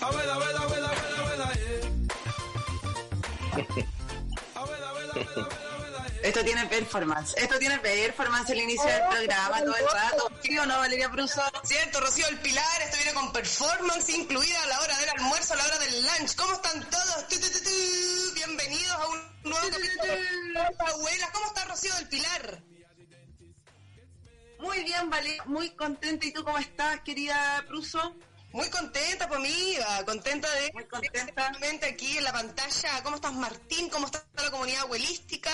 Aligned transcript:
Abuela, 0.00 0.34
abuela, 0.34 0.60
abuela, 0.60 0.88
abuela, 0.88 1.44
abuela. 1.44 1.52
Abuela, 4.54 4.88
abuela, 4.88 5.12
abuela. 5.12 6.06
Esto 6.22 6.44
tiene 6.44 6.66
performance. 6.66 7.34
Esto 7.36 7.58
tiene 7.58 7.78
performance 7.78 8.50
el 8.50 8.60
inicio 8.60 8.84
del 8.84 9.02
programa 9.08 9.58
todo 9.60 9.76
el 9.76 9.86
rato. 9.86 10.30
¿Sí 10.42 10.58
o 10.58 10.66
no, 10.66 10.78
Valeria 10.78 11.10
Pruso? 11.10 11.42
Cierto, 11.64 12.00
Rocío 12.00 12.26
El 12.28 12.38
Pilar, 12.40 12.82
esto 12.82 12.96
viene 12.96 13.14
con 13.14 13.32
performance 13.32 14.08
incluida 14.10 14.62
a 14.62 14.66
la 14.66 14.80
hora 14.80 14.98
del 14.98 15.08
almuerzo, 15.10 15.54
a 15.54 15.56
la 15.56 15.64
hora 15.64 15.78
del 15.78 16.02
lunch. 16.02 16.34
¿Cómo 16.36 16.54
están 16.54 16.90
todos? 16.90 17.26
Bienvenidos 18.34 18.92
a 18.92 19.06
un 19.08 19.20
nuevo 19.44 19.68
capítulo 19.70 20.02
de 20.02 20.90
Abuelas. 20.90 21.30
¿Cómo 21.32 21.46
está 21.46 21.64
Rocío 21.64 21.94
del 21.94 22.08
Pilar? 22.08 22.65
Muy 24.76 24.84
bien, 24.84 25.08
Valeria. 25.08 25.42
Muy 25.46 25.70
contenta. 25.70 26.26
¿Y 26.26 26.32
tú 26.32 26.44
cómo 26.44 26.58
estás, 26.58 27.00
querida 27.00 27.64
Pruso? 27.66 28.14
Muy 28.52 28.68
contenta, 28.68 29.26
pues 29.26 29.40
amiga, 29.40 30.04
contenta 30.04 30.50
de 30.52 30.70
Muy 30.74 30.84
contenta. 30.84 31.50
Aquí 31.88 32.18
en 32.18 32.24
la 32.24 32.32
pantalla. 32.32 33.02
¿Cómo 33.02 33.16
estás, 33.16 33.32
Martín? 33.32 33.88
¿Cómo 33.88 34.04
está 34.04 34.22
la 34.36 34.50
comunidad 34.50 34.82
abuelística? 34.82 35.50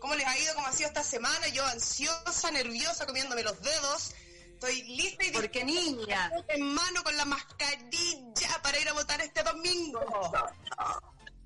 ¿Cómo 0.00 0.14
les 0.14 0.26
ha 0.26 0.38
ido? 0.38 0.54
¿Cómo 0.54 0.66
ha 0.68 0.72
sido 0.72 0.88
esta 0.88 1.04
semana? 1.04 1.48
Yo 1.48 1.66
ansiosa, 1.66 2.50
nerviosa, 2.50 3.04
comiéndome 3.04 3.42
los 3.42 3.60
dedos. 3.60 4.14
Estoy 4.54 4.82
lista 4.84 5.22
y 5.22 5.32
Porque 5.32 5.64
niña. 5.64 6.32
en 6.48 6.62
mano 6.62 7.02
con 7.04 7.14
la 7.14 7.26
mascarilla 7.26 8.62
para 8.62 8.78
ir 8.80 8.88
a 8.88 8.94
votar 8.94 9.20
este 9.20 9.42
domingo. 9.42 10.00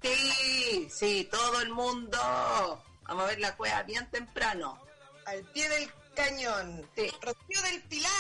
Sí, 0.01 0.89
sí, 0.95 1.29
todo 1.29 1.61
el 1.61 1.71
mundo. 1.71 2.19
Vamos 3.03 3.25
a 3.25 3.27
ver 3.27 3.41
la 3.41 3.57
cueva 3.57 3.83
bien 3.83 4.09
temprano. 4.13 4.81
Al 5.25 5.43
pie 5.47 5.69
del 5.69 5.91
cañón. 6.17 6.91
Sí. 6.97 7.09
Rocío 7.21 7.63
del 7.63 7.83
Pilar. 7.85 8.11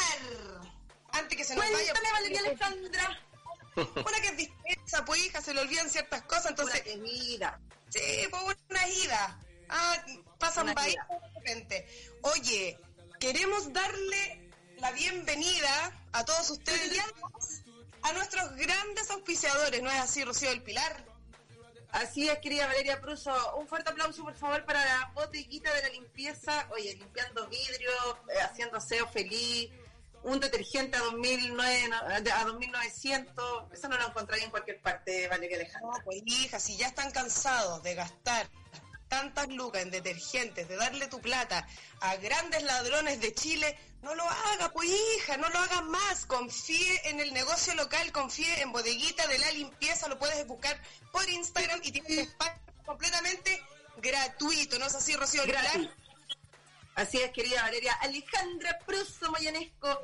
Antes 1.12 1.36
que 1.36 1.44
se 1.44 1.56
nos 1.56 1.64
vaya. 1.64 1.92
Cuéntame, 1.92 2.12
Valeria 2.12 2.40
Alejandra. 2.40 3.22
Una 3.76 4.20
que 4.20 4.28
es 4.28 4.36
dispensa, 4.36 5.04
pues 5.04 5.26
hija, 5.26 5.40
se 5.40 5.52
le 5.52 5.60
olvidan 5.60 5.90
ciertas 5.90 6.22
cosas, 6.22 6.50
entonces. 6.50 6.82
Entonces, 6.86 7.02
mira. 7.02 7.58
Sí, 7.88 8.00
pues 8.30 8.56
una 8.70 8.88
ida. 8.88 9.40
Ah, 9.68 9.96
pasan 10.38 10.64
Una 10.64 10.74
país 10.74 10.96
de 11.08 11.38
repente. 11.40 11.88
Oye, 12.22 12.78
queremos 13.18 13.72
darle 13.72 14.50
la 14.78 14.92
bienvenida 14.92 15.92
a 16.12 16.24
todos 16.24 16.50
ustedes 16.50 16.98
a 18.02 18.12
nuestros 18.12 18.54
grandes 18.56 19.10
auspiciadores, 19.10 19.82
¿no 19.82 19.90
es 19.90 19.98
así, 19.98 20.24
Rocío 20.24 20.50
del 20.50 20.62
Pilar? 20.62 21.04
Así 21.96 22.28
es, 22.28 22.38
querida 22.40 22.66
Valeria 22.66 23.00
Pruso. 23.00 23.32
Un 23.56 23.66
fuerte 23.66 23.90
aplauso, 23.90 24.22
por 24.22 24.34
favor, 24.34 24.62
para 24.66 24.84
la 24.84 25.10
botiquita 25.14 25.72
de 25.72 25.80
la 25.80 25.88
limpieza. 25.88 26.68
Oye, 26.70 26.94
limpiando 26.94 27.48
vidrio, 27.48 27.90
eh, 28.28 28.42
haciendo 28.42 28.76
aseo 28.76 29.08
feliz. 29.08 29.70
Un 30.22 30.38
detergente 30.38 30.98
a 30.98 31.00
2009, 31.00 31.88
no, 31.88 31.96
a 31.96 32.44
2900. 32.44 33.72
Eso 33.72 33.88
no 33.88 33.96
lo 33.96 34.08
encontráis 34.08 34.44
en 34.44 34.50
cualquier 34.50 34.78
parte, 34.82 35.26
Valeria 35.28 35.56
Alejandra. 35.56 35.90
No, 35.90 36.04
pues 36.04 36.22
hija, 36.26 36.60
si 36.60 36.76
ya 36.76 36.88
están 36.88 37.10
cansados 37.12 37.82
de 37.82 37.94
gastar 37.94 38.46
tantas 39.08 39.48
lucas 39.48 39.82
en 39.82 39.90
detergentes, 39.90 40.68
de 40.68 40.76
darle 40.76 41.06
tu 41.08 41.20
plata 41.20 41.66
a 42.00 42.16
grandes 42.16 42.62
ladrones 42.62 43.20
de 43.20 43.34
Chile, 43.34 43.78
no 44.02 44.14
lo 44.14 44.24
haga, 44.24 44.70
pues 44.72 44.88
hija, 44.88 45.36
no 45.36 45.48
lo 45.48 45.58
haga 45.58 45.82
más. 45.82 46.26
Confíe 46.26 47.08
en 47.10 47.20
el 47.20 47.32
negocio 47.32 47.74
local, 47.74 48.12
confíe 48.12 48.60
en 48.60 48.72
Bodeguita 48.72 49.26
de 49.26 49.38
la 49.38 49.50
Limpieza, 49.52 50.08
lo 50.08 50.18
puedes 50.18 50.46
buscar 50.46 50.80
por 51.12 51.28
Instagram 51.28 51.80
y 51.82 51.92
tiene 51.92 52.12
un 52.12 52.18
espacio 52.20 52.60
completamente 52.84 53.62
gratuito, 53.98 54.78
¿no 54.78 54.86
es 54.86 54.94
así, 54.94 55.16
Rocío? 55.16 55.42
Gratis. 55.46 55.88
Así 56.94 57.18
es, 57.18 57.30
querida 57.32 57.62
Valeria. 57.62 57.92
Alejandra 58.00 58.78
Pruso 58.86 59.30
Moyanesco. 59.30 60.00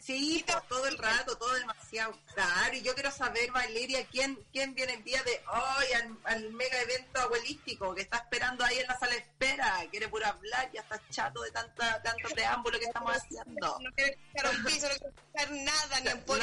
Sí, 0.00 0.44
todo 0.68 0.86
el 0.86 0.96
rato, 0.98 1.36
todo 1.36 1.52
demasiado 1.54 2.18
caro. 2.34 2.74
Y 2.74 2.82
yo 2.82 2.94
quiero 2.94 3.10
saber, 3.10 3.50
Valeria, 3.52 4.04
quién, 4.10 4.34
quién 4.50 4.74
viene 4.74 4.94
el 4.94 5.04
día 5.04 5.22
de 5.22 5.42
hoy 5.46 5.92
al, 5.94 6.18
al 6.24 6.50
mega 6.52 6.80
evento 6.80 7.20
abuelístico 7.20 7.94
que 7.94 8.02
está 8.02 8.16
esperando 8.16 8.64
ahí 8.64 8.78
en 8.78 8.86
la 8.86 8.98
sala 8.98 9.12
de 9.12 9.18
espera. 9.18 9.84
Quiere 9.90 10.08
puro 10.08 10.26
hablar, 10.26 10.70
ya 10.72 10.80
está 10.80 11.00
chato 11.10 11.42
de 11.42 11.50
tanta, 11.52 12.02
tanto 12.02 12.28
preámbulo 12.30 12.78
que 12.78 12.86
estamos 12.86 13.14
haciendo. 13.14 13.78
No 13.80 13.90
quiere 13.92 14.12
escuchar 14.12 14.54
un 14.56 14.64
piso, 14.64 14.88
no 14.88 14.94
quiere 14.94 15.14
escuchar 15.14 15.50
nada, 15.52 16.00
ni 16.00 16.08
en 16.08 16.18
No, 16.18 16.24
poli- 16.24 16.40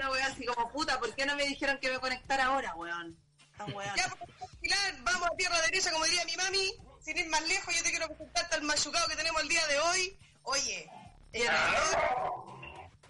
no, 0.00 0.10
weón, 0.12 0.22
así 0.32 0.46
como 0.46 0.70
puta, 0.72 0.98
¿por 1.00 1.14
qué 1.14 1.26
no 1.26 1.34
me 1.36 1.44
dijeron 1.46 1.78
que 1.78 1.90
me 1.90 1.98
conectara 1.98 2.46
ahora, 2.46 2.74
weón? 2.76 3.18
Está 3.52 3.64
weón. 3.66 3.96
Ya, 3.96 4.08
pues, 4.08 4.94
vamos 5.02 5.28
a 5.30 5.36
tierra 5.36 5.60
derecha, 5.62 5.90
como 5.92 6.04
diría 6.04 6.24
mi 6.24 6.36
mami. 6.36 6.72
Sin 7.04 7.18
ir 7.18 7.28
más 7.28 7.42
lejos, 7.48 7.74
yo 7.76 7.82
te 7.82 7.90
quiero 7.90 8.06
presentarte 8.08 8.54
al 8.54 8.62
machucado 8.62 9.08
que 9.08 9.16
tenemos 9.16 9.42
el 9.42 9.48
día 9.48 9.66
de 9.66 9.80
hoy. 9.80 10.18
Oye, 10.44 10.88
el 11.32 11.48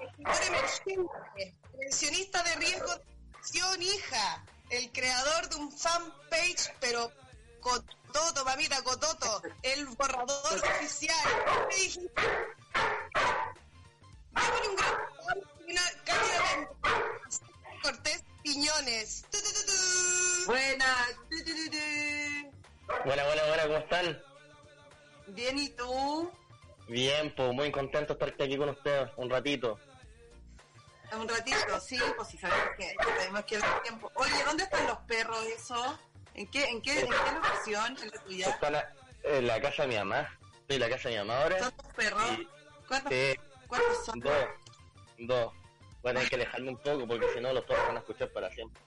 escritor 0.01 0.43
emergente, 0.47 1.55
prevencionista 1.73 2.43
de 2.43 2.55
riesgo 2.57 2.87
de 2.87 3.03
adicción, 3.35 3.83
hija, 3.83 4.45
el 4.71 4.91
creador 4.93 5.49
de 5.49 5.57
un 5.57 5.73
fanpage, 5.73 6.73
pero 6.81 7.11
cototo, 7.61 8.45
mamita, 8.45 8.83
cototo, 8.83 9.43
el 9.63 9.87
borrador 9.87 10.59
oficial. 10.59 11.17
¿Qué 11.71 11.77
dijiste? 11.77 12.23
Démosle 14.33 14.69
un 14.69 14.77
gran 14.77 14.95
aplauso 14.95 15.51
y 15.67 15.73
una 15.73 15.83
cálida 16.05 16.41
bienvenida 16.41 16.81
a 16.83 17.83
Cortés 17.83 18.25
Piñones. 18.43 19.25
Tu, 19.31 19.39
tu, 19.39 19.67
tu. 19.67 20.47
Buena. 20.47 20.97
Buena, 23.05 23.25
buena, 23.25 23.47
buena, 23.47 23.63
¿cómo 23.65 23.79
están? 23.79 24.23
Bien, 25.29 25.59
¿y 25.59 25.69
tú? 25.71 26.31
Bien, 26.89 27.33
pues 27.37 27.53
muy 27.53 27.71
contento 27.71 28.15
de 28.15 28.27
estar 28.27 28.47
aquí 28.47 28.57
con 28.57 28.71
ustedes 28.71 29.11
un 29.17 29.31
ratito. 29.31 29.79
Un 31.13 31.29
ratito, 31.29 31.81
sí, 31.81 31.99
pues 32.17 32.29
si 32.29 32.39
sabemos 32.39 32.69
que 32.77 32.95
sabemos 33.05 33.45
que 33.45 33.57
el 33.57 33.63
tiempo. 33.83 34.11
Oye, 34.15 34.45
¿dónde 34.45 34.65
están 34.65 34.87
los 34.87 34.99
perros 35.01 35.43
eso? 35.47 35.99
¿En 36.35 36.47
qué, 36.51 36.65
en 36.67 36.81
qué, 36.81 37.01
en 37.01 37.09
qué 37.09 37.33
locación? 37.35 37.97
¿En 38.03 38.11
la 38.11 38.23
tuya? 38.23 38.49
Están 38.51 38.75
a- 38.77 38.95
en 39.25 39.47
la 39.47 39.61
casa 39.61 39.83
de 39.83 39.89
mi 39.89 39.97
mamá. 39.97 40.39
Estoy 40.61 40.77
en 40.77 40.81
la 40.81 40.89
casa 40.91 41.09
de 41.09 41.15
mi 41.17 41.19
mamá 41.27 41.43
ahora. 41.43 41.59
¿Son 41.59 41.73
tus 41.73 41.87
perros? 41.95 42.23
¿Cuántos, 42.87 43.13
Sí, 43.13 43.37
cuántos 43.67 44.05
son? 44.07 44.21
dos. 44.21 44.35
Dos. 45.19 45.53
A 46.03 46.03
tener 46.09 46.29
que 46.31 46.35
alejarme 46.37 46.69
un 46.71 46.79
poco 46.79 47.07
porque 47.07 47.27
si 47.35 47.41
no 47.41 47.53
los 47.53 47.65
perros 47.65 47.87
van 47.89 47.97
a 47.97 48.01
escuchar 48.01 48.29
para 48.31 48.51
siempre. 48.51 48.81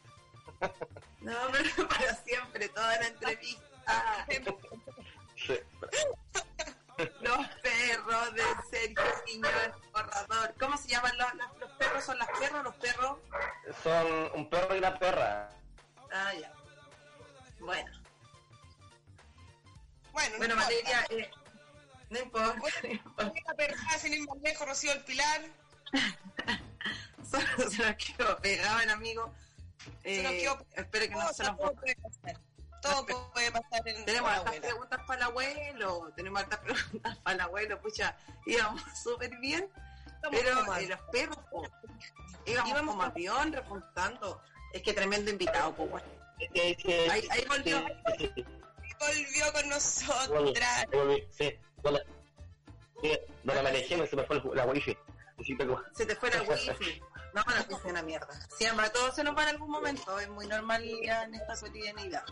No, 1.22 1.34
pero 1.51 1.88
para 1.90 2.16
siempre, 2.23 2.69
toda 2.69 2.95
la 3.00 3.07
entrevista. 3.07 3.63
Lejos, 24.42 24.68
Rocío 24.68 24.92
el 24.92 25.04
Pilar. 25.04 25.42
Solo 27.30 27.70
se 27.70 27.84
nos 27.86 27.96
quedó 27.96 28.38
pegaban, 28.40 28.90
amigo. 28.90 29.34
Se 30.04 30.24
nos 30.24 30.32
Eh, 30.34 30.38
quedó- 30.42 30.66
espero 30.76 31.06
que 31.06 31.12
no 31.12 31.20
Todo, 31.22 31.34
se 31.34 31.44
nos 31.44 31.58
todo 31.58 31.74
puede 31.76 31.96
pasar. 31.96 32.40
Todo 32.82 33.06
puede 33.34 33.52
pasar 33.52 33.88
en 33.88 34.06
Tenemos 34.06 34.30
hartas 34.32 34.56
preguntas 34.60 35.00
para 35.08 35.18
el 35.20 35.24
abuelo, 35.24 36.12
tenemos 36.16 36.42
hartas 36.42 36.60
preguntas 36.60 37.18
para 37.20 37.34
el 37.36 37.42
abuelo, 37.42 37.82
pucha, 37.82 38.16
íbamos 38.46 38.82
súper 39.04 39.38
bien, 39.40 39.70
Estamos 40.06 40.40
pero 40.40 40.76
eh, 40.78 40.88
los 40.88 41.00
perros, 41.12 41.38
po, 41.50 41.64
íbamos, 42.46 42.86
como 42.88 43.04
avión 43.04 43.54
repuntando, 43.54 44.42
es 44.74 44.82
que 44.82 44.94
tremendo 44.94 45.32
invitado, 45.32 45.74
pues 45.76 45.90
bueno. 45.92 46.08
Ahí- 47.10 47.28
ahí 47.30 47.46
volvió. 47.48 47.86
sí, 48.18 48.30
Volvió 49.00 49.54
con 49.54 49.70
nosotras. 49.70 50.86
sí, 51.38 51.58
hola. 51.84 52.02
No 53.44 53.53
alejé, 53.53 53.97
me 53.97 54.08
se 54.08 54.16
me 54.16 54.24
fue 54.24 54.41
la 54.56 54.66
wifi. 54.66 54.97
Se 55.94 56.05
te 56.05 56.16
fue 56.16 56.29
la 56.29 56.41
wifi, 56.44 57.02
no, 57.34 57.44
la 57.47 57.61
wifi 57.61 57.73
es 57.73 57.85
una 57.85 58.02
mierda, 58.02 58.28
siempre, 58.58 58.85
a 58.85 58.91
todos 58.91 59.16
se 59.16 59.23
nos 59.23 59.35
va 59.35 59.44
en 59.44 59.50
algún 59.50 59.70
momento, 59.70 60.20
es 60.20 60.29
muy 60.29 60.47
normal 60.47 60.84
ya 61.03 61.23
en 61.23 61.35
esta 61.35 61.55
cotidianidad. 61.59 62.23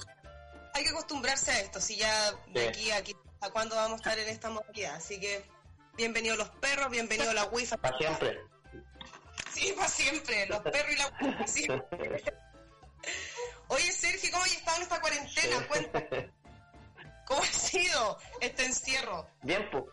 Hay 0.74 0.84
que 0.84 0.90
acostumbrarse 0.90 1.52
a 1.52 1.60
esto, 1.60 1.82
si 1.82 1.98
ya 1.98 2.32
de 2.54 2.70
aquí 2.70 2.92
a 2.92 2.98
aquí 2.98 3.16
a 3.42 3.50
cuándo 3.50 3.76
vamos 3.76 3.94
a 3.94 3.96
estar 3.98 4.20
en 4.20 4.30
esta 4.30 4.50
modalidad. 4.50 4.96
Así 4.96 5.20
que 5.20 5.44
bienvenidos 5.98 6.38
los 6.38 6.50
perros, 6.50 6.90
bienvenido 6.90 7.34
la 7.34 7.46
wifi. 7.46 7.76
para 7.76 7.98
siempre. 7.98 8.40
Sí, 9.52 9.74
para 9.76 9.90
siempre, 9.90 10.46
los 10.46 10.60
perros 10.60 10.92
y 10.92 10.98
la 10.98 11.08
wifi 11.20 11.48
siempre. 11.48 12.24
Oye, 13.68 13.92
Sergio, 13.92 14.30
¿cómo 14.32 14.44
has 14.44 14.54
estado 14.54 14.78
en 14.78 14.84
esta 14.84 15.02
cuarentena? 15.02 15.68
Cuenta, 15.68 16.04
¿cómo 17.26 17.42
ha 17.42 17.48
sido 17.48 18.18
este 18.40 18.66
encierro? 18.66 19.28
Bien, 19.42 19.68
pues. 19.72 19.84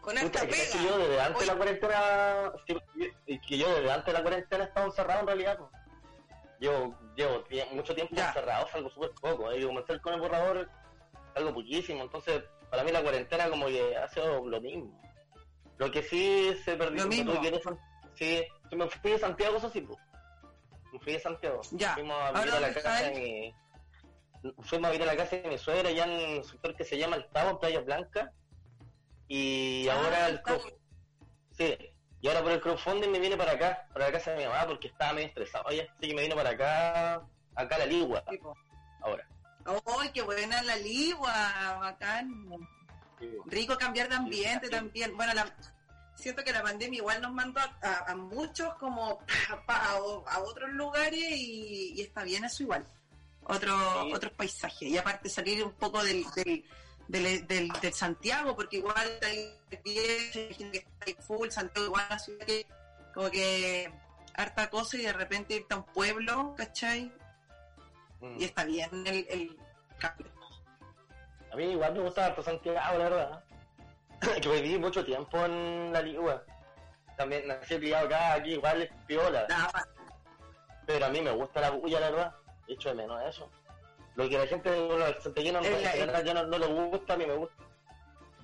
Con 0.00 0.14
Pucha, 0.14 0.24
esta 0.26 0.40
que 0.46 0.52
pega. 0.54 0.84
yo 0.84 0.98
desde 0.98 1.20
antes 1.20 1.40
de 1.40 1.46
la 1.46 1.54
cuarentena, 1.56 2.52
que- 2.66 3.58
yo 3.58 3.74
desde 3.74 3.90
antes 3.92 4.06
de 4.06 4.12
la 4.12 4.22
cuarentena 4.22 4.64
he 4.64 4.66
estado 4.66 4.86
encerrado 4.86 5.20
en 5.20 5.26
realidad. 5.26 5.58
pues. 5.58 5.70
Llevo, 6.58 6.94
llevo 7.16 7.44
mucho 7.72 7.94
tiempo 7.94 8.14
Ya. 8.14 8.28
encerrado, 8.28 8.68
salgo 8.68 8.90
súper 8.90 9.10
poco. 9.20 9.48
Ahí 9.48 9.64
comencé 9.64 9.98
con 10.00 10.14
el 10.14 10.20
borrador, 10.20 10.68
algo 11.34 11.54
poquísimo. 11.54 12.02
Entonces, 12.02 12.42
para 12.70 12.84
mí 12.84 12.92
la 12.92 13.02
cuarentena 13.02 13.48
como 13.48 13.66
que 13.66 13.96
ha 13.96 14.08
sido 14.08 14.46
lo 14.46 14.60
mismo. 14.60 15.00
Lo 15.78 15.90
que 15.90 16.02
sí 16.02 16.54
se 16.64 16.76
perdió, 16.76 17.04
Lo 17.04 17.08
mismo. 17.08 17.32
sí, 18.14 18.44
yo 18.70 18.76
me 18.76 18.86
fui 18.88 19.10
de 19.12 19.18
Santiago, 19.18 19.56
eso 19.56 19.70
sí, 19.70 19.80
pues. 19.80 19.98
Me 20.92 20.98
fui 21.00 21.12
de 21.14 21.20
Santiago. 21.20 21.60
Ya. 21.72 21.94
Fuimos 21.94 22.16
a 22.22 22.32
vivir 22.32 22.50
a 22.54 22.60
la 22.60 22.66
¿dónde 22.66 22.82
casa 22.82 23.02
de 23.04 23.10
mi... 23.18 23.54
Fuimos 24.62 24.88
a 24.88 24.92
vivir 24.92 25.08
a 25.08 25.12
la 25.14 25.16
casa 25.16 25.36
de 25.36 25.48
mi 25.48 25.56
suegra 25.58 25.88
allá 25.88 26.04
en 26.04 26.38
un 26.38 26.44
sector 26.44 26.74
que 26.76 26.84
se 26.84 26.98
llama 26.98 27.16
El 27.16 27.26
Tavo, 27.30 27.50
en 27.50 27.58
Playa 27.58 27.80
Blanca. 27.80 28.32
Y 29.32 29.86
Ah, 29.88 29.94
ahora 29.94 30.28
el 30.28 30.42
Sí, 31.56 31.76
y 32.20 32.26
ahora 32.28 32.42
por 32.42 32.50
el 32.52 32.60
crowdfunding 32.60 33.08
me 33.10 33.20
viene 33.20 33.36
para 33.36 33.52
acá, 33.52 33.86
para 33.92 34.06
la 34.06 34.12
casa 34.12 34.32
de 34.32 34.38
mi 34.38 34.44
mamá, 34.44 34.66
porque 34.66 34.88
estaba 34.88 35.12
medio 35.12 35.28
estresado. 35.28 35.64
Oye, 35.68 35.82
así 35.88 36.08
que 36.08 36.14
me 36.14 36.22
vino 36.22 36.34
para 36.34 36.50
acá, 36.50 37.14
acá 37.54 37.76
a 37.76 37.78
la 37.78 37.86
Ligua, 37.86 38.24
ahora. 39.00 39.26
¡Ay, 40.00 40.10
qué 40.12 40.22
buena 40.22 40.60
la 40.62 40.74
ligua! 40.76 41.78
Bacán. 41.80 42.50
Rico 43.46 43.76
cambiar 43.78 44.08
de 44.08 44.16
ambiente 44.16 44.66
Sí. 44.66 44.72
también. 44.72 45.14
Bueno, 45.16 45.32
la, 45.34 45.54
siento 46.16 46.42
que 46.42 46.52
la 46.52 46.62
pandemia 46.62 46.96
igual 46.98 47.20
nos 47.22 47.30
mandó 47.32 47.60
a, 47.60 47.76
a- 47.82 48.10
a 48.12 48.16
muchos 48.16 48.74
como 48.76 49.20
a, 49.68 49.92
a 50.26 50.40
otros 50.40 50.70
lugares 50.70 51.20
y, 51.22 51.92
y 51.94 52.00
está 52.00 52.24
bien 52.24 52.44
eso 52.46 52.62
igual. 52.64 52.84
Otro, 53.44 53.76
Sí. 54.04 54.12
Otros 54.14 54.32
paisajes. 54.32 54.82
Y 54.88 54.96
aparte 54.98 55.28
salir 55.28 55.62
un 55.62 55.72
poco 55.72 56.02
del, 56.02 56.24
del, 56.34 56.64
del, 57.10 57.46
del- 57.46 57.68
del 57.68 57.92
Santiago, 57.92 58.54
porque 58.54 58.76
igual 58.78 59.08
hay 59.22 59.58
gente 59.70 60.70
que 60.70 60.78
está 60.78 61.04
ahí 61.06 61.16
full, 61.20 61.48
Santiago 61.50 61.86
igual 61.88 62.04
una 62.08 62.18
ciudad 62.18 62.46
que 62.46 62.66
como 63.14 63.30
que 63.30 63.92
harta 64.34 64.70
cosa 64.70 64.96
y 64.96 65.02
de 65.02 65.12
repente 65.12 65.54
irte 65.54 65.74
a 65.74 65.78
un 65.78 65.84
pueblo, 65.84 66.54
¿cachai? 66.56 67.12
Mm. 68.20 68.40
Y 68.40 68.44
está 68.44 68.64
bien 68.64 68.90
el, 69.06 69.26
el 69.28 69.58
cambio. 69.98 70.30
A 71.52 71.56
mí 71.56 71.64
igual 71.64 71.92
me 71.94 72.00
gusta 72.00 72.26
harto 72.26 72.42
Santiago, 72.42 72.78
la 72.98 73.08
verdad. 73.08 73.44
que 74.42 74.48
viví 74.48 74.78
mucho 74.78 75.04
tiempo 75.04 75.44
en 75.44 75.92
la 75.92 76.00
Ligua. 76.02 76.44
También 77.16 77.48
nací 77.48 77.76
criado 77.76 78.06
acá, 78.06 78.34
aquí 78.34 78.52
igual 78.52 78.82
es 78.82 78.90
piola. 79.06 79.46
Pero 80.86 81.06
a 81.06 81.08
mí 81.10 81.20
me 81.20 81.32
gusta 81.32 81.60
la 81.60 81.70
bulla, 81.70 82.00
la 82.00 82.10
verdad. 82.10 82.34
Echo 82.68 82.90
de 82.90 82.94
menos 82.94 83.20
eso. 83.28 83.50
Lo 84.16 84.28
que 84.28 84.38
la 84.38 84.46
gente, 84.46 84.70
en 84.76 85.84
general, 85.90 86.24
ya 86.24 86.34
no, 86.34 86.46
no 86.46 86.58
le 86.58 86.66
gusta, 86.66 87.14
a 87.14 87.16
mí 87.16 87.26
me 87.26 87.34
gusta. 87.34 87.64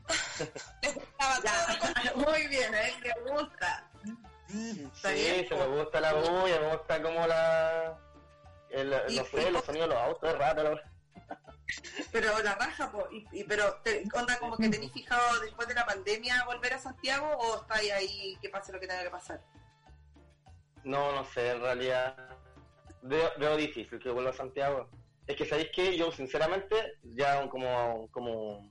Les 0.82 0.94
gustaba 0.94 1.36
todo. 1.42 2.16
Muy 2.16 2.46
bien, 2.46 2.74
a 2.74 2.88
él 2.88 2.94
le 3.02 3.30
gusta. 3.32 3.90
Sí, 4.48 4.88
bien, 5.12 5.48
se 5.48 5.54
me 5.56 5.66
gusta 5.66 6.00
la 6.00 6.12
bulla, 6.14 6.60
me 6.60 6.76
gusta 6.76 7.02
como 7.02 7.26
la... 7.26 7.98
El, 8.70 8.94
Y- 9.08 9.16
no 9.16 9.24
sé, 9.24 9.50
los 9.50 9.64
sonidos 9.64 9.88
de 9.88 9.94
los 9.94 10.02
autos, 10.04 10.30
es 10.30 10.38
raro, 10.38 10.62
la. 10.74 10.92
Pero 12.12 12.38
la 12.42 12.54
raja, 12.54 12.92
po, 12.92 13.08
y, 13.10 13.26
y- 13.32 13.44
pero 13.44 13.80
te, 13.82 14.04
onda 14.14 14.38
como 14.38 14.56
que 14.56 14.68
tenés 14.68 14.92
fijado 14.92 15.40
después 15.40 15.66
de 15.66 15.74
la 15.74 15.84
pandemia 15.84 16.44
volver 16.44 16.74
a 16.74 16.78
Santiago 16.78 17.26
o 17.38 17.62
estáis 17.62 17.92
ahí 17.92 18.38
que 18.40 18.48
pase 18.48 18.72
lo 18.72 18.78
que 18.78 18.86
tenga 18.86 19.02
que 19.02 19.10
pasar. 19.10 19.40
No, 20.84 21.10
no 21.12 21.24
sé, 21.24 21.50
en 21.50 21.60
realidad 21.60 22.16
veo, 23.02 23.32
veo 23.38 23.56
difícil 23.56 23.98
que 23.98 24.10
vuelva 24.10 24.30
a 24.30 24.34
Santiago. 24.34 24.88
Es 25.26 25.37
que 25.37 25.44
sabéis 25.44 25.70
que 25.75 25.96
yo 25.96 26.12
sinceramente 26.12 26.99
ya 27.02 27.49
como, 27.49 28.08
como 28.12 28.70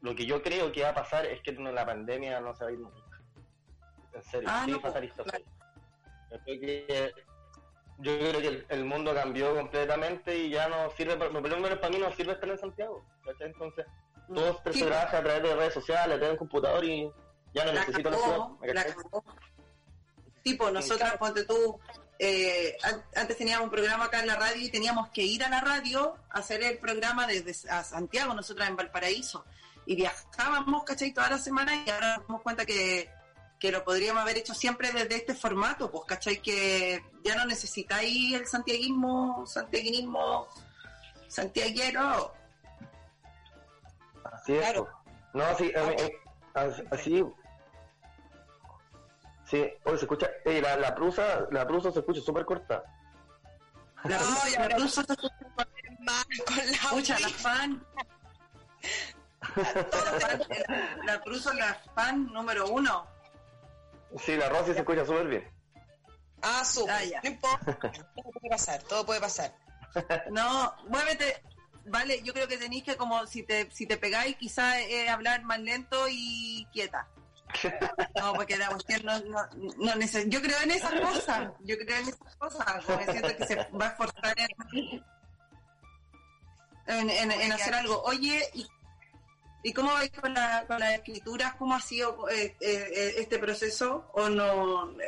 lo 0.00 0.14
que 0.14 0.26
yo 0.26 0.42
creo 0.42 0.72
que 0.72 0.82
va 0.82 0.90
a 0.90 0.94
pasar 0.94 1.26
es 1.26 1.40
que 1.42 1.52
la 1.52 1.86
pandemia 1.86 2.40
no 2.40 2.54
se 2.54 2.64
va 2.64 2.70
a 2.70 2.72
ir 2.72 2.80
nunca. 2.80 2.98
En 4.12 4.22
serio, 4.24 4.48
Ah, 4.52 4.62
sí, 4.64 4.72
no, 4.72 4.80
fatalista. 4.80 5.22
claro. 5.22 5.44
Yo 6.30 6.38
creo 6.44 6.60
que 6.60 7.14
yo 7.98 8.18
creo 8.18 8.40
que 8.40 8.48
el, 8.48 8.66
el 8.70 8.84
mundo 8.86 9.14
cambió 9.14 9.54
completamente 9.54 10.36
y 10.36 10.50
ya 10.50 10.68
no 10.68 10.90
sirve, 10.96 11.16
para- 11.16 11.30
por 11.30 11.48
lo 11.48 11.56
menos 11.60 11.78
para 11.78 11.90
mí 11.90 11.98
no 11.98 12.10
sirve 12.12 12.32
estar 12.32 12.48
en 12.48 12.58
Santiago. 12.58 13.04
Entonces, 13.38 13.86
todo 14.34 14.60
se 14.64 14.72
Sí, 14.72 14.84
trabaja 14.84 15.18
a 15.18 15.22
través 15.22 15.42
de 15.42 15.54
redes 15.54 15.74
sociales, 15.74 16.04
a 16.16 16.18
través 16.18 16.26
de 16.28 16.32
un 16.32 16.38
computador 16.38 16.84
y 16.84 17.12
ya 17.52 17.64
no 17.66 17.72
la 17.72 17.80
necesito 17.80 18.10
la 18.10 18.16
ciudad. 18.16 18.48
¿me 18.60 18.72
la 18.74 18.84
cagó. 18.84 19.24
Tipo, 20.42 20.70
nosotros, 20.70 21.10
ponte 21.18 21.44
tú, 21.44 21.78
eh, 22.22 22.76
an- 22.82 23.02
antes 23.16 23.36
teníamos 23.38 23.64
un 23.64 23.70
programa 23.70 24.04
acá 24.04 24.20
en 24.20 24.26
la 24.26 24.36
radio 24.36 24.60
y 24.62 24.68
teníamos 24.70 25.08
que 25.08 25.22
ir 25.22 25.42
a 25.42 25.48
la 25.48 25.60
radio 25.62 26.16
a 26.30 26.38
hacer 26.40 26.62
el 26.62 26.76
programa 26.78 27.26
desde 27.26 27.68
a 27.70 27.82
Santiago, 27.82 28.34
nosotras 28.34 28.68
en 28.68 28.76
Valparaíso. 28.76 29.44
Y 29.86 29.96
viajábamos, 29.96 30.84
¿cachai? 30.84 31.12
Toda 31.12 31.30
la 31.30 31.38
semana 31.38 31.74
y 31.84 31.88
ahora 31.90 32.18
nos 32.18 32.26
damos 32.28 32.42
cuenta 32.42 32.66
que, 32.66 33.10
que 33.58 33.72
lo 33.72 33.82
podríamos 33.82 34.22
haber 34.22 34.36
hecho 34.36 34.54
siempre 34.54 34.92
desde 34.92 35.16
este 35.16 35.34
formato, 35.34 35.90
pues, 35.90 36.04
¿cachai? 36.06 36.40
Que 36.42 37.02
ya 37.24 37.34
no 37.36 37.46
necesitáis 37.46 38.34
el 38.34 38.46
santiaguismo, 38.46 39.44
santiaguinismo, 39.46 40.46
santiaguero. 41.26 42.34
Así 44.24 44.52
es. 44.52 44.58
Claro. 44.60 44.84
po. 44.84 45.38
No, 45.38 45.56
sí, 45.56 45.72
eh, 45.74 46.12
as- 46.54 46.82
así. 46.90 47.24
Sí, 49.50 49.56
oye, 49.84 49.98
se 49.98 50.04
escucha. 50.04 50.30
eh, 50.44 50.60
la, 50.62 50.76
la 50.76 50.94
prusa, 50.94 51.46
la 51.50 51.66
prusa 51.66 51.90
se 51.90 51.98
escucha 51.98 52.20
súper 52.20 52.44
corta. 52.44 52.84
La, 54.04 54.18
No, 54.18 54.48
y 54.48 54.54
ahora- 54.54 54.88
se 54.88 55.02
Mal 56.00 56.24
con 56.46 56.56
la 56.56 56.62
escucha, 56.62 57.18
la 57.18 57.28
fan. 57.28 57.84
La, 61.04 61.20
Prusa 61.22 61.50
es 61.52 61.58
la 61.58 61.74
fan 61.94 62.26
número 62.32 62.68
uno. 62.68 63.06
Sí, 64.24 64.36
la 64.36 64.48
Rosy 64.48 64.72
se 64.72 64.80
escucha 64.80 65.04
súper 65.04 65.28
bien. 65.28 65.50
Ah, 66.42 66.64
súper. 66.64 66.94
Ah, 66.94 67.04
ya. 67.04 67.20
No 67.22 67.28
importa. 67.30 67.78
Todo 68.14 68.30
puede 68.32 68.48
pasar, 68.50 68.82
todo 68.84 69.06
puede 69.06 69.20
pasar. 69.20 69.54
No, 70.30 70.74
muévete. 70.88 71.42
Vale, 71.86 72.22
yo 72.22 72.32
creo 72.32 72.46
que 72.46 72.56
tenéis 72.58 72.84
que 72.84 72.96
como 72.96 73.26
si 73.26 73.42
te 73.42 73.68
si 73.72 73.86
te 73.86 73.96
pegáis 73.96 74.36
quizás 74.36 74.76
eh, 74.76 75.08
hablar 75.08 75.42
más 75.42 75.58
lento 75.58 76.06
y 76.08 76.66
quieta. 76.72 77.08
No, 78.16 78.32
porque 78.34 78.56
la 78.56 78.68
cuestión 78.68 79.02
no, 79.04 79.18
no, 79.20 79.46
no 79.78 79.92
neces- 79.94 80.28
Yo 80.28 80.40
creo 80.40 80.58
en 80.62 80.70
esas 80.72 80.92
cosas. 81.00 81.50
Yo 81.60 81.76
creo 81.78 81.96
en 81.98 82.08
esas 82.08 82.36
cosas. 82.36 82.84
Como 82.84 82.98
que 82.98 83.04
siento 83.12 83.36
que 83.36 83.46
se 83.46 83.56
va 83.56 83.86
a 83.86 83.88
esforzar 83.88 84.34
en, 84.38 84.48
en, 86.86 87.10
en- 87.10 87.30
en 87.32 87.52
hacer 87.52 87.74
algo. 87.74 88.02
Oye, 88.04 88.42
¿y, 88.54 88.66
y 89.62 89.72
cómo 89.72 89.92
vais 89.92 90.10
con, 90.12 90.32
la, 90.34 90.64
con 90.66 90.78
las 90.80 90.92
escrituras? 90.94 91.54
¿Cómo 91.56 91.74
ha 91.74 91.80
sido 91.80 92.28
eh, 92.28 92.56
eh, 92.60 93.14
este 93.18 93.38
proceso? 93.38 94.10
¿O 94.14 94.28
no? 94.28 94.90
Eh, 95.00 95.06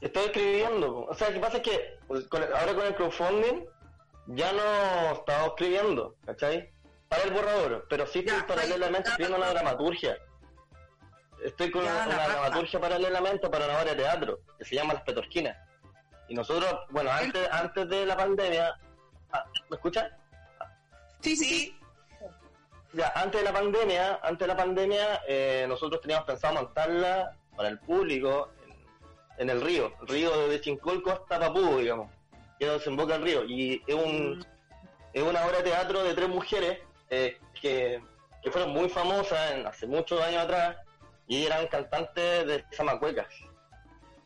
Estoy 0.00 0.24
escribiendo. 0.26 1.04
O 1.04 1.14
sea, 1.14 1.28
lo 1.28 1.34
que 1.34 1.40
pasa 1.40 1.56
es 1.58 1.62
que 1.62 1.98
pues, 2.08 2.26
con 2.28 2.42
el- 2.42 2.52
ahora 2.54 2.74
con 2.74 2.86
el 2.86 2.94
crowdfunding 2.94 3.64
ya 4.28 4.52
no 4.52 5.12
estaba 5.12 5.46
escribiendo, 5.48 6.14
¿cachai? 6.24 6.70
Para 7.10 7.24
el 7.24 7.32
borrador, 7.32 7.86
pero 7.90 8.06
sí 8.06 8.20
estoy 8.20 8.38
Ya, 8.38 8.46
paralelamente 8.46 9.08
escribiendo 9.08 9.36
una 9.36 9.50
dramaturgia. 9.50 10.16
Estoy 11.44 11.68
con 11.72 11.84
Ya, 11.84 12.04
una, 12.06 12.28
dramaturgia 12.28 12.80
paralelamente 12.80 13.50
para 13.50 13.64
una 13.64 13.80
obra 13.80 13.90
de 13.90 13.96
teatro 13.96 14.38
que 14.56 14.64
se 14.64 14.76
llama 14.76 14.94
Las 14.94 15.02
Petorquinas. 15.02 15.56
Y 16.28 16.34
nosotros, 16.34 16.72
bueno, 16.90 17.10
antes, 17.10 17.48
antes 17.50 17.88
de 17.88 18.06
la 18.06 18.16
pandemia, 18.16 18.78
ah, 19.32 19.44
¿me 19.68 19.74
escuchan? 19.76 20.06
sí, 21.20 21.34
sí. 21.34 21.76
Ya, 22.92 23.12
antes 23.16 23.40
de 23.40 23.44
la 23.44 23.52
pandemia, 23.52 24.20
antes 24.22 24.38
de 24.38 24.46
la 24.46 24.56
pandemia, 24.56 25.22
eh, 25.26 25.64
nosotros 25.68 26.00
teníamos 26.00 26.26
pensado 26.26 26.54
montarla 26.54 27.36
para 27.56 27.70
el 27.70 27.80
público 27.80 28.50
en, 28.68 28.86
en 29.38 29.50
el 29.50 29.60
río, 29.60 29.92
el 30.00 30.06
río 30.06 30.48
de 30.48 30.60
Chincolco 30.60 31.10
hasta 31.10 31.40
Papú, 31.40 31.78
digamos, 31.78 32.08
que 32.60 32.68
desemboca 32.68 33.16
el 33.16 33.22
río. 33.22 33.44
Y 33.44 33.82
es 33.84 33.94
un 33.96 34.46
es 35.12 35.22
una 35.24 35.44
obra 35.44 35.58
de 35.58 35.64
teatro 35.64 36.04
de 36.04 36.14
tres 36.14 36.28
mujeres 36.28 36.78
eh, 37.10 37.38
que, 37.60 38.02
que 38.42 38.50
fueron 38.50 38.70
muy 38.70 38.88
famosas 38.88 39.52
en- 39.52 39.66
hace 39.66 39.86
muchos 39.86 40.20
años 40.22 40.44
atrás 40.44 40.76
y 41.26 41.44
eran 41.44 41.66
cantantes 41.68 42.46
de 42.46 42.64
Zamacuecas. 42.72 43.26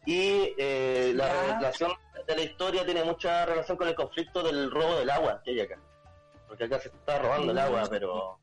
Y 0.06 0.54
eh, 0.58 1.12
la 1.14 1.54
relación 1.56 1.92
de 2.26 2.36
la 2.36 2.42
historia 2.42 2.84
tiene 2.84 3.04
mucha 3.04 3.46
relación 3.46 3.76
con 3.76 3.88
el 3.88 3.94
conflicto 3.94 4.42
del 4.42 4.70
robo 4.70 4.96
del 4.98 5.10
agua 5.10 5.40
que 5.44 5.52
hay 5.52 5.60
acá. 5.60 5.78
Porque 6.46 6.64
acá 6.64 6.78
se 6.78 6.88
está 6.88 7.18
robando 7.18 7.52
el 7.52 7.58
agua, 7.58 7.84
pero, 7.90 8.38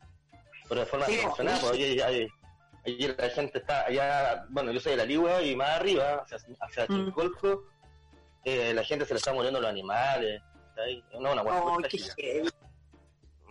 pero 0.67 0.81
de 0.81 0.85
forma 0.87 1.05
Sí, 1.05 1.17
sí. 1.73 2.01
ahí- 2.01 2.27
ahí 2.85 3.15
la 3.17 3.29
gente 3.29 3.59
está 3.59 3.85
allá, 3.85 4.45
bueno, 4.49 4.71
yo 4.71 4.79
soy 4.79 4.93
de 4.93 4.97
la 4.97 5.05
Ligua 5.05 5.41
y 5.43 5.55
más 5.55 5.69
arriba, 5.69 6.23
hacia, 6.25 6.37
hacia 6.61 6.85
Mm. 6.89 7.13
Eh, 8.43 8.73
la 8.73 8.83
gente 8.83 9.05
se 9.05 9.13
le 9.13 9.19
está 9.19 9.31
muriendo 9.33 9.61
los 9.61 9.69
animales. 9.69 10.41
¿cachai? 10.75 11.03
No, 11.19 11.31
una 11.31 11.41
Oh, 11.43 11.77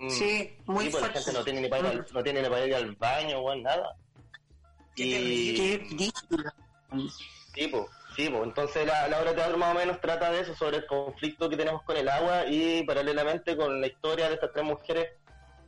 Sí, 0.08 0.56
muy 0.66 0.86
Sí, 0.86 0.90
pues, 0.90 0.94
la 0.94 0.98
fuerte. 1.00 1.18
gente 1.20 1.32
no 1.32 1.44
tiene 1.44 1.60
ni 1.60 1.68
para 1.68 1.80
ir 1.82 1.86
al, 1.98 2.06
no 2.12 2.22
tiene 2.22 2.42
ni 2.42 2.48
para 2.48 2.66
ir 2.66 2.74
al 2.74 2.96
baño 2.96 3.38
o 3.40 3.54
nada. 3.56 3.96
Qué 4.96 5.04
Y 5.04 5.54
Qué 5.56 5.78
ridículo. 5.90 6.50
sí, 7.54 7.68
pues, 7.68 7.84
sí, 8.16 8.28
pues, 8.30 8.42
entonces 8.44 8.86
la, 8.86 9.08
la 9.08 9.20
obra 9.20 9.30
de 9.30 9.36
teatro 9.36 9.58
más 9.58 9.74
o 9.74 9.78
menos 9.78 10.00
trata 10.00 10.30
de 10.32 10.40
eso, 10.40 10.54
sobre 10.56 10.78
el 10.78 10.86
conflicto 10.86 11.50
que 11.50 11.56
tenemos 11.56 11.82
con 11.82 11.96
el 11.96 12.08
agua 12.08 12.46
y 12.46 12.82
paralelamente 12.84 13.56
con 13.56 13.80
la 13.80 13.86
historia 13.88 14.28
de 14.28 14.34
estas 14.34 14.52
tres 14.52 14.64
mujeres 14.64 15.08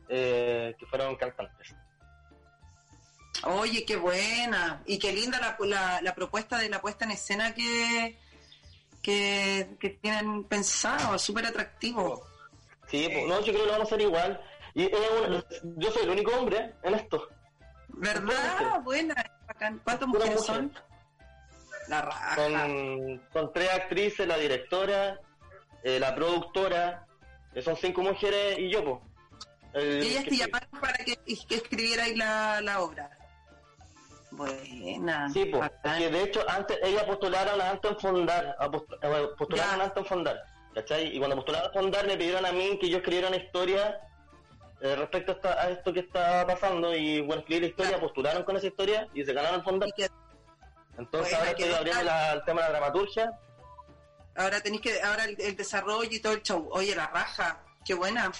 eh, 0.09 0.75
que 0.79 0.85
fueron 0.87 1.15
cantantes. 1.15 1.73
Oye, 3.45 3.83
qué 3.85 3.95
buena. 3.97 4.81
Y 4.85 4.97
qué 4.99 5.11
linda 5.11 5.39
la, 5.39 5.57
la, 5.67 6.01
la 6.01 6.15
propuesta 6.15 6.57
de 6.57 6.69
la 6.69 6.81
puesta 6.81 7.05
en 7.05 7.11
escena 7.11 7.53
que, 7.53 8.17
que, 9.01 9.75
que 9.79 9.89
tienen 9.91 10.43
pensado. 10.45 11.17
Súper 11.19 11.45
atractivo. 11.47 12.25
Sí, 12.93 13.09
pues, 13.11 13.25
no, 13.27 13.39
yo 13.41 13.51
creo 13.53 13.59
que 13.61 13.65
lo 13.65 13.71
vamos 13.71 13.91
a 13.91 13.95
hacer 13.95 14.01
igual. 14.01 14.41
Y 14.75 14.89
yo 15.77 15.91
soy 15.91 16.03
el 16.03 16.09
único 16.11 16.31
hombre 16.37 16.75
en 16.83 16.93
esto. 16.93 17.27
¿Verdad? 17.89 18.81
Buena, 18.83 19.15
bacán. 19.47 19.79
¿Cuántas 19.83 20.07
mujeres 20.07 20.41
son? 20.45 20.71
La 21.87 22.01
raja. 22.03 22.35
Son, 22.35 23.21
son 23.33 23.51
tres 23.53 23.69
actrices, 23.71 24.27
la 24.27 24.37
directora, 24.37 25.19
eh, 25.83 25.99
la 25.99 26.13
productora, 26.15 27.05
eh, 27.53 27.61
son 27.61 27.75
cinco 27.77 28.01
mujeres 28.01 28.57
y 28.59 28.69
yo, 28.71 28.83
pues. 28.83 29.83
Y 29.83 30.07
ellas 30.09 30.23
te 30.25 30.37
llamaron 30.37 30.69
para 30.79 30.93
que, 31.03 31.15
que 31.17 31.55
escribierais 31.55 32.15
la, 32.15 32.61
la 32.61 32.79
obra. 32.81 33.09
Buena. 34.31 35.29
Sí, 35.29 35.45
pues. 35.45 35.69
Que 35.97 36.09
de 36.09 36.23
hecho, 36.23 36.43
antes 36.49 36.77
ellas 36.83 37.03
postularon 37.03 37.59
a 37.61 37.69
Anton 37.71 37.99
Fondar, 37.99 38.55
a 38.59 38.69
post- 38.71 38.89
postularon 39.37 39.77
Ya. 39.77 39.81
a 39.81 39.85
Anton 39.85 40.05
Fondar, 40.05 40.43
¿cachai? 40.73 41.15
Y 41.15 41.19
cuando 41.19 41.35
postularon 41.35 41.69
a 41.69 41.73
Fondar 41.73 42.07
me 42.07 42.17
pidieron 42.17 42.45
a 42.45 42.51
mí 42.51 42.77
que 42.79 42.89
yo 42.89 42.97
escribiera 42.97 43.27
una 43.27 43.37
historia 43.37 43.99
eh, 44.81 44.95
respecto 44.95 45.31
a, 45.31 45.35
esta- 45.35 45.61
a 45.61 45.69
esto 45.69 45.93
que 45.93 45.99
está 46.01 46.45
pasando 46.45 46.93
y 46.95 47.21
bueno, 47.21 47.41
escribí 47.41 47.61
la 47.61 47.67
historia, 47.67 47.99
postularon 47.99 48.43
con 48.43 48.57
esa 48.57 48.67
historia 48.67 49.07
y 49.13 49.23
se 49.23 49.33
ganaron 49.33 49.59
el 49.59 49.63
Fondar. 49.63 49.89
Entonces 50.97 51.33
ahora 51.33 51.51
estoy 51.51 51.71
abriendo 51.73 52.03
la- 52.03 52.33
el 52.33 52.43
tema 52.43 52.61
de 52.61 52.67
la 52.67 52.79
dramaturgia. 52.79 53.39
ahora 54.35 54.61
tenéis 54.61 54.81
que, 54.81 55.01
ahora 55.01 55.25
el, 55.25 55.39
el 55.39 55.55
desarrollo 55.55 56.09
y 56.11 56.19
todo 56.19 56.33
el 56.33 56.41
show. 56.43 56.67
Oye, 56.71 56.95
la 56.95 57.07
raja, 57.07 57.63
qué 57.85 57.93
buena. 57.93 58.31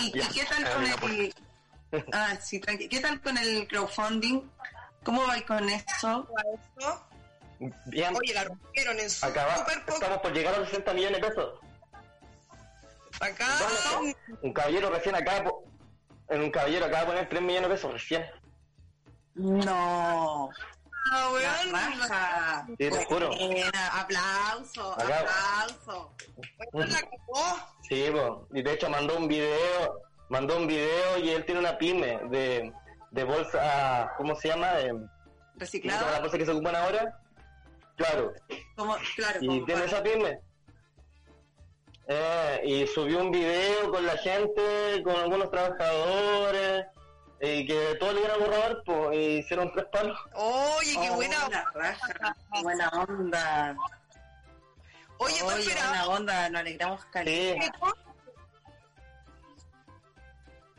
¿Y, 0.00 0.12
qué 0.12 0.44
tal 0.44 0.98
con 1.00 1.10
el... 1.12 1.34
Ah, 2.12 2.34
sí, 2.40 2.58
tranqui. 2.60 2.88
¿Qué 2.88 3.00
tal 3.00 3.20
con 3.20 3.36
el 3.38 3.66
crowdfunding? 3.68 4.40
¿Cómo 5.04 5.26
vais 5.26 5.42
con 5.44 5.68
eso? 5.68 6.28
Eso. 6.78 7.06
Bien, 7.86 8.14
Oye, 8.16 8.34
la 8.34 8.44
rompieron 8.44 8.98
en 8.98 9.06
acaba, 9.22 9.56
súper 9.56 9.80
poco. 9.84 9.94
estamos 9.94 10.18
por 10.18 10.32
llegar 10.32 10.54
a 10.54 10.58
los 10.58 10.68
60 10.68 10.92
millones 10.94 11.20
de 11.20 11.28
pesos. 11.28 11.60
Acá 13.20 13.46
¿Dónde 13.92 14.16
Un 14.42 14.52
caballero 14.52 14.90
recién 14.90 15.14
acaba, 15.14 15.50
en 16.30 16.40
un 16.42 16.50
caballero 16.50 16.86
acaba 16.86 17.00
de 17.02 17.06
poner 17.06 17.28
3 17.28 17.42
millones 17.42 17.68
de 17.70 17.74
pesos 17.76 17.92
recién. 17.92 18.24
No. 19.34 20.50
Ah, 21.12 21.28
La 21.30 21.30
weón, 21.30 21.72
raja. 22.00 22.66
Sí, 22.66 22.76
te 22.76 23.04
juro. 23.04 23.28
Buena, 23.28 24.00
aplauso, 24.00 24.92
Acá. 25.00 25.20
aplauso. 25.20 26.14
la. 26.72 26.98
Sí, 27.88 28.06
po. 28.12 28.48
y 28.54 28.62
de 28.62 28.72
hecho 28.72 28.88
mandó 28.88 29.16
un 29.18 29.28
video, 29.28 30.00
mandó 30.28 30.56
un 30.56 30.66
video 30.66 31.18
y 31.18 31.30
él 31.30 31.44
tiene 31.44 31.60
una 31.60 31.76
pyme 31.78 32.18
de, 32.30 32.72
de 33.10 33.24
bolsa, 33.24 34.12
¿cómo 34.16 34.34
se 34.34 34.48
llama? 34.48 34.72
De, 34.74 34.88
¿cómo 34.90 34.98
se 34.98 35.08
llama 35.08 35.10
la 35.52 35.58
Reciclado. 35.58 36.20
bolsa 36.22 36.38
que 36.38 36.44
se 36.46 36.50
ocupan 36.52 36.76
ahora? 36.76 37.20
Claro, 37.96 38.32
Como, 38.76 38.96
claro, 39.16 39.38
y 39.40 39.46
como 39.46 39.64
tiene 39.66 39.80
para- 39.82 39.92
esa 39.92 40.02
pyme. 40.02 40.40
Eh, 42.06 42.60
y 42.64 42.86
subió 42.88 43.20
un 43.20 43.30
video 43.30 43.90
con 43.90 44.04
la 44.04 44.16
gente, 44.18 45.02
con 45.04 45.14
algunos 45.16 45.50
trabajadores, 45.50 46.86
y 47.40 47.66
que 47.66 47.96
todos 48.00 48.14
le 48.14 48.20
dieron 48.20 48.42
al 48.42 48.48
borrador, 48.48 48.82
pues, 48.84 49.16
y 49.16 49.20
hicieron 49.38 49.72
tres 49.72 49.86
palos. 49.92 50.18
Oye, 50.34 50.92
qué 51.00 51.10
Oh, 51.10 51.14
buena. 51.14 51.48
la 51.48 51.64
raja, 51.74 52.36
buena 52.62 52.88
onda. 52.90 53.76
Oye, 55.18 55.38
tú 55.38 55.46
Oye, 55.46 55.64
buena 55.72 56.06
onda, 56.08 56.48
nos 56.50 56.60
alegramos 56.60 57.00
Sí, 57.00 57.06
caleta. 57.12 57.72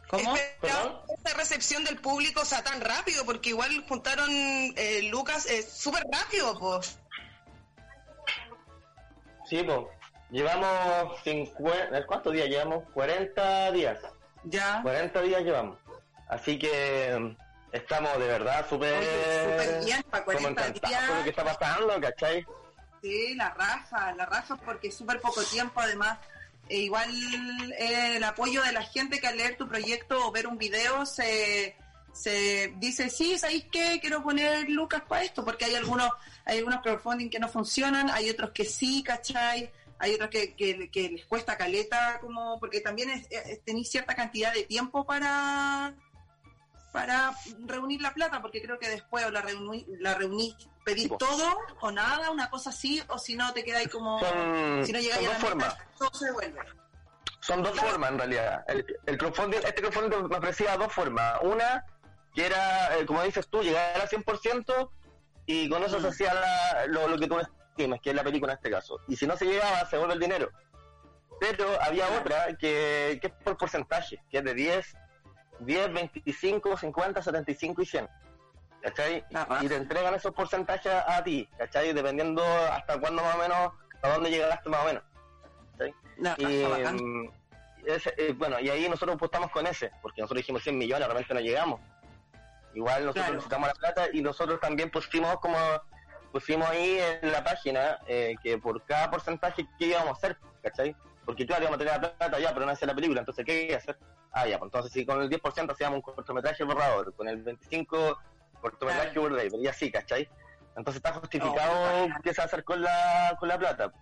¿Cómo? 0.10 0.36
Esa 0.36 1.36
recepción 1.36 1.84
del 1.84 2.00
público, 2.00 2.42
o 2.42 2.46
sea, 2.46 2.64
tan 2.64 2.80
rápido, 2.82 3.26
porque 3.26 3.50
igual 3.50 3.84
juntaron 3.88 4.30
eh, 4.30 5.02
Lucas 5.10 5.48
eh, 5.48 5.64
súper 5.64 6.04
rápido, 6.12 6.58
pues. 6.60 7.00
Sí, 9.48 9.64
pues. 9.64 9.80
Llevamos 10.32 11.22
50, 11.24 12.06
¿cuántos 12.08 12.34
días 12.34 12.50
llevamos? 12.50 12.84
40 12.94 13.72
días. 13.72 14.00
Ya. 14.44 14.80
40 14.82 15.22
días 15.22 15.44
llevamos. 15.44 15.78
Así 16.28 16.58
que 16.58 17.16
mm, 17.20 17.38
estamos 17.72 18.18
de 18.18 18.28
verdad 18.28 18.66
súper 18.68 18.96
súper 19.04 19.86
bien, 19.86 20.04
para 20.10 20.26
como 20.26 20.38
40 20.40 20.68
encantados 20.68 20.98
con 20.98 21.08
lo 21.08 21.24
que 21.24 21.32
días. 21.32 21.38
está 21.38 21.44
pasando, 21.44 22.02
¿cachai? 22.02 22.46
Sí, 23.02 23.36
la 23.36 23.50
raja, 23.54 24.14
la 24.16 24.26
raja 24.26 24.56
porque 24.58 24.88
es 24.88 24.98
súper 24.98 25.22
poco 25.22 25.44
tiempo 25.44 25.80
además. 25.80 26.18
E 26.68 26.78
igual 26.80 27.12
eh, 27.78 28.16
el 28.18 28.24
apoyo 28.24 28.64
de 28.64 28.72
la 28.72 28.82
gente 28.82 29.20
que 29.20 29.28
al 29.28 29.38
leer 29.38 29.56
tu 29.56 29.68
proyecto 29.68 30.28
o 30.28 30.32
ver 30.32 30.48
un 30.48 30.58
video 30.58 31.06
se, 31.06 31.78
se 32.16 32.74
dice, 32.78 33.10
sí, 33.10 33.38
¿sabéis 33.38 33.66
qué? 33.72 34.00
Quiero 34.00 34.24
poner 34.24 34.70
lucas 34.70 35.02
para 35.08 35.24
esto, 35.24 35.44
porque 35.44 35.66
hay 35.66 35.76
algunos, 35.76 36.10
hay 36.46 36.60
algunos 36.60 36.82
crowdfunding 36.82 37.30
que 37.30 37.40
no 37.40 37.50
funcionan, 37.50 38.10
hay 38.10 38.30
otros 38.30 38.52
que 38.52 38.64
sí, 38.66 39.04
¿cachai? 39.04 39.70
Hay 40.00 40.14
otros 40.14 40.30
que, 40.30 40.54
que, 40.56 40.90
que 40.90 41.10
les 41.10 41.26
cuesta 41.26 41.58
caleta, 41.58 42.20
como 42.22 42.60
porque 42.60 42.80
también 42.82 43.10
es- 43.12 43.28
es- 43.30 43.64
tenéis 43.64 43.90
cierta 43.90 44.16
cantidad 44.16 44.54
de 44.54 44.64
tiempo 44.64 45.06
para 45.06 45.94
para 46.92 47.34
reunir 47.66 48.02
la 48.02 48.14
plata, 48.14 48.42
porque 48.42 48.62
creo 48.62 48.80
que 48.80 48.88
después 48.88 49.26
o 49.26 49.30
la 49.30 49.42
reuní, 49.42 49.86
la 50.00 50.14
reuní 50.16 50.56
pedir 50.86 51.04
Tipo. 51.04 51.18
todo 51.18 51.58
o 51.82 51.92
nada, 51.92 52.32
una 52.32 52.50
cosa 52.50 52.70
así, 52.70 53.04
o 53.10 53.20
si 53.20 53.36
no 53.36 53.52
te 53.52 53.66
quedáis 53.66 53.90
como... 53.90 54.18
Son, 54.22 54.86
si 54.86 54.94
no 54.94 55.00
llegáis 55.00 55.28
a 55.28 55.32
la 55.34 55.40
formas. 55.40 55.78
todo 56.00 56.10
se 56.14 56.26
devuelve. 56.28 56.62
Son 57.42 57.62
dos 57.62 57.78
formas 57.78 58.12
en 58.12 58.18
realidad. 58.18 58.64
El, 58.70 58.86
el 59.08 59.18
crowdfunding, 59.18 59.58
este 59.58 59.74
crowdfunding 59.82 60.30
me 60.30 60.38
ofrecía 60.38 60.78
dos 60.78 60.94
formas. 60.94 61.34
Una, 61.42 61.84
que 62.36 62.46
era, 62.46 62.98
eh, 62.98 63.06
como 63.06 63.24
dices 63.24 63.48
tú, 63.48 63.62
llegar 63.64 64.00
al 64.02 64.08
100% 64.10 64.92
y 65.46 65.70
con 65.70 65.82
eso 65.84 66.00
se 66.00 66.08
Mm. 66.08 66.10
hacía 66.10 66.34
la- 66.34 66.86
lo, 66.88 67.08
lo 67.08 67.18
que 67.18 67.28
tú 67.28 67.40
estimes, 67.40 68.02
que 68.02 68.10
es 68.12 68.16
la 68.16 68.24
película 68.24 68.54
en 68.54 68.58
este 68.58 68.70
caso. 68.70 69.00
Y 69.08 69.16
si 69.16 69.26
no 69.26 69.38
se 69.38 69.46
llegaba, 69.46 69.86
se 69.90 69.98
vuelve 69.98 70.14
el 70.16 70.20
dinero. 70.20 70.50
Pero 71.40 71.66
había 71.82 72.08
otra 72.20 72.48
que, 72.58 73.18
que 73.22 73.28
es 73.28 73.34
por 73.44 73.58
porcentaje, 73.58 74.22
que 74.30 74.38
es 74.40 74.44
de 74.44 74.54
10, 74.54 74.96
10, 75.60 75.94
25, 75.94 76.78
50, 76.78 77.22
75 77.22 77.82
y 77.82 77.86
100. 77.86 78.10
¿Cachai? 78.82 79.26
La 79.32 79.46
raja. 79.46 79.64
Y 79.66 79.68
te 79.68 79.76
entregan 79.78 80.14
esos 80.14 80.32
porcentajes 80.34 80.92
a, 80.94 81.24
ti, 81.24 81.50
¿cachai? 81.58 81.92
Dependiendo 81.94 82.44
hasta 82.72 83.00
cuándo 83.00 83.24
más 83.24 83.36
o 83.36 83.40
menos, 83.40 83.72
a 84.04 84.10
dónde 84.10 84.30
llegaste 84.30 84.70
más 84.70 84.82
o 84.82 84.86
menos. 84.86 85.04
La 86.18 86.36
raja, 86.36 86.52
Y, 86.52 86.94
mm, 86.94 87.32
ese, 87.88 88.14
eh, 88.18 88.34
bueno, 88.38 88.60
y 88.60 88.70
ahí 88.70 88.88
nosotros 88.88 89.16
apostamos 89.16 89.50
con 89.52 89.66
ese, 89.68 89.92
porque 90.02 90.22
nosotros 90.22 90.38
dijimos 90.42 90.64
100 90.64 90.78
millones, 90.78 91.06
realmente 91.08 91.34
no 91.34 91.40
llegamos. 91.40 91.82
Igual 92.76 93.02
nosotros 93.06 93.24
Claro. 93.26 93.34
necesitamos 93.36 93.68
la 93.70 93.74
plata 93.76 94.08
y 94.14 94.22
nosotros 94.22 94.60
también 94.60 94.92
pusimos 94.92 95.40
como 95.40 95.58
pusimos 96.32 96.70
ahí 96.70 97.00
en 97.22 97.32
la 97.32 97.44
página 97.44 97.98
eh, 98.08 98.36
que 98.44 98.58
por 98.58 98.84
cada 98.84 99.10
porcentaje 99.10 99.66
que 99.80 99.86
íbamos 99.88 100.10
a 100.10 100.12
hacer, 100.12 100.38
¿cachai? 100.62 100.94
Porque 101.26 101.46
claro, 101.48 101.64
íbamos 101.64 101.78
a 101.78 101.80
tener 101.80 101.94
la 102.02 102.18
plata 102.18 102.40
ya, 102.40 102.54
pero 102.54 102.66
no 102.66 102.74
hacía 102.74 102.88
la 102.88 102.94
película, 102.96 103.22
entonces 103.22 103.46
¿qué 103.46 103.64
iba 103.64 103.76
a 103.76 103.78
hacer? 103.78 103.98
Ah, 104.34 104.46
ya, 104.46 104.60
pues 104.60 104.68
entonces 104.68 104.92
si 104.92 105.06
con 105.06 105.22
el 105.22 105.30
10% 105.30 105.72
hacíamos 105.72 105.96
un 105.96 106.02
cortometraje 106.02 106.66
borrador, 106.66 107.14
con 107.16 107.30
el 107.30 107.42
25% 107.44 108.18
cortometraje 108.60 109.12
Claro. 109.14 109.38
Y 109.62 109.68
así, 109.68 109.90
¿cachai? 109.92 110.30
Entonces 110.76 110.98
está 110.98 111.14
justificado 111.14 112.08
qué 112.22 112.34
se 112.34 112.42
va 112.42 112.44
a 112.44 112.48
hacer 112.48 112.64
con 112.66 112.82
la, 112.82 113.38
con 113.40 113.48
la 113.48 113.58
plata. 113.58 113.94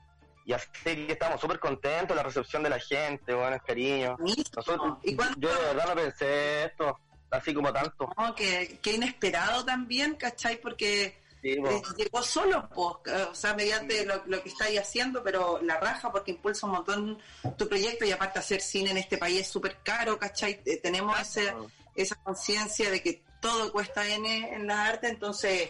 Y 0.45 0.53
así 0.53 0.67
que 0.83 1.11
estamos 1.11 1.39
súper 1.39 1.59
contentos, 1.59 2.15
la 2.17 2.23
recepción 2.23 2.63
de 2.63 2.69
la 2.69 2.79
gente, 2.79 3.33
bueno, 3.33 3.55
el 3.55 3.61
cariño. 3.61 4.17
Nosotros, 4.55 4.97
¿Y 5.03 5.15
cuánto? 5.15 5.39
yo 5.39 5.49
de 5.53 5.61
verdad 5.67 5.85
no 5.87 5.95
pensé 5.95 6.65
esto, 6.65 6.97
así 7.33 7.53
como 7.53 7.71
tanto. 7.73 8.09
No, 8.17 8.33
que, 8.35 8.79
que 8.81 8.93
inesperado 8.93 9.65
también, 9.65 10.15
¿cachai? 10.15 10.59
Porque 10.61 11.21
Sí, 11.41 11.49
eh, 11.51 11.81
llegó 11.97 12.23
solo, 12.23 12.69
pues, 12.69 13.13
eh, 13.13 13.27
o 13.29 13.35
sea, 13.35 13.53
mediante 13.53 14.05
lo, 14.05 14.23
lo 14.27 14.41
que 14.41 14.47
estáis 14.49 14.79
haciendo, 14.79 15.21
pero 15.23 15.59
la 15.61 15.77
raja 15.77 16.09
porque 16.09 16.31
impulsa 16.31 16.65
un 16.67 16.71
montón 16.73 17.19
tu 17.57 17.67
proyecto 17.67 18.05
y 18.05 18.11
aparte 18.13 18.39
hacer 18.39 18.61
cine 18.61 18.91
en 18.91 18.97
este 18.97 19.17
país 19.17 19.41
es 19.41 19.47
súper 19.49 19.79
caro, 19.83 20.17
¿cachai? 20.17 20.61
Eh, 20.65 20.77
tenemos 20.77 21.19
ese, 21.19 21.53
esa 21.95 22.15
conciencia 22.23 22.89
de 22.89 23.01
que 23.03 23.23
todo 23.41 23.73
cuesta 23.73 24.07
N 24.07 24.53
en 24.55 24.67
la 24.67 24.85
arte, 24.85 25.09
entonces 25.09 25.69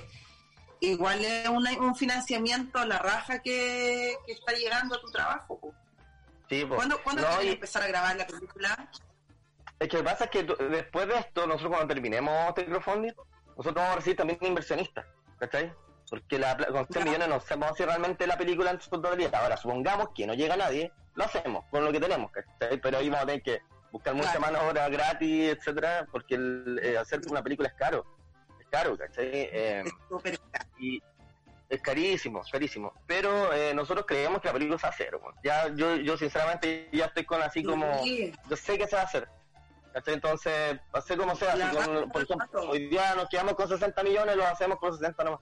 igual 0.79 1.23
es 1.25 1.49
una- 1.49 1.71
un 1.79 1.95
financiamiento 1.95 2.77
a 2.77 2.85
la 2.85 2.99
raja 2.99 3.39
que, 3.41 4.15
que 4.27 4.33
está 4.33 4.51
llegando 4.53 4.95
a 4.95 5.01
tu 5.01 5.09
trabajo. 5.11 5.59
po. 5.59 5.73
Sí, 6.49 6.65
po. 6.65 6.75
¿Cuándo, 6.75 7.01
¿cuándo 7.03 7.23
No, 7.23 7.41
y- 7.41 7.47
empezar 7.47 7.81
a 7.81 7.87
grabar 7.87 8.15
la 8.15 8.27
película? 8.27 8.91
Es 9.79 9.89
que 9.89 10.03
pasa 10.03 10.25
es 10.25 10.29
que 10.29 10.43
después 10.43 11.07
de 11.07 11.15
esto, 11.17 11.45
nosotros 11.45 11.71
cuando 11.71 11.93
terminemos 11.93 12.31
este 12.49 12.65
crowdfunding, 12.65 13.13
nosotros 13.57 13.75
vamos 13.75 13.91
a 13.91 13.95
recibir 13.97 14.17
también 14.17 14.39
inversionistas, 14.41 15.05
¿cachai? 15.39 15.73
Porque 16.09 16.39
la, 16.39 16.55
con 16.57 16.85
100 16.87 16.87
Ya. 16.89 17.05
millones 17.05 17.27
no 17.27 17.39
sabemos 17.39 17.77
si 17.77 17.83
realmente 17.85 18.27
la 18.27 18.37
película 18.37 18.71
en 18.71 18.79
su 18.79 18.89
totalidad. 18.89 19.33
Ahora, 19.35 19.57
supongamos 19.57 20.09
que 20.15 20.25
no 20.27 20.33
llega 20.35 20.55
nadie, 20.55 20.91
lo 21.15 21.23
hacemos 21.25 21.65
con 21.69 21.83
lo 21.83 21.91
que 21.91 21.99
tenemos, 21.99 22.31
¿cachai? 22.31 22.79
Pero 22.79 22.97
ahí 22.97 23.09
vamos 23.09 23.23
a 23.23 23.27
tener 23.27 23.41
que 23.41 23.61
buscar 23.91 24.13
mucha 24.13 24.39
mano 24.39 24.59
obra 24.69 24.89
gratis, 24.89 25.49
etcétera, 25.57 26.07
porque 26.11 26.35
el, 26.35 26.79
eh, 26.81 26.97
hacer 26.97 27.21
una 27.29 27.41
película 27.43 27.67
es 27.67 27.73
caro. 27.75 28.05
Es 28.59 28.67
caro, 28.69 28.97
¿cachai? 28.97 29.29
Eh, 29.33 29.83
y 30.79 31.01
es 31.69 31.81
carísimo, 31.81 32.41
es 32.41 32.51
carísimo. 32.51 32.93
Pero 33.07 33.51
eh, 33.53 33.73
nosotros 33.73 34.05
creemos 34.07 34.41
que 34.41 34.47
la 34.47 34.53
película 34.53 34.77
se 34.77 34.83
va 34.83 34.89
a 34.89 34.93
hacer. 34.93 35.19
Ya, 35.43 35.67
yo, 35.75 35.95
yo 35.95 36.17
sinceramente 36.17 36.89
ya 36.91 37.05
estoy 37.05 37.25
con 37.25 37.41
así 37.41 37.63
como... 37.63 37.85
Yo 38.49 38.55
sé 38.55 38.77
que 38.77 38.87
se 38.87 38.95
va 38.95 39.01
a 39.03 39.05
hacer. 39.05 39.27
Entonces, 39.93 40.79
hacer 40.91 41.17
como 41.17 41.35
sea. 41.35 41.55
La 41.55 41.67
así 41.69 41.77
con- 41.77 41.95
raja, 41.95 42.07
por 42.11 42.21
ejemplo, 42.23 42.69
hoy 42.69 42.87
día 42.87 43.15
nos 43.15 43.29
quedamos 43.29 43.53
con 43.53 43.67
60 43.69 44.03
millones, 44.03 44.35
lo 44.35 44.45
hacemos 44.47 44.79
con 44.79 44.93
60 44.97 45.23
nomás. 45.23 45.39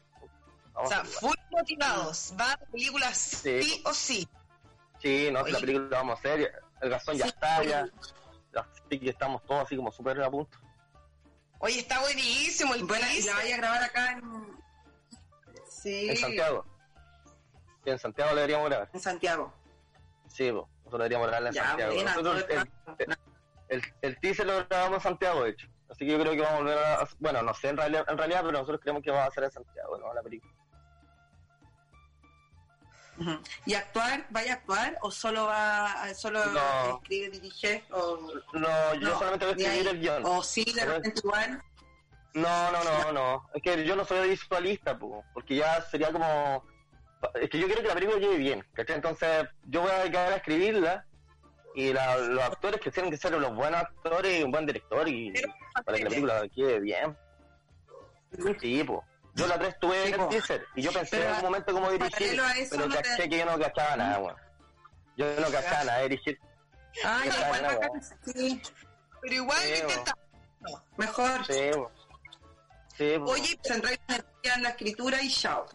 O 0.74 0.74
Vamos 0.74 0.90
sea, 0.90 0.98
a 1.00 1.02
hacerlo. 1.02 1.20
full 1.30 1.38
motivados. 1.52 2.34
Va 2.40 2.46
a 2.54 2.58
la 2.58 2.66
película 2.68 3.14
sí, 3.14 3.62
Sí. 3.64 3.84
o 3.86 3.94
sí. 3.94 4.28
Sí, 5.00 5.30
no, 5.32 5.42
Oye. 5.42 5.52
la 5.54 5.60
película 5.60 5.88
la 5.90 5.98
vamos 5.98 6.16
a 6.16 6.20
hacer. 6.20 6.54
El 6.82 6.90
gastón 6.90 7.18
ya 7.18 7.24
Sí, 7.26 7.30
está, 7.30 7.64
ya. 7.64 7.86
así 8.56 9.00
que 9.00 9.10
estamos 9.10 9.44
todos 9.46 9.64
así 9.66 9.76
como 9.76 9.92
súper 9.92 10.22
a 10.22 10.30
punto. 10.30 10.58
Oye, 11.60 11.80
está 11.80 12.00
buenísimo 12.02 12.74
el 12.74 12.84
Bueno, 12.86 13.06
y 13.16 13.22
la 13.22 13.36
vaya 13.36 13.56
a 13.56 13.58
grabar 13.58 13.84
acá 13.84 14.12
en... 14.14 14.22
Sí, 15.70 16.10
En 16.10 16.18
Santiago. 16.18 16.66
Sí, 17.84 17.90
en 17.90 18.00
Santiago 18.00 18.30
lo 18.32 18.36
deberíamos 18.38 18.70
grabar. 18.70 18.90
en 18.94 19.00
Santiago. 19.00 19.54
Sí, 20.28 20.52
nosotros 20.52 20.92
deberíamos 21.00 21.28
grabarla 21.28 21.50
en 21.50 21.56
Ya, 21.56 21.66
Santiago. 21.68 21.94
buena, 21.94 22.12
Nosotros, 22.16 22.48
todo 22.48 22.62
el 23.00 23.12
el, 23.12 23.18
el, 23.72 23.82
el- 24.02 24.20
teaser 24.20 24.46
lo 24.46 24.66
grabamos 24.68 24.98
en 24.98 25.02
Santiago, 25.02 25.44
de 25.44 25.52
hecho. 25.52 25.68
Así 25.90 26.06
que 26.06 26.12
yo 26.12 26.20
creo 26.20 26.34
que 26.34 26.42
vamos 26.42 26.54
a 26.56 26.60
volver 26.64 26.78
a... 26.78 27.08
Bueno, 27.20 27.42
no 27.42 27.54
sé 27.54 27.70
en 27.70 27.78
realidad, 27.78 28.06
en 28.08 28.18
realidad 28.18 28.40
pero 28.42 28.52
nosotros 28.54 28.80
creemos 28.82 29.04
que 29.04 29.12
va 29.12 29.26
a 29.26 29.32
ser 29.32 29.44
en 29.46 29.52
Santiago, 29.52 29.98
¿no? 29.98 30.14
La 30.14 30.22
película. 30.22 30.54
¿Y 33.66 33.74
actuar? 33.76 34.26
¿Vaya 34.30 34.54
a 34.54 34.56
actuar 34.56 34.98
o 35.02 35.12
solo 35.12 35.46
va 35.46 36.12
solo 36.16 36.44
No. 36.46 37.00
escribe, 37.02 37.30
dirige? 37.30 37.84
O, 37.92 38.18
No, 38.54 38.94
yo 38.96 39.10
no, 39.10 39.18
solamente 39.20 39.46
voy 39.46 39.54
a 39.54 39.58
escribir 39.58 39.88
el 39.90 40.00
guion. 40.00 40.26
O 40.26 40.42
sí, 40.44 40.64
de 40.64 40.86
repente 40.86 41.22
igual. 41.24 41.62
No, 42.34 42.72
no, 42.72 42.84
no, 42.84 43.12
no. 43.12 43.50
Es 43.54 43.62
que 43.62 43.86
yo 43.86 43.96
no 43.96 44.06
soy 44.06 44.30
visualista, 44.30 44.98
po, 44.98 45.24
porque 45.34 45.56
ya 45.58 45.82
sería 45.82 46.12
como... 46.12 46.66
Es 47.36 47.50
que 47.50 47.60
yo 47.60 47.68
quiero 47.68 47.82
que 47.84 47.90
la 47.90 47.94
película 47.94 48.18
llegue 48.20 48.38
bien, 48.38 48.66
¿cachai? 48.74 48.96
Entonces 48.96 49.48
yo 49.66 49.82
voy 49.82 49.92
a 49.92 50.00
dedicar 50.00 50.32
a 50.34 50.38
escribirla 50.38 51.06
y 51.76 51.94
la- 51.94 52.18
los 52.18 52.44
actores 52.44 52.80
que 52.82 52.92
tienen 52.92 53.12
que 53.12 53.18
ser 53.18 53.32
los 53.34 53.56
buenos 53.56 53.82
actores 53.82 54.40
y 54.40 54.44
un 54.44 54.52
buen 54.52 54.66
director 54.66 55.08
y 55.08 55.32
para 55.86 55.98
que 55.98 56.04
la 56.04 56.10
película 56.10 56.48
quede 56.54 56.80
bien. 56.80 57.18
Sí, 58.60 58.84
po. 58.84 59.04
Yo 59.34 59.48
la 59.48 59.58
tres 59.58 59.80
tuve 59.80 60.10
en 60.10 60.30
teaser 60.30 60.66
y 60.76 60.82
yo 60.82 60.92
pensé 60.92 61.12
Pero 61.18 61.24
en 61.24 61.30
algún 61.36 61.50
momento 61.52 61.74
cómo 61.74 61.90
dirigir, 61.92 62.42
pero 62.70 62.86
no 62.88 62.96
te- 62.96 63.02
caché 63.02 63.30
que 63.30 63.38
yo 63.38 63.46
no 63.46 63.58
cachaba 63.60 63.96
nada, 63.96 64.20
weón. 64.20 64.36
Yo 65.16 65.26
no 65.40 65.50
cachaba 65.52 65.84
nada 65.86 65.98
de 66.00 66.10
dirigir. 66.10 66.40
Ah, 67.06 67.22
igual 67.26 67.64
no. 67.64 68.34
Sí, 68.34 68.62
Pero 69.22 69.34
igual 69.36 69.60
Sí, 69.62 69.84
bo. 70.68 70.82
mejor. 70.98 71.46
Sí, 71.46 71.70
po. 71.74 71.92
Sí. 72.98 73.16
Oye, 73.26 73.60
Centrar 73.64 73.94
energía 74.08 74.54
en 74.56 74.64
la 74.64 74.70
escritura 74.70 75.22
y 75.22 75.30
chao. 75.32 75.66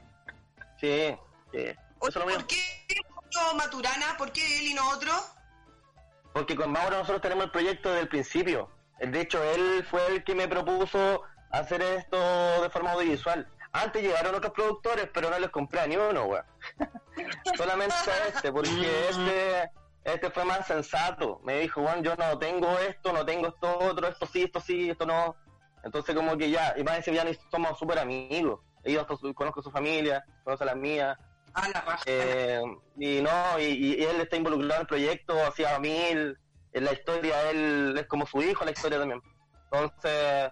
Sí, 0.81 1.17
sí. 1.53 1.59
Oye. 2.01 2.13
¿por 2.21 2.47
qué 2.47 2.63
no 3.35 3.55
Maturana? 3.55 4.17
¿Por 4.19 4.33
qué 4.33 4.59
él 4.59 4.67
y 4.69 4.75
no 4.75 4.91
otro? 4.91 5.13
Porque 6.37 6.55
con 6.55 6.71
Mauro 6.71 6.99
nosotros 6.99 7.23
tenemos 7.23 7.47
el 7.47 7.51
proyecto 7.51 7.89
desde 7.89 8.03
el 8.03 8.09
principio. 8.09 8.69
De 9.01 9.23
hecho, 9.23 9.43
él 9.43 9.83
fue 9.89 10.07
el 10.09 10.23
que 10.23 10.35
me 10.35 10.47
propuso 10.47 11.23
hacer 11.51 11.81
esto 11.81 12.19
de 12.61 12.69
forma 12.69 12.93
audiovisual. 12.93 13.49
Antes 13.73 14.03
llegaron 14.03 14.35
otros 14.35 14.53
productores, 14.53 15.09
pero 15.15 15.31
no 15.31 15.39
les 15.39 15.49
compré 15.49 15.81
a 15.81 15.87
ni 15.87 15.97
uno, 15.97 16.25
weón. 16.25 16.45
Solamente 17.57 17.95
a 17.95 18.29
este, 18.29 18.53
porque 18.53 19.09
este, 19.09 19.71
este 20.05 20.31
fue 20.31 20.45
más 20.45 20.67
sensato. 20.67 21.41
Me 21.43 21.61
dijo, 21.61 21.81
Juan, 21.81 22.03
yo 22.03 22.15
no 22.17 22.39
tengo 22.39 22.69
esto, 22.81 23.15
no 23.15 23.25
tengo 23.25 23.49
esto 23.49 23.79
otro, 23.79 24.07
esto 24.07 24.27
sí, 24.27 24.43
esto 24.43 24.61
sí, 24.61 24.91
esto 24.91 25.07
no. 25.07 25.37
Entonces 25.85 26.15
como 26.15 26.37
que 26.37 26.51
ya, 26.51 26.75
y 26.77 26.85
más 26.85 27.03
ya 27.03 27.25
somos 27.51 27.79
súper 27.79 27.99
amigos. 27.99 28.61
Ellos 28.85 29.07
conozco 29.35 29.63
su 29.63 29.71
familia, 29.71 30.23
conozco 30.45 30.65
a 30.65 30.67
la 30.67 30.75
mía. 30.75 31.19
A 31.57 31.69
la. 31.69 31.99
Eh, 32.07 32.61
y 32.99 33.21
no, 33.23 33.59
y, 33.59 33.65
y 33.97 34.03
él 34.05 34.21
está 34.21 34.37
involucrado 34.37 34.75
en 34.75 34.81
el 34.83 34.87
proyecto, 34.87 35.35
hacía 35.47 35.79
mil, 35.79 36.39
en 36.73 36.85
la 36.85 36.93
historia, 36.93 37.51
él 37.51 37.95
es 37.99 38.07
como 38.07 38.27
su 38.27 38.43
hijo, 38.43 38.65
la 38.65 38.73
historia 38.73 38.99
también. 38.99 39.23
Entonces, 39.71 40.51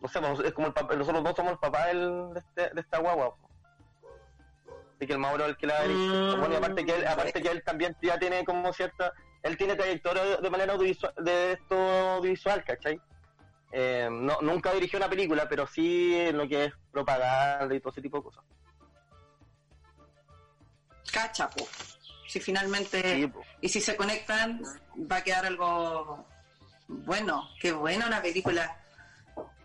no 0.00 0.08
sé, 0.08 0.20
pues, 0.20 0.40
es 0.40 0.52
como 0.52 0.66
el 0.66 0.72
papá, 0.74 0.94
nosotros 0.96 1.24
dos 1.24 1.34
somos 1.34 1.52
el 1.52 1.58
papá 1.58 1.86
del- 1.86 2.34
de, 2.34 2.40
este- 2.40 2.74
de 2.74 2.80
esta 2.80 2.98
guagua. 2.98 3.34
po. 3.36 3.48
Así 4.96 5.06
que 5.06 5.12
el 5.14 5.18
Mauro 5.18 5.44
es 5.44 5.50
el 5.50 5.56
que 5.56 5.66
la. 5.66 5.82
Mm. 5.84 6.38
Bueno, 6.40 6.54
y 6.54 6.56
aparte 6.56 6.84
que 6.84 6.94
él, 6.94 7.06
aparte 7.06 7.42
que 7.42 7.48
él 7.48 7.62
también 7.64 7.96
ya 8.02 8.18
tiene 8.18 8.44
como 8.44 8.72
cierta, 8.72 9.12
él 9.42 9.56
tiene 9.56 9.74
trayectoria 9.76 10.22
de, 10.24 10.36
de 10.36 10.50
manera 10.50 10.74
audiovisual, 10.74 11.12
de 11.16 11.52
esto 11.52 11.74
audiovisual, 12.16 12.62
¿cachai? 12.64 13.00
Eh, 13.72 14.08
no, 14.12 14.36
nunca 14.42 14.72
dirigió 14.74 14.98
una 14.98 15.08
película, 15.08 15.48
pero 15.48 15.66
sí 15.66 16.14
en 16.20 16.36
lo 16.36 16.46
que 16.46 16.66
es 16.66 16.72
propaganda 16.92 17.74
y 17.74 17.80
todo 17.80 17.90
ese 17.90 18.02
tipo 18.02 18.18
de 18.18 18.24
cosas. 18.24 18.44
Cacha, 21.12 21.48
po. 21.50 21.66
Si 22.28 22.40
finalmente. 22.40 23.00
Sí, 23.16 23.26
po. 23.26 23.42
Y 23.60 23.68
si 23.68 23.80
se 23.80 23.96
conectan, 23.96 24.62
va 25.10 25.16
a 25.16 25.22
quedar 25.24 25.46
algo 25.46 26.26
bueno. 26.88 27.48
Qué 27.60 27.72
buena 27.72 28.06
una 28.06 28.22
película. 28.22 28.78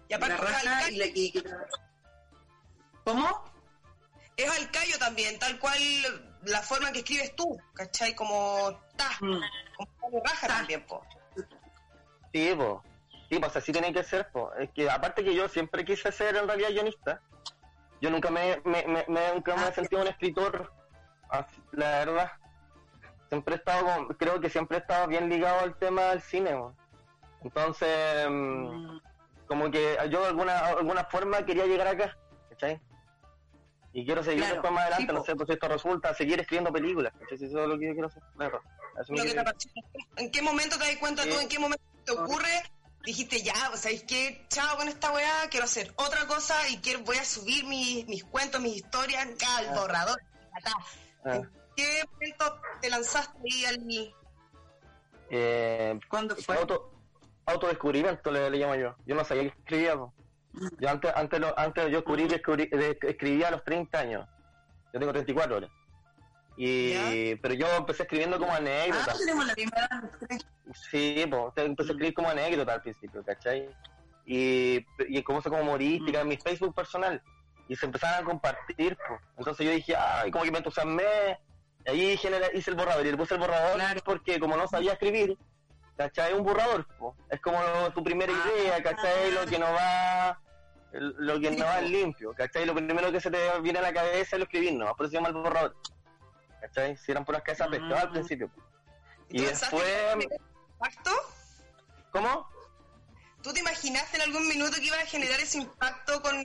Y 0.10 0.14
aparte 0.14 0.38
La 0.38 0.44
es 0.50 0.54
raja 0.66 0.80
al, 0.86 0.94
y 0.94 0.98
la- 0.98 1.06
y- 1.06 1.44
¿Cómo? 3.04 3.44
es 4.36 4.50
al 4.50 4.70
callo 4.72 4.98
también, 5.00 5.40
tal 5.40 5.58
cual 5.60 5.80
la 6.44 6.62
forma 6.62 6.92
que 6.92 7.00
escribes 7.00 7.36
tú, 7.36 7.58
¿cachai? 7.74 8.14
Como 8.16 8.80
ta, 8.96 9.10
Mm. 9.22 9.40
como 10.00 10.22
raja 10.24 10.48
Ta. 10.48 10.58
también, 10.58 10.86
po. 10.86 11.04
Sí, 12.34 12.54
pues. 12.56 12.78
Sí, 13.30 13.40
pues 13.40 13.56
así 13.56 13.72
tiene 13.72 13.92
que 13.92 14.04
ser, 14.04 14.30
pues. 14.32 14.46
Es 14.60 14.70
que 14.72 14.90
aparte 14.90 15.24
que 15.24 15.34
yo 15.36 15.50
siempre 15.50 15.84
quise 15.84 16.12
ser 16.12 16.36
en 16.38 16.48
realidad 16.48 16.70
guionista. 16.70 17.22
Yo 18.00 18.10
nunca 18.12 18.30
me, 18.30 18.62
me, 18.64 18.86
me- 18.86 19.06
me- 19.08 19.34
nunca 19.34 19.56
me 19.56 19.68
he 19.70 19.74
sentido 19.74 20.02
un 20.04 20.08
escritor, 20.08 20.72
así, 21.30 21.62
la 21.72 21.90
verdad. 22.06 22.32
Siempre 23.30 23.56
he 23.56 23.58
estado, 23.58 23.86
con- 23.86 24.08
creo 24.16 24.40
que 24.40 24.50
siempre 24.50 24.78
he 24.78 24.82
estado 24.82 25.08
bien 25.08 25.30
ligado 25.30 25.60
al 25.62 25.76
tema 25.78 26.04
del 26.04 26.22
cine. 26.22 26.56
Entonces, 27.44 28.28
mm, 28.30 28.34
Mm. 28.96 29.02
como 29.48 29.70
que 29.72 29.98
yo 30.10 30.22
de 30.22 30.28
alguna, 30.28 30.60
alguna 30.60 31.04
forma 31.06 31.46
quería 31.46 31.66
llegar 31.66 31.88
acá, 31.88 32.18
¿cachai? 32.50 32.82
Y 33.94 34.06
quiero 34.06 34.24
seguir 34.24 34.40
Claro, 34.42 34.56
después 34.56 34.74
más 34.74 34.84
adelante, 34.86 35.14
no 35.14 35.24
sé, 35.24 35.36
pues 35.36 35.48
si 35.48 35.54
esto 35.54 35.68
resulta, 35.68 36.14
seguir 36.14 36.40
escribiendo 36.40 36.72
películas, 36.72 37.14
¿cachai? 37.20 37.38
Si 37.38 37.46
eso 37.46 37.62
es 37.64 37.68
lo 37.68 37.78
que 37.80 37.88
yo 37.88 37.94
quiero 37.94 38.08
hacer, 38.08 38.24
claro. 38.36 38.62
Eso 39.02 39.12
me 39.14 39.18
Lo 39.20 39.24
que 39.24 39.30
te 39.30 39.36
quiero- 39.36 39.50
apasiona. 39.50 39.88
¿En 40.18 40.32
qué 40.32 40.42
momento 40.42 40.78
te 40.78 40.86
das 40.86 40.98
cuenta 40.98 41.24
Sí. 41.24 41.30
tú? 41.30 41.40
¿En 41.40 41.48
qué 41.50 41.60
momento 41.60 41.84
te 42.06 42.12
ocurre? 42.14 42.64
Dijiste, 43.04 43.42
ya, 43.42 43.54
o 43.74 43.78
sea, 43.78 43.92
es 43.92 44.04
que 44.04 44.46
chao 44.50 44.76
con 44.78 44.88
esta 44.90 45.12
weá, 45.14 45.48
quiero 45.50 45.64
hacer 45.66 45.94
otra 45.96 46.26
cosa 46.28 46.56
y 46.70 46.78
quiero, 46.80 47.00
voy 47.04 47.18
a 47.18 47.24
subir 47.24 47.66
mis, 47.66 48.06
mis 48.08 48.24
cuentos, 48.26 48.60
mis 48.60 48.76
historias 48.78 49.26
al 49.26 49.70
Ah. 49.70 49.74
borrador. 49.80 50.22
acá. 50.54 50.72
Ah. 51.28 51.36
¿En 51.36 51.50
qué 51.76 52.04
momento 52.12 52.62
te 52.82 52.90
lanzaste 52.90 53.38
ahí 53.44 53.66
al... 53.66 54.14
Eh, 55.30 56.00
¿Cuándo 56.10 56.36
fue? 56.38 56.56
Auto, 56.58 56.92
autodescubrimiento 57.46 58.32
le, 58.32 58.50
le 58.50 58.58
llamo 58.58 58.76
yo. 58.76 58.96
Yo 59.06 59.16
no 59.16 59.24
sabía 59.26 59.44
que 59.44 59.50
escribía. 59.60 59.96
po. 59.96 60.14
Yo 60.80 60.90
antes, 60.90 61.12
antes, 61.16 61.42
antes 61.58 61.86
yo 61.92 62.02
descubrí 62.02 62.28
que 62.28 62.98
escribía 63.04 63.50
a 63.50 63.52
los 63.52 63.64
30 63.64 64.00
años. 64.00 64.28
Yo 64.94 65.00
tengo 65.00 65.12
34 65.14 65.54
ahora. 65.56 65.70
Y, 66.60 67.36
pero 67.36 67.54
yo 67.54 67.68
empecé 67.76 68.04
escribiendo 68.04 68.40
como 68.40 68.52
Ah, 68.52 68.58
anécdota. 68.58 69.14
tenemos 69.18 69.46
la 69.46 69.54
misma. 69.54 70.12
Sí, 70.90 71.24
pues, 71.30 71.54
empecé 71.58 71.92
a 71.92 71.94
escribir 71.94 72.14
como 72.16 72.30
anécdota 72.30 72.74
al 72.74 72.82
principio, 72.82 73.24
¿cachai? 73.24 73.70
Y, 74.26 74.84
y 75.08 75.22
como 75.24 75.40
eso 75.40 75.50
como 75.50 75.62
humorística 75.62 76.22
en 76.22 76.28
mi 76.30 76.38
Facebook 76.38 76.74
personal. 76.74 77.22
Y 77.70 77.76
se 77.76 77.86
empezaron 77.86 78.24
a 78.24 78.26
compartir, 78.26 78.98
pues. 79.08 79.20
Entonces 79.38 79.66
yo 79.66 79.72
dije, 79.72 79.96
ay, 79.96 80.32
como 80.32 80.44
que 80.44 80.52
me 80.52 80.58
entusiasmé. 80.60 81.40
Y 81.86 81.90
ahí 81.90 82.18
genera- 82.18 82.50
hice 82.54 82.72
el 82.72 82.76
borrador. 82.78 83.06
Y 83.06 83.12
le 83.12 83.18
puse 83.18 83.34
el 83.34 83.40
borrador 83.40 83.76
Claro. 83.76 84.02
porque 84.06 84.40
como 84.40 84.56
no 84.58 84.68
sabía 84.68 84.94
escribir, 84.94 85.38
¿cachai? 85.98 86.34
Un 86.34 86.44
borrador, 86.44 86.86
po. 86.98 87.16
Es 87.30 87.40
como 87.42 87.60
tu 87.94 88.04
primera 88.04 88.32
Ah. 88.34 88.50
idea, 88.60 88.84
¿cachai? 88.84 89.32
Lo 89.32 89.46
que 89.46 89.60
no 89.60 89.66
va... 89.74 90.40
Lo 90.94 91.40
que 91.40 91.52
no 91.52 91.66
va 91.66 91.82
limpio, 91.82 92.34
¿cachai? 92.34 92.66
Lo 92.66 92.74
primero 92.74 93.12
que 93.12 93.20
se 93.20 93.30
te 93.30 93.60
viene 93.62 93.80
a 93.80 93.82
la 93.82 93.94
cabeza 93.94 94.36
es 94.36 94.40
lo 94.40 94.44
escribir, 94.46 94.74
¿no? 94.74 94.96
Por 94.96 95.06
eso 95.06 95.12
se 95.12 95.18
llama 95.18 95.28
el 95.30 95.34
borrador. 95.36 95.76
¿Cachai? 96.62 96.96
Si 96.98 97.12
eran 97.12 97.26
puras 97.26 97.42
cabezas 97.44 97.68
pescadas 97.68 98.04
al 98.06 98.12
principio. 98.12 98.48
po. 98.50 98.62
Y 99.30 99.40
¿Tú 99.40 99.44
pensaste 99.46 99.76
después... 99.76 100.28
impacto? 100.74 101.12
¿Cómo? 102.12 102.50
¿Tú 103.48 103.54
te 103.54 103.62
imaginaste 103.62 104.18
en 104.18 104.24
algún 104.24 104.46
minuto 104.46 104.76
que 104.76 104.88
iba 104.88 104.98
a 104.98 105.06
generar 105.06 105.40
ese 105.40 105.60
impacto 105.60 106.22
con, 106.22 106.36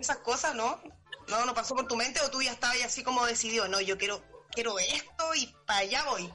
esas 0.00 0.16
cosas, 0.16 0.52
no? 0.56 0.80
¿No 1.28 1.46
no 1.46 1.54
pasó 1.54 1.76
por 1.76 1.86
tu 1.86 1.94
mente 1.94 2.20
o 2.22 2.28
tú 2.28 2.42
ya 2.42 2.50
estabas 2.50 2.84
así 2.84 3.04
como 3.04 3.24
decidido, 3.24 3.68
no, 3.68 3.80
yo 3.80 3.96
quiero 3.96 4.20
quiero 4.50 4.76
esto 4.80 5.32
y 5.36 5.54
para 5.64 5.78
allá 5.78 6.02
voy? 6.06 6.28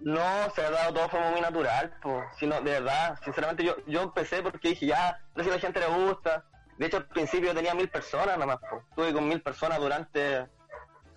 No, 0.00 0.50
se 0.54 0.64
ha 0.64 0.70
dado 0.70 0.94
todo 0.94 1.08
fue 1.10 1.20
muy 1.32 1.42
natural, 1.42 1.94
pues. 2.00 2.24
Sino, 2.38 2.62
de 2.62 2.80
verdad, 2.80 3.18
sinceramente 3.22 3.62
yo, 3.62 3.76
yo 3.86 4.00
empecé 4.00 4.42
porque 4.42 4.70
dije, 4.70 4.86
ya, 4.86 5.20
no 5.34 5.44
sé 5.44 5.50
si 5.50 5.54
la 5.54 5.60
gente 5.60 5.80
le 5.80 6.06
gusta. 6.06 6.46
De 6.78 6.86
hecho, 6.86 6.96
al 6.96 7.08
principio 7.08 7.54
tenía 7.54 7.74
mil 7.74 7.90
personas 7.90 8.38
nada 8.38 8.46
más. 8.46 8.58
Estuve 8.88 9.12
con 9.12 9.28
mil 9.28 9.42
personas 9.42 9.78
durante, 9.78 10.48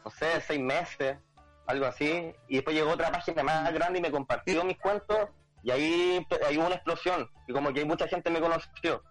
no 0.03 0.11
sé, 0.11 0.41
seis 0.41 0.59
meses, 0.59 1.17
algo 1.67 1.85
así. 1.85 2.33
Y 2.49 2.55
después 2.55 2.75
llegó 2.75 2.91
otra 2.91 3.13
página 3.13 3.43
más 3.43 3.73
grande 3.73 3.99
y 3.99 4.01
me 4.01 4.11
compartió 4.11 4.65
mis 4.65 4.77
cuentos. 4.77 5.29
Y 5.65 5.71
ahí, 5.71 6.17
empe- 6.23 6.41
ahí 6.45 6.57
hubo 6.59 6.67
una 6.67 6.75
explosión. 6.75 7.27
Y 7.47 7.51
como 7.53 7.73
que 7.73 7.83
mucha 7.83 8.07
gente 8.07 8.29
me 8.29 8.39
conoció. 8.39 9.03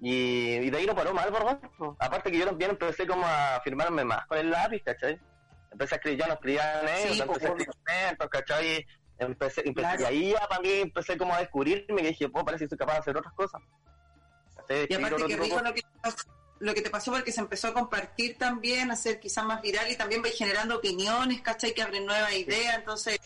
Y, 0.00 0.54
y 0.54 0.70
de 0.70 0.78
ahí 0.78 0.86
no 0.86 0.94
paró 0.94 1.12
mal. 1.12 1.28
Pues. 1.76 1.90
Aparte 1.98 2.30
que 2.30 2.38
yo 2.38 2.46
también 2.46 2.70
empecé 2.70 3.04
como 3.04 3.26
a 3.26 3.60
firmarme 3.64 4.04
más 4.04 4.24
con 4.28 4.38
el 4.38 4.48
lápiz, 4.48 4.80
¿cachai? 4.84 5.18
Empecé 5.72 5.94
a 5.94 5.96
escribir, 5.96 6.20
ya 6.20 6.26
no 6.28 6.34
escribía 6.34 6.80
en 6.82 6.88
ellos, 6.88 7.00
Sí, 7.16 7.20
empecé 7.20 7.22
a 7.22 7.26
pues, 7.26 7.42
escribir 7.42 7.68
cuentos, 7.84 8.28
¿cachai? 8.30 8.86
Empecé, 9.18 9.60
empecé- 9.68 9.74
Claro. 9.96 10.02
y 10.02 10.04
ahí 10.04 10.30
ya 10.30 10.46
para 10.46 10.60
mí 10.60 10.70
empecé 10.70 11.18
como 11.18 11.34
a 11.34 11.40
descubrirme 11.40 12.00
que 12.02 12.08
dije, 12.10 12.28
pues 12.28 12.44
parece 12.44 12.64
que 12.64 12.68
soy 12.68 12.78
capaz 12.78 12.92
de 12.92 12.98
hacer 13.00 13.16
otras 13.16 13.34
cosas. 13.34 13.60
¿Cachai? 14.56 14.86
Y 14.88 14.94
aparte 14.94 15.24
que 15.26 15.36
rico 15.36 15.60
lo 15.60 15.74
que, 15.74 15.82
te 15.82 15.88
pasó- 16.00 16.28
lo 16.60 16.74
que 16.74 16.82
te 16.82 16.90
pasó 16.90 17.10
porque 17.12 17.32
se 17.32 17.40
empezó 17.40 17.66
a 17.68 17.74
compartir 17.74 18.38
también, 18.38 18.92
a 18.92 18.96
ser 18.96 19.18
quizás 19.18 19.44
más 19.44 19.60
viral 19.60 19.90
y 19.90 19.96
también 19.96 20.22
vais 20.22 20.36
generando 20.38 20.76
opiniones, 20.76 21.40
¿cachai? 21.42 21.74
Que 21.74 21.82
abren 21.82 22.06
nuevas 22.06 22.32
ideas, 22.34 22.76
entonces 22.76 23.18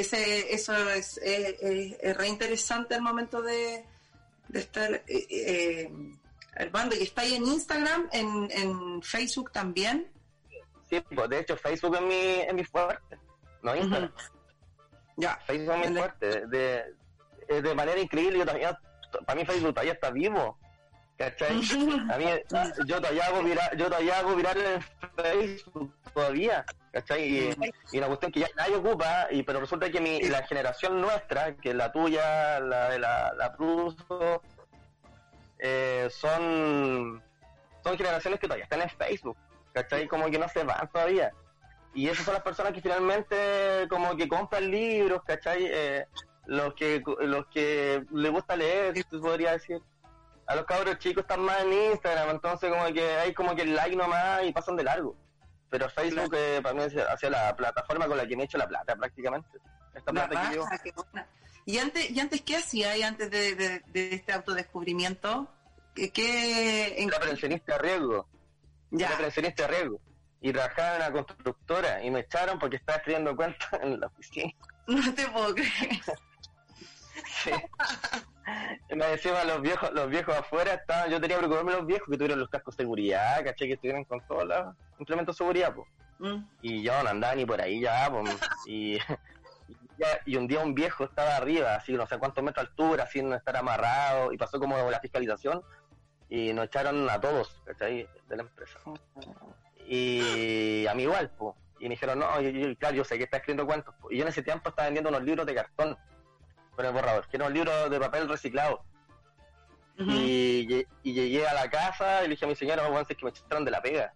ese, 0.00 0.54
eso 0.54 0.74
es, 0.90 1.18
es, 1.18 1.56
es- 1.62 1.96
es 2.00 2.16
re 2.16 2.28
interesante 2.28 2.94
al 2.94 3.02
momento 3.02 3.42
de, 3.42 3.84
de 4.48 4.58
estar 4.60 4.92
eh, 4.94 5.04
eh, 5.30 5.90
armando. 6.56 6.94
Y 6.96 7.02
está 7.02 7.22
ahí 7.22 7.34
en 7.34 7.46
Instagram, 7.46 8.08
en, 8.12 8.48
en 8.50 9.02
Facebook 9.02 9.50
también. 9.52 10.10
Sí, 10.88 11.00
pues 11.14 11.28
de 11.28 11.40
hecho 11.40 11.56
Facebook 11.56 11.96
es 11.96 12.02
mi, 12.02 12.40
es 12.46 12.54
mi 12.54 12.64
fuerte, 12.64 13.18
no 13.62 13.74
Instagram. 13.74 14.12
Ya. 15.16 15.36
Facebook 15.46 15.74
es 15.82 15.90
mi 15.90 15.96
fuerte. 15.98 16.46
De, 16.46 16.84
de, 17.48 17.62
de 17.62 17.74
manera 17.74 17.98
increíble, 18.00 18.38
yo 18.38 18.44
todavía, 18.44 18.78
para 19.26 19.38
mí 19.40 19.44
Facebook 19.46 19.70
todavía 19.74 19.92
está 19.94 20.10
vivo. 20.10 20.58
¿Cachai? 21.18 21.62
A 22.10 22.18
mí, 22.18 22.26
yo 22.86 22.96
todavía 23.00 23.24
hago 23.24 23.42
viral, 23.42 23.70
yo 23.78 23.86
todavía 23.86 24.18
hago 24.18 24.36
viral 24.36 24.58
en 24.60 24.82
Facebook 25.16 25.94
todavía, 26.12 26.62
¿cachai? 26.96 27.22
Y, 27.24 27.56
y 27.92 27.98
una 27.98 28.06
cuestión 28.06 28.32
que 28.32 28.40
ya 28.40 28.48
nadie 28.56 28.76
ocupa, 28.76 29.28
y 29.30 29.42
pero 29.42 29.60
resulta 29.60 29.90
que 29.90 30.00
mi, 30.00 30.18
la 30.22 30.42
generación 30.46 30.98
nuestra, 30.98 31.54
que 31.56 31.74
la 31.74 31.92
tuya, 31.92 32.58
la 32.60 32.88
de 32.88 32.98
la, 32.98 33.34
la 33.34 33.54
Pruso, 33.54 34.42
eh, 35.58 36.08
son, 36.10 37.22
son 37.84 37.98
generaciones 37.98 38.40
que 38.40 38.46
todavía 38.46 38.64
están 38.64 38.80
en 38.80 38.88
Facebook, 38.88 39.36
¿cachai? 39.74 40.08
Como 40.08 40.30
que 40.30 40.38
no 40.38 40.48
se 40.48 40.64
van 40.64 40.90
todavía. 40.90 41.32
Y 41.92 42.08
esas 42.08 42.24
son 42.24 42.32
las 42.32 42.42
personas 42.42 42.72
que 42.72 42.80
finalmente 42.80 43.36
como 43.90 44.16
que 44.16 44.26
compran 44.26 44.70
libros, 44.70 45.22
¿cachai? 45.24 45.66
Eh, 45.66 46.06
los 46.46 46.72
que 46.74 47.02
los 47.20 47.46
que 47.48 48.04
les 48.10 48.32
gusta 48.32 48.56
leer, 48.56 48.94
podría 49.20 49.52
decir. 49.52 49.82
A 50.46 50.54
los 50.54 50.64
cabros 50.64 50.98
chicos 50.98 51.24
están 51.24 51.40
más 51.40 51.60
en 51.62 51.72
Instagram, 51.90 52.30
entonces 52.30 52.72
como 52.72 52.86
que 52.94 53.16
hay 53.16 53.34
como 53.34 53.54
que 53.54 53.62
el 53.62 53.74
like 53.74 53.96
nomás 53.96 54.44
y 54.44 54.52
pasan 54.52 54.76
de 54.76 54.84
largo. 54.84 55.16
Pero 55.70 55.88
Facebook 55.90 56.34
eh, 56.36 56.60
para 56.62 56.74
mí 56.74 56.82
hacia 56.84 57.30
la 57.30 57.54
plataforma 57.56 58.06
con 58.06 58.16
la 58.16 58.26
que 58.26 58.36
me 58.36 58.42
he 58.42 58.46
hecho 58.46 58.58
la 58.58 58.68
plata 58.68 58.94
prácticamente. 58.96 59.48
Esta 59.94 60.12
La 60.12 60.28
plata 60.28 60.50
que 60.50 60.56
yo... 60.56 60.64
¿Y 61.64 61.78
antes, 61.78 62.10
¿Y 62.10 62.20
antes 62.20 62.42
qué 62.42 62.56
hacía 62.56 62.96
y 62.96 63.02
antes 63.02 63.28
de, 63.30 63.54
de- 63.56 63.80
de 63.88 64.14
este 64.14 64.32
autodescubrimiento? 64.32 65.52
¿Qué, 65.94 66.94
en- 67.02 67.08
Era 67.08 67.18
de 67.26 67.78
riesgo. 67.78 68.28
ya, 68.90 69.08
Era 69.18 69.28
de 69.30 69.66
riesgo. 69.66 70.00
Y 70.40 70.52
trabajaba 70.52 70.90
en 70.96 71.02
una 71.02 71.12
constructora 71.12 72.04
y 72.04 72.10
me 72.10 72.20
echaron 72.20 72.58
porque 72.58 72.76
estaba 72.76 72.98
escribiendo 72.98 73.34
cuentas 73.34 73.68
en 73.82 73.98
la 73.98 74.06
oficina. 74.06 74.52
no 74.86 75.14
te 75.14 75.26
puedo 75.28 75.54
creer. 75.54 75.70
Sí. 77.42 77.50
Me 78.90 79.06
decían 79.06 79.46
los 79.46 79.60
viejos, 79.60 79.92
los 79.92 80.08
viejos 80.08 80.36
afuera 80.36 80.74
estaban, 80.74 81.10
yo 81.10 81.20
tenía 81.20 81.36
que 81.36 81.46
preocuparme 81.46 81.72
los 81.72 81.86
viejos 81.86 82.08
que 82.08 82.16
tuvieron 82.16 82.38
los 82.38 82.48
cascos 82.48 82.76
de 82.76 82.84
seguridad, 82.84 83.44
caché 83.44 83.66
que 83.66 83.74
estuvieran 83.74 84.04
con 84.04 84.20
todos 84.26 84.44
los 84.44 84.74
implementos 84.98 85.34
de 85.34 85.38
seguridad, 85.38 85.74
pues. 85.74 85.88
Mm. 86.18 86.44
Y 86.62 86.82
yo 86.82 87.02
no 87.02 87.10
andaba 87.10 87.34
ni 87.34 87.44
por 87.44 87.60
ahí 87.60 87.80
ya, 87.80 88.10
pues. 88.10 88.38
Y, 90.26 90.36
un 90.36 90.46
día 90.46 90.60
un 90.60 90.74
viejo 90.74 91.04
estaba 91.04 91.36
arriba, 91.36 91.74
así 91.74 91.92
no 91.94 92.06
sé 92.06 92.18
cuántos 92.18 92.44
metros 92.44 92.66
de 92.66 92.70
altura, 92.70 93.06
sin 93.06 93.32
estar 93.32 93.56
amarrado, 93.56 94.32
y 94.32 94.36
pasó 94.36 94.60
como 94.60 94.76
la 94.90 95.00
fiscalización, 95.00 95.62
y 96.28 96.52
nos 96.52 96.66
echaron 96.66 97.08
a 97.08 97.20
todos, 97.20 97.62
¿cachai? 97.64 98.06
De 98.28 98.36
la 98.36 98.42
empresa. 98.42 98.78
Y 99.86 100.86
a 100.86 100.94
mí 100.94 101.04
igual, 101.04 101.30
pues. 101.38 101.54
Y 101.78 101.84
me 101.84 101.90
dijeron, 101.90 102.18
no, 102.18 102.40
yo, 102.40 102.50
yo- 102.50 102.76
claro, 102.76 102.96
yo 102.96 103.04
sé 103.04 103.16
que 103.16 103.24
está 103.24 103.38
escribiendo 103.38 103.66
cuentos. 103.66 103.94
Y 104.10 104.18
yo 104.18 104.22
en 104.22 104.28
ese 104.28 104.42
tiempo 104.42 104.68
estaba 104.68 104.86
vendiendo 104.86 105.10
unos 105.10 105.22
libros 105.22 105.46
de 105.46 105.54
cartón 105.54 105.96
con 106.76 106.86
el 106.86 106.92
borrador, 106.92 107.26
que 107.26 107.36
eran 107.36 107.46
unos 107.52 107.58
libros 107.66 107.90
de 107.90 107.98
papel 108.00 108.28
reciclado. 108.28 108.84
Y, 109.98 110.66
lle- 110.68 110.86
y 111.02 111.14
llegué 111.14 111.46
a 111.48 111.54
la 111.54 111.70
casa 111.70 112.20
y 112.20 112.24
le 112.24 112.34
dije 112.34 112.44
a 112.44 112.48
mi 112.48 112.54
señora, 112.54 112.82
bueno, 112.88 113.00
es 113.08 113.16
que 113.16 113.24
me 113.24 113.30
echaron 113.30 113.64
de 113.64 113.70
la 113.70 113.80
pega. 113.80 114.12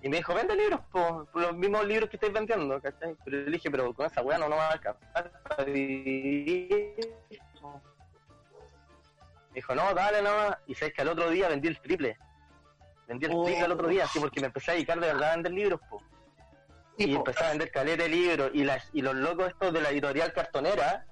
Y 0.00 0.08
me 0.08 0.18
dijo, 0.18 0.32
vende 0.32 0.54
libros, 0.54 0.80
po, 0.92 1.26
los 1.34 1.56
mismos 1.56 1.84
libros 1.84 2.08
que 2.08 2.14
estáis 2.16 2.32
vendiendo, 2.32 2.80
¿cachai? 2.80 3.16
Pero 3.24 3.38
le 3.38 3.50
dije, 3.50 3.68
pero 3.68 3.92
con 3.92 4.06
esa 4.06 4.22
weá 4.22 4.38
no, 4.38 4.48
no 4.48 4.54
va 4.54 4.68
a 4.68 4.72
alcanzar 4.74 5.32
para 5.42 5.64
vivir. 5.64 6.94
Me 9.50 9.54
dijo, 9.54 9.74
no, 9.74 9.92
dale 9.94 10.22
nomás. 10.22 10.56
Y 10.68 10.74
sabes 10.76 10.94
que 10.94 11.02
al 11.02 11.08
otro 11.08 11.28
día 11.30 11.48
vendí 11.48 11.66
el 11.66 11.80
triple. 11.80 12.16
Vendí 13.08 13.26
el 13.26 13.32
Oh. 13.34 13.44
triple 13.44 13.64
al 13.64 13.72
otro 13.72 13.88
día, 13.88 14.04
así 14.04 14.20
porque 14.20 14.40
me 14.40 14.46
empecé 14.46 14.70
a 14.70 14.74
dedicar 14.74 15.00
de 15.00 15.08
verdad 15.08 15.30
a 15.30 15.34
vender 15.34 15.52
libros, 15.52 15.80
po. 15.90 16.00
Sí, 16.96 17.04
Y 17.10 17.12
po. 17.14 17.18
empecé 17.18 17.44
a 17.44 17.48
vender 17.50 17.70
caleta 17.72 18.04
de 18.04 18.08
libros. 18.08 18.50
Y, 18.54 18.62
las, 18.62 18.88
y 18.92 19.02
los 19.02 19.16
locos 19.16 19.48
estos 19.48 19.72
de 19.72 19.80
la 19.80 19.90
editorial 19.90 20.32
cartonera, 20.32 21.06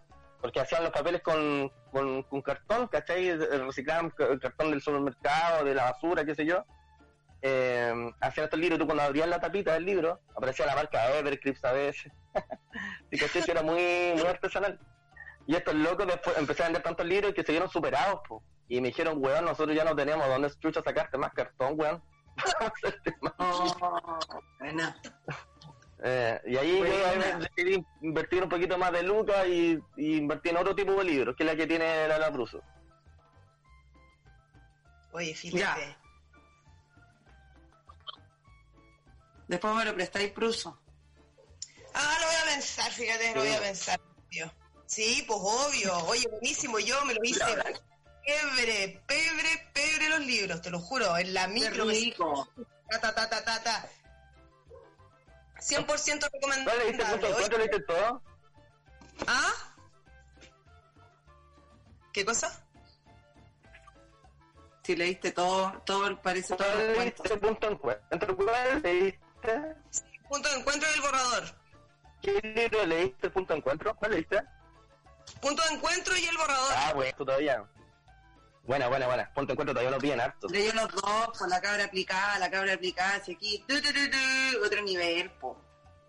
porque 0.47 0.61
hacían 0.61 0.85
los 0.85 0.93
papeles 0.93 1.23
con, 1.23 1.73
con, 1.91 2.23
con 2.23 2.41
cartón, 2.41 2.87
¿cachai? 2.87 3.37
Reciclaban 3.37 4.15
el 4.17 4.39
cartón 4.39 4.71
del 4.71 4.81
supermercado, 4.81 5.65
de 5.65 5.75
la 5.75 5.91
basura, 5.91 6.25
qué 6.25 6.37
sé 6.37 6.47
yo. 6.47 6.65
Eh, 7.43 8.13
hacían 8.21 8.45
estos 8.45 8.61
libros 8.61 8.79
tú 8.79 8.87
cuando 8.87 9.03
abrías 9.03 9.27
la 9.27 9.41
tapita 9.41 9.73
del 9.75 9.85
libro, 9.85 10.21
aparecía 10.37 10.67
la 10.67 10.77
marca 10.77 11.17
Evercrisp 11.17 11.65
a 11.65 11.73
veces. 11.73 12.13
y 13.11 13.19
caché 13.19 13.43
que 13.43 13.51
era 13.51 13.65
muy, 13.65 14.21
artesanal. 14.21 14.79
Y 15.49 15.57
estos 15.57 15.75
locos 15.75 16.07
después 16.07 16.39
empecé 16.39 16.63
a 16.63 16.67
vender 16.67 16.85
tantos 16.85 17.07
libros 17.07 17.35
que 17.35 17.43
se 17.43 17.51
vieron 17.51 17.69
superados, 17.69 18.21
po. 18.29 18.41
Y 18.69 18.81
me 18.81 18.89
dijeron, 18.91 19.17
weón, 19.19 19.47
nosotros 19.47 19.75
ya 19.75 19.83
no 19.83 19.97
tenemos 19.97 20.29
dónde 20.29 20.49
chucha 20.61 20.81
sacarte 20.81 21.19
más 21.19 21.33
cartón, 21.33 21.75
weón. 21.77 22.01
Oh, 23.39 24.31
buena. 24.61 24.95
Eh, 26.05 26.41
y 26.47 26.57
ahí 26.57 26.73
yo 26.73 26.79
Buena. 26.85 27.09
ahí 27.09 27.49
decidí 27.57 27.87
invertir 28.03 28.43
un 28.43 28.49
poquito 28.49 28.77
más 28.77 28.93
de 28.93 29.03
lucas 29.03 29.47
y, 29.47 29.79
y 29.97 30.17
invertir 30.17 30.53
en 30.53 30.59
otro 30.59 30.75
tipo 30.75 30.93
de 30.93 31.05
libros, 31.05 31.35
que 31.37 31.43
es 31.43 31.47
la 31.51 31.57
que 31.57 31.67
tiene 31.67 32.07
la 32.07 32.19
Labruso. 32.19 32.63
Oye. 35.13 35.35
Ya. 35.53 35.77
Después 39.49 39.75
me 39.75 39.85
lo 39.85 39.95
prestáis 39.95 40.31
pruso. 40.33 40.79
Ah, 41.95 42.17
lo 42.21 42.27
voy 42.27 42.37
a 42.37 42.55
pensar, 42.55 42.91
fíjate, 42.93 43.35
lo 43.35 43.41
voy 43.41 43.53
a 43.53 43.61
pensar. 43.61 44.01
tío. 44.29 44.53
Sí, 44.87 45.25
pues 45.27 45.39
obvio. 45.43 45.97
Oye, 46.07 46.29
buenísimo. 46.29 46.79
Yo 46.79 47.03
me 47.05 47.15
lo 47.15 47.21
hice 47.25 47.41
pebre, 48.27 49.03
pebre, 49.07 49.71
pebre 49.73 50.09
los 50.11 50.21
libros, 50.21 50.61
te 50.61 50.71
lo 50.71 50.79
juro. 50.81 51.17
En 51.17 51.33
la 51.33 51.47
Qué 51.47 51.53
micro, 51.55 51.87
me- 51.87 52.13
ta, 52.91 53.01
ta, 53.01 53.15
ta, 53.15 53.31
ta, 53.31 53.45
ta, 53.45 53.63
ta. 53.63 53.89
100% 55.61 55.85
¿Cuál 55.85 56.79
leíste 56.79 57.03
el 57.03 57.09
punto 57.09 57.27
recomendable. 57.27 57.27
de 57.27 57.27
Oye, 57.27 57.27
encuentro? 57.29 57.59
¿Leíste 57.59 57.81
todo? 57.81 58.23
¿Ah? 59.27 59.53
¿Qué 62.13 62.25
cosa? 62.25 62.63
Si 64.83 64.95
leíste 64.95 65.33
todo, 65.33 65.83
todo 65.85 66.23
parece 66.23 66.55
todo 66.55 66.69
¿Cuál 66.69 66.87
los 66.89 66.99
leíste 66.99 67.37
punto 67.37 67.67
de 67.67 67.73
encuentro? 67.73 68.37
¿Cuál 68.37 68.83
leíste? 68.83 69.77
Punto 70.29 70.49
de 70.49 70.57
encuentro 70.57 70.89
y 70.89 70.95
el 70.95 71.01
borrador. 71.01 71.45
¿Qué 72.23 72.41
libro 72.43 72.87
leíste 72.87 73.31
punto 73.31 73.53
de 73.53 73.59
encuentro? 73.59 73.95
¿Cuál 73.97 74.13
leíste? 74.13 74.43
Punto 75.41 75.63
de 75.63 75.75
encuentro 75.75 76.17
y 76.17 76.25
el 76.25 76.37
borrador. 76.37 76.73
Ah, 76.77 76.93
bueno, 76.95 77.13
tú 77.17 77.25
todavía. 77.25 77.65
Buena, 78.67 78.89
buena, 78.89 79.07
buena. 79.07 79.33
Punto 79.33 79.53
encuentro 79.53 79.75
todavía 79.75 79.93
los 79.93 80.03
bien 80.03 80.21
harto. 80.21 80.49
Pero 80.51 80.75
los 80.75 80.93
dos, 80.93 81.29
pues 81.39 81.51
la 81.51 81.61
cabra 81.61 81.85
aplicada, 81.85 82.39
la 82.39 82.51
cabra 82.51 82.75
aplicada, 82.75 83.17
así 83.17 83.33
aquí, 83.35 83.65
otro 84.65 84.83
nivel, 84.83 85.31
po. 85.33 85.57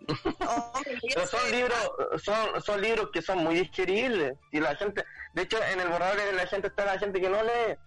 oh, 0.48 0.82
son 1.30 1.52
libros, 1.52 1.92
son, 2.24 2.62
son 2.62 2.82
libros 2.82 3.10
que 3.14 3.22
son 3.22 3.44
muy 3.44 3.56
digeribles. 3.56 4.38
Y 4.52 4.60
la 4.60 4.76
gente, 4.76 5.04
de 5.34 5.42
hecho, 5.44 5.62
en 5.64 5.80
el 5.82 5.88
borrador 5.90 6.18
de 6.18 6.34
la 6.34 6.48
gente 6.48 6.68
está 6.68 6.86
la 6.86 6.98
gente 6.98 7.22
que 7.22 7.30
no 7.30 7.44
lee. 7.44 7.78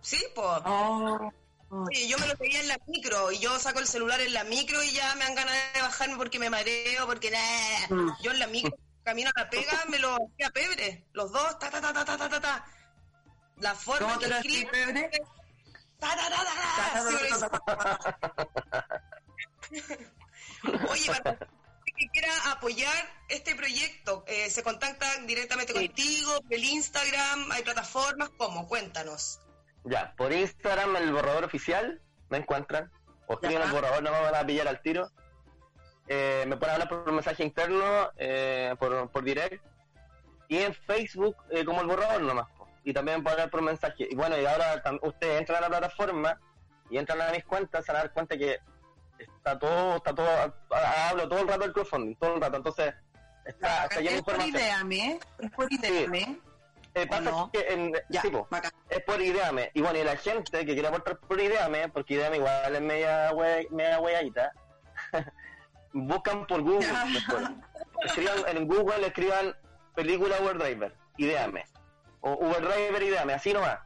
Sí, 0.00 0.24
po. 0.34 0.42
Oh. 0.64 1.30
Sí, 1.92 2.08
yo 2.08 2.18
me 2.18 2.26
lo 2.26 2.36
pedía 2.36 2.60
en 2.60 2.68
la 2.68 2.78
micro 2.86 3.30
y 3.30 3.38
yo 3.38 3.58
saco 3.58 3.78
el 3.78 3.86
celular 3.86 4.20
en 4.20 4.32
la 4.32 4.44
micro 4.44 4.82
y 4.82 4.90
ya 4.90 5.14
me 5.16 5.24
dan 5.24 5.34
ganas 5.34 5.54
de 5.74 5.82
bajarme 5.82 6.16
porque 6.16 6.38
me 6.38 6.50
mareo, 6.50 7.06
porque 7.06 7.30
nah. 7.30 8.16
yo 8.22 8.32
en 8.32 8.38
la 8.38 8.46
micro 8.46 8.76
camino 9.04 9.30
a 9.34 9.40
la 9.40 9.50
pega, 9.50 9.84
me 9.88 9.98
lo 9.98 10.14
hacía 10.14 10.50
pebre, 10.50 11.04
los 11.12 11.32
dos, 11.32 11.58
ta 11.58 11.70
ta 11.70 11.80
ta 11.80 11.92
ta 11.92 12.04
ta 12.04 12.28
ta 12.28 12.40
ta 12.40 12.64
la 13.60 13.74
forma 13.74 14.08
¿Cómo 14.08 14.18
te 14.18 14.28
que 14.28 14.34
escribe. 14.36 15.10
Oye, 20.88 21.06
para 21.22 21.36
que 21.38 22.08
quiera 22.12 22.32
apoyar 22.52 22.94
este 23.28 23.54
proyecto, 23.54 24.24
eh, 24.26 24.50
se 24.50 24.62
contactan 24.62 25.26
directamente 25.26 25.72
Sí. 25.72 25.86
contigo, 25.88 26.32
el 26.48 26.64
Instagram, 26.64 27.52
hay 27.52 27.62
plataformas, 27.62 28.30
¿cómo? 28.36 28.66
Cuéntanos. 28.66 29.40
Ya, 29.84 30.14
por 30.16 30.32
Instagram, 30.32 30.96
el 30.96 31.12
borrador 31.12 31.44
oficial, 31.44 32.00
me 32.28 32.38
encuentran. 32.38 32.90
O 33.26 33.34
escriben 33.34 33.62
el 33.62 33.70
borrador, 33.70 34.02
no 34.02 34.10
me 34.10 34.20
van 34.22 34.34
a 34.34 34.44
pillar 34.46 34.68
al 34.68 34.82
tiro. 34.82 35.10
Eh, 36.08 36.44
me 36.48 36.56
pueden 36.56 36.72
hablar 36.74 36.88
por 36.88 37.08
un 37.08 37.14
mensaje 37.14 37.44
interno, 37.44 38.10
eh, 38.16 38.74
por, 38.78 39.10
por 39.10 39.22
direct. 39.22 39.64
Y 40.48 40.58
en 40.58 40.74
Facebook, 40.74 41.36
eh, 41.50 41.64
como 41.64 41.80
el 41.80 41.86
borrador 41.86 42.22
nomás. 42.22 42.48
Y 42.84 42.92
también 42.92 43.26
hablar 43.26 43.50
por 43.50 43.62
mensaje. 43.62 44.08
Y 44.10 44.14
bueno, 44.14 44.38
y 44.40 44.46
ahora 44.46 44.82
ustedes 45.02 45.38
entran 45.40 45.58
a 45.58 45.60
la 45.62 45.68
plataforma 45.68 46.38
y 46.88 46.98
entran 46.98 47.20
a 47.20 47.30
mis 47.30 47.44
cuentas, 47.44 47.84
se 47.84 47.92
van 47.92 48.00
a 48.00 48.04
dar 48.04 48.12
cuenta 48.12 48.36
que 48.36 48.58
está 49.18 49.58
todo, 49.58 49.96
está 49.96 50.14
todo, 50.14 50.28
ha- 50.28 51.08
hablo 51.10 51.28
todo 51.28 51.40
el 51.40 51.48
rato 51.48 51.60
del 51.60 51.72
crowdfunding, 51.72 52.14
todo 52.16 52.34
el 52.36 52.40
rato. 52.40 52.56
Entonces, 52.56 52.94
está, 53.44 53.84
está 53.84 54.00
lleno 54.00 54.10
de 54.12 54.16
Es 54.16 54.22
por 54.22 54.34
información. 54.34 54.48
ideame, 54.92 55.20
es 55.38 55.50
por 55.50 55.72
ideame. 55.72 56.40
Eh, 56.94 57.06
pasa 57.06 57.20
no? 57.30 57.50
que 57.52 57.60
en, 57.68 57.92
Ya, 58.08 58.20
sí, 58.22 58.30
po, 58.30 58.48
bacán. 58.50 58.72
es 58.88 59.00
por 59.04 59.20
Ideame. 59.20 59.70
Y 59.74 59.80
bueno, 59.80 59.96
y 60.00 60.02
la 60.02 60.16
gente 60.16 60.66
que 60.66 60.72
quiere 60.72 60.88
aportar 60.88 61.18
por 61.18 61.40
Ideame, 61.40 61.88
porque 61.88 62.14
Ideame 62.14 62.38
igual 62.38 62.74
es 62.74 62.80
media, 62.82 63.30
hue, 63.32 63.68
media 63.70 64.00
hueadita, 64.00 64.50
buscan 65.92 66.46
por 66.46 66.62
Google. 66.62 66.88
Escriban 68.04 68.38
en 68.56 68.66
Google, 68.66 69.06
escriban 69.06 69.54
película 69.94 70.36
Uber 70.40 70.56
Driver, 70.58 70.96
ideame. 71.18 71.64
O 72.22 72.32
Uber 72.34 72.60
Driver, 72.62 73.02
ideame, 73.02 73.32
así 73.34 73.52
nomás. 73.52 73.80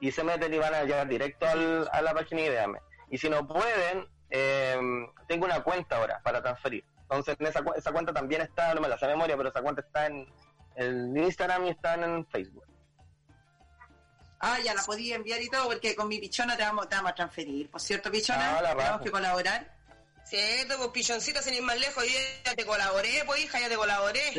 Y 0.00 0.10
se 0.12 0.22
meten 0.24 0.52
y 0.52 0.58
van 0.58 0.74
a 0.74 0.82
llegar 0.84 1.06
directo 1.08 1.46
al- 1.46 1.88
a 1.92 2.02
la 2.02 2.12
página 2.14 2.40
ideame. 2.42 2.78
Y 3.10 3.18
si 3.18 3.28
no 3.28 3.46
pueden, 3.46 4.06
eh, 4.30 4.78
tengo 5.28 5.44
una 5.46 5.62
cuenta 5.62 5.96
ahora 5.96 6.20
para 6.22 6.42
transferir. 6.42 6.84
Entonces, 7.02 7.36
en 7.38 7.46
esa, 7.46 7.62
esa 7.76 7.92
cuenta 7.92 8.12
también 8.12 8.40
está, 8.42 8.74
no 8.74 8.80
me 8.80 8.88
la 8.88 8.98
sé 8.98 9.06
memoria, 9.06 9.36
pero 9.36 9.50
esa 9.50 9.60
cuenta 9.60 9.82
está 9.82 10.06
en, 10.06 10.26
en 10.76 11.16
Instagram 11.16 11.66
y 11.66 11.70
está 11.70 11.94
en 11.94 12.26
Facebook. 12.26 12.64
Ah, 14.40 14.58
ya 14.64 14.74
la 14.74 14.82
podía 14.82 15.14
enviar 15.16 15.40
y 15.40 15.48
todo, 15.48 15.66
porque 15.66 15.94
con 15.94 16.08
mi 16.08 16.18
pichona 16.18 16.56
te 16.56 16.64
vamos, 16.64 16.88
te 16.88 16.96
vamos 16.96 17.12
a 17.12 17.14
transferir. 17.14 17.70
Por 17.70 17.80
cierto, 17.80 18.10
pichona, 18.10 18.58
Ah, 18.58 18.62
la 18.62 18.74
tenemos 18.76 19.00
que 19.02 19.10
colaborar. 19.10 19.72
Cierto, 20.24 20.76
pues 20.78 20.88
pichoncito, 20.88 21.40
sin 21.42 21.54
ir 21.54 21.62
más 21.62 21.78
lejos, 21.78 22.02
yo 22.04 22.18
ya 22.44 22.54
te 22.56 22.64
colaboré, 22.64 23.22
pues 23.26 23.40
hija, 23.44 23.60
ya 23.60 23.68
te 23.68 23.76
colaboré. 23.76 24.32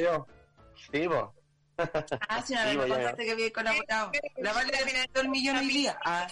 Sí, 0.91 1.07
po. 1.07 1.33
Ah, 2.29 2.41
sí, 2.45 2.53
una 2.53 2.65
vez 2.65 2.77
me 2.77 2.87
contaste 2.87 3.25
que 3.25 3.31
había 3.31 3.51
colaborado. 3.53 4.11
La 4.37 4.53
vale 4.53 4.71
de 4.71 5.09
el 5.21 5.29
millón 5.29 5.57
hoy 5.57 5.67
día. 5.67 5.97
Ah, 6.05 6.27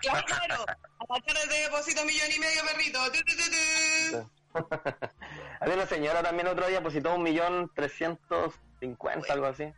Claro, 0.00 0.64
a 0.66 1.14
la 1.14 1.20
tarde 1.22 1.40
te 1.48 1.60
deposito 1.62 2.00
un 2.02 2.06
millón 2.06 2.28
y 2.34 2.38
medio, 2.38 2.62
perrito. 2.66 2.98
Tu, 3.12 3.18
tu, 3.24 3.36
tu, 3.36 3.50
tu. 3.50 4.30
Había 5.60 5.74
una 5.74 5.86
señora 5.86 6.22
también 6.22 6.48
otro 6.48 6.66
día 6.66 6.78
depositó 6.78 7.14
un 7.14 7.22
millón 7.22 7.70
trescientos 7.74 8.54
cincuenta, 8.80 9.32
algo 9.32 9.46
así. 9.46 9.72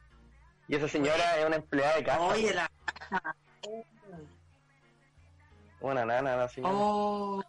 Y 0.69 0.77
esa 0.77 0.89
señora 0.89 1.39
es 1.39 1.47
una 1.47 1.57
empleada 1.57 1.97
de 1.97 2.05
casa. 2.05 2.21
oye, 2.21 2.55
la... 2.55 2.71
Una 5.81 6.05
nana, 6.05 6.37
la 6.37 6.49
señora. 6.49 6.75
Oh, 6.75 7.43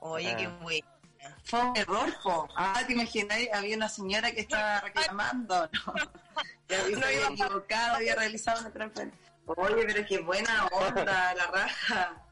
Oye, 0.00 0.32
Ah. 0.32 0.36
qué 0.36 0.48
bueno. 0.62 0.86
Fue 1.44 1.60
un 1.60 1.76
error, 1.76 2.14
po. 2.22 2.48
Ah, 2.56 2.82
te 2.86 2.92
imaginas, 2.92 3.38
había 3.52 3.76
una 3.76 3.88
señora 3.88 4.32
que 4.32 4.40
estaba 4.42 4.80
reclamando, 4.80 5.68
¿no? 5.86 5.94
Que 6.68 6.76
había, 6.76 6.96
No 6.98 7.06
había 7.06 7.26
equivocado, 7.28 7.96
había 7.96 8.14
realizado 8.14 8.60
una 8.60 8.70
transferencia. 8.72 9.20
Oye, 9.46 9.84
pero 9.86 10.06
qué 10.08 10.18
buena 10.20 10.66
onda, 10.72 11.34
la 11.34 11.46
raja. 11.48 12.22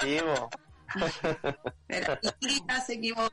Sí, 0.00 0.18
po. 0.20 0.50
Pero 1.86 2.18
Irina 2.40 2.80
se 2.80 2.94
equivocó. 2.94 3.30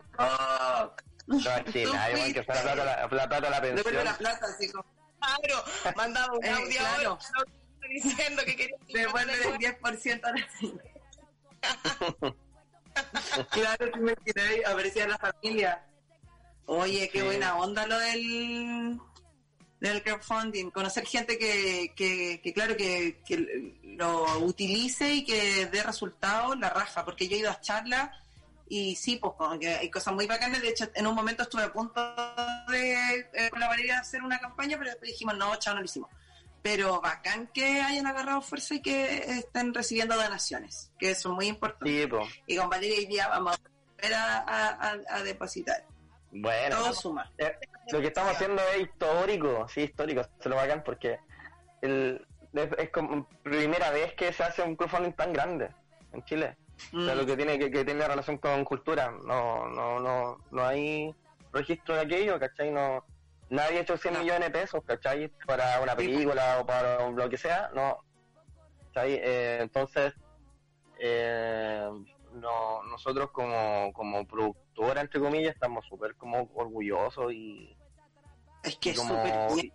No, 1.28 1.38
Imagina, 1.40 2.12
igual 2.12 2.34
que 2.34 2.44
fue 2.44 2.56
la 2.56 2.62
plata, 2.62 2.76
la, 2.86 2.96
la 3.02 3.10
plata 3.10 3.42
de 3.42 3.50
la 3.50 3.60
Devuelve 3.62 3.84
pensión. 3.84 4.06
la 4.06 4.18
plata, 4.18 4.46
así 4.46 4.72
como, 4.72 4.86
Claro, 5.20 5.64
mandaba 5.96 6.34
un 6.38 6.44
Eh, 6.46 6.50
audio 6.50 6.80
claro. 6.80 7.20
ahora 7.36 7.52
diciendo 7.90 8.44
que 8.46 8.56
quería 8.56 8.78
devuelve 8.94 9.34
el 9.34 9.58
10% 9.58 10.24
a 10.26 10.32
la 10.32 10.50
señora. 10.60 12.36
Claro, 13.52 13.92
te 13.92 14.00
imaginas, 14.00 14.46
aparecía 14.68 15.08
la 15.08 15.18
familia. 15.18 15.86
Oye, 16.66 17.10
qué 17.10 17.20
Sí. 17.20 17.26
buena 17.26 17.58
onda 17.58 17.86
lo 17.88 17.98
del, 18.00 19.00
del 19.80 20.04
crowdfunding. 20.04 20.72
Conocer 20.72 21.06
gente 21.06 21.38
que, 21.38 21.94
que, 21.96 22.42
que 22.42 22.54
claro, 22.54 22.76
que, 22.76 23.22
que 23.26 23.74
lo 23.84 24.40
utilice 24.40 25.12
y 25.14 25.26
que 25.26 25.68
dé 25.68 25.84
resultados, 25.84 26.58
la 26.60 26.70
raja. 26.70 27.06
Porque 27.06 27.28
yo 27.28 27.36
he 27.36 27.40
ido 27.40 27.52
a 27.52 27.62
charlas 27.62 28.10
y 28.68 28.96
sí, 28.96 29.18
pues 29.18 29.34
como 29.38 29.60
que 29.60 29.70
hay 29.76 29.92
cosas 29.92 30.14
muy 30.14 30.26
bacanas. 30.26 30.62
De 30.62 30.70
hecho, 30.70 30.90
en 30.96 31.06
un 31.06 31.14
momento 31.16 31.44
estuve 31.44 31.64
a 31.64 31.72
punto 31.74 32.02
de 32.70 33.20
eh, 33.34 33.50
con 33.52 33.60
la 33.60 33.68
Valeria 33.68 34.00
hacer 34.00 34.24
una 34.24 34.40
campaña, 34.40 34.78
pero 34.78 34.90
después 34.90 35.12
dijimos, 35.12 35.38
no, 35.38 35.56
chao, 35.58 35.74
no 35.76 35.82
lo 35.82 35.86
hicimos. 35.86 36.10
Pero 36.65 36.99
bacán 36.99 37.45
que 37.54 37.80
hayan 37.80 38.08
agarrado 38.08 38.41
fuerza 38.41 38.73
y 38.73 38.82
que 38.82 39.17
estén 39.38 39.71
recibiendo 39.71 40.15
donaciones, 40.15 40.91
que 40.97 41.12
eso 41.12 41.30
es 41.30 41.36
muy 41.36 41.45
importante. 41.45 41.86
Sí. 42.10 42.10
Y 42.47 42.58
con 42.58 42.69
Valeria 42.71 42.97
hoy 42.97 43.06
día 43.06 43.28
vamos 43.28 43.56
a 43.56 43.60
volver 44.01 44.13
a, 44.15 44.38
a- 44.39 44.69
a- 44.89 44.99
a 45.17 45.21
depositar. 45.21 45.86
Bueno. 46.32 46.75
Todo 46.78 46.91
suma. 46.93 47.32
Eh, 47.38 47.56
lo 47.91 48.01
que 48.01 48.08
estamos 48.08 48.32
haciendo 48.32 48.63
es 48.75 48.82
histórico, 48.82 49.67
sí, 49.69 49.82
histórico, 49.82 50.23
se 50.39 50.49
lo 50.49 50.56
bacán 50.56 50.84
porque 50.84 51.19
el, 51.84 52.25
es, 52.54 52.69
es 52.80 52.89
como 52.89 53.30
primera 53.43 53.91
vez 53.91 54.13
que 54.15 54.34
se 54.34 54.43
hace 54.43 54.63
un 54.63 54.75
crowdfunding 54.75 55.13
tan 55.13 55.34
grande 55.34 55.69
en 56.13 56.25
Chile. 56.25 56.58
O 56.93 57.01
sea, 57.06 57.13
Mm. 57.13 57.17
lo 57.19 57.25
que 57.28 57.38
tiene 57.38 57.60
que, 57.60 57.69
que 57.69 57.86
tiene 57.86 58.08
relación 58.08 58.39
con 58.39 58.65
cultura, 58.65 59.12
no, 59.23 59.69
no, 59.69 59.99
no, 59.99 60.39
no 60.49 60.65
hay 60.65 61.13
registro 61.54 61.93
de 61.93 62.01
aquello, 62.01 62.39
¿cachai? 62.39 62.71
No, 62.71 63.06
nadie 63.50 63.80
ha 63.80 63.82
hecho 63.82 63.98
100 63.98 64.14
No. 64.14 64.20
millones 64.22 64.52
de 64.52 64.60
pesos, 64.60 64.84
¿cachai? 64.86 65.30
Para 65.46 65.80
una 65.82 65.96
película 65.96 66.60
o 66.60 66.66
para 66.66 67.10
lo 67.10 67.30
que 67.30 67.38
sea, 67.38 67.70
no. 67.74 67.98
¿cachai? 68.94 69.14
Eh, 69.22 69.58
entonces, 69.62 70.14
eh, 71.00 71.90
no, 72.34 72.84
nosotros 72.84 73.32
como, 73.32 73.92
como 73.94 74.26
productora, 74.26 75.02
entre 75.02 75.20
comillas, 75.20 75.54
estamos 75.54 75.86
súper 75.86 76.16
como 76.16 76.50
orgullosos 76.56 77.32
y, 77.34 77.78
Es 78.64 78.78
que 78.78 78.92
es 78.92 78.98
como 78.98 79.16
súper 79.16 79.54
bien. 79.56 79.74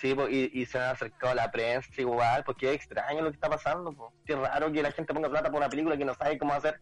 sí 0.00 0.14
po, 0.14 0.28
y, 0.28 0.50
y 0.52 0.66
se 0.66 0.78
han 0.78 0.90
acercado 0.90 1.32
a 1.32 1.34
la 1.36 1.50
prensa 1.50 1.88
igual 1.98 2.42
porque 2.44 2.68
es 2.70 2.76
extraño 2.76 3.22
lo 3.22 3.30
que 3.30 3.36
está 3.36 3.48
pasando 3.48 3.92
po. 3.92 4.12
Qué 4.24 4.34
raro 4.34 4.72
que 4.72 4.82
la 4.82 4.92
gente 4.92 5.12
ponga 5.14 5.28
plata 5.28 5.50
por 5.50 5.58
una 5.58 5.68
película 5.68 5.96
que 5.96 6.04
no 6.04 6.14
sabe 6.14 6.38
cómo 6.38 6.52
hacer. 6.54 6.80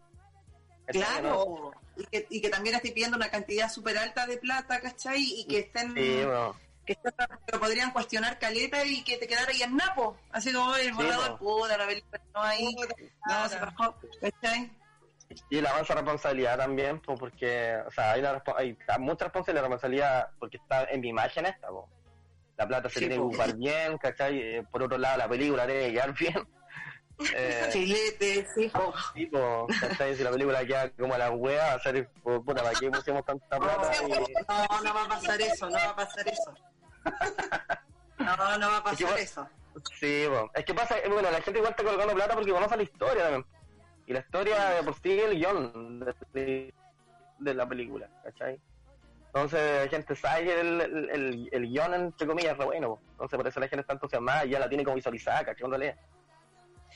Claro. 0.87 1.71
Y 1.95 2.05
que, 2.05 2.27
y 2.29 2.41
que 2.41 2.49
también 2.49 2.75
estoy 2.75 2.91
pidiendo 2.91 3.17
una 3.17 3.29
cantidad 3.29 3.69
súper 3.71 3.97
alta 3.97 4.25
de 4.25 4.37
plata, 4.37 4.81
¿cachai? 4.81 5.21
Y 5.21 5.45
que 5.45 5.59
estén, 5.59 5.93
sí 5.93 6.21
po. 6.25 6.55
que 6.85 6.97
lo 7.51 7.59
podrían 7.59 7.91
cuestionar 7.91 8.39
caleta 8.39 8.83
y 8.83 9.03
que 9.03 9.17
te 9.17 9.27
quedara 9.27 9.51
ahí 9.51 9.61
en 9.61 9.75
Napo. 9.77 10.17
Así 10.31 10.51
como 10.51 10.75
el 10.75 10.87
Sí, 10.87 10.91
borrador, 10.91 11.37
puta, 11.37 11.77
la 11.77 11.87
película 11.87 12.21
no 12.33 12.41
ahí. 12.41 12.75
No, 13.27 13.49
se 13.49 13.59
bajó, 13.59 13.95
¿cachai? 14.21 14.71
y 15.49 15.61
la 15.61 15.71
avanza 15.71 15.95
responsabilidad 15.95 16.57
también 16.57 16.99
po, 16.99 17.15
porque 17.15 17.75
o 17.87 17.89
sea 17.91 18.11
hay, 18.11 18.19
una 18.19 18.43
hay 18.55 18.77
mucha 18.99 19.25
responsabilidad 19.25 19.63
responsabilidad 19.63 20.29
porque 20.37 20.57
está 20.57 20.83
en 20.83 21.01
mi 21.01 21.07
imagen 21.09 21.47
esta 21.47 21.69
po. 21.69 21.89
la 22.55 22.67
plata 22.67 22.87
se 22.89 22.95
Sí, 22.95 22.99
tiene 22.99 23.15
que 23.15 23.21
ocupar 23.21 23.55
bien 23.55 23.97
¿cachai? 23.97 24.39
Eh, 24.39 24.63
por 24.69 24.83
otro 24.83 24.97
lado 24.99 25.17
la 25.17 25.27
película 25.27 25.65
tiene 25.65 25.87
que 25.87 25.93
quedar 25.93 26.13
bien 26.19 26.35
eh, 27.35 27.69
Chilete, 27.71 28.47
sí. 28.55 28.71
Si 30.15 30.23
la 30.23 30.31
película 30.31 30.65
queda 30.65 30.89
como 30.91 31.17
la 31.17 31.31
wea, 31.31 31.67
va 31.67 31.73
a 31.73 31.79
ser, 31.79 32.09
pu- 32.23 32.43
puta, 32.43 32.63
¿para 32.63 32.77
qué 32.79 32.89
pusimos 32.91 33.25
tanta 33.25 33.59
plata? 33.59 33.91
Y- 34.07 34.09
No, 34.11 34.81
no 34.83 34.93
va 34.93 35.03
a 35.05 35.07
pasar 35.09 35.41
eso, 35.41 35.67
no 35.69 35.75
va 35.75 35.89
a 35.89 35.95
pasar 35.95 36.27
eso. 36.27 36.53
No, 38.19 38.57
no 38.57 38.67
va 38.69 38.77
a 38.77 38.91
Es 38.91 38.97
que 38.97 39.03
pasar 39.05 39.19
eso. 39.19 39.47
Sí, 39.99 40.25
es 40.53 40.65
que 40.65 40.73
pasa, 40.73 40.95
bueno, 41.09 41.29
la 41.31 41.41
gente 41.41 41.59
igual 41.59 41.71
está 41.71 41.83
colgando 41.83 42.13
plata 42.13 42.35
porque 42.35 42.51
conoce 42.51 42.77
la 42.77 42.83
historia 42.83 43.23
también. 43.23 43.45
Y 44.05 44.13
la 44.13 44.19
historia 44.19 44.69
de 44.69 44.83
por 44.83 44.93
sí 45.01 45.17
es 45.19 45.25
el 45.25 45.35
guion 45.37 45.99
de, 46.31 46.73
de 47.39 47.53
la 47.53 47.67
película, 47.67 48.07
¿cachai? 48.23 48.59
Entonces 49.27 49.85
la 49.85 49.89
gente 49.89 50.15
sabe 50.15 50.43
que 50.45 50.59
el, 50.61 50.81
el, 50.81 51.09
el, 51.09 51.49
el 51.51 51.67
guion, 51.69 51.93
entre 51.95 52.27
comillas, 52.27 52.51
es 52.53 52.57
re 52.59 52.65
bueno. 52.65 52.87
po. 52.89 53.01
Entonces 53.13 53.37
por 53.37 53.47
eso 53.47 53.59
la 53.59 53.67
gente 53.67 53.81
está 53.81 53.93
entusiasmada 53.93 54.45
y 54.45 54.49
ya 54.51 54.59
la 54.59 54.69
tiene 54.69 54.83
como 54.83 54.95
visualizada, 54.95 55.39
¿cachai? 55.39 55.61
Cuando 55.61 55.77
lee. 55.79 55.91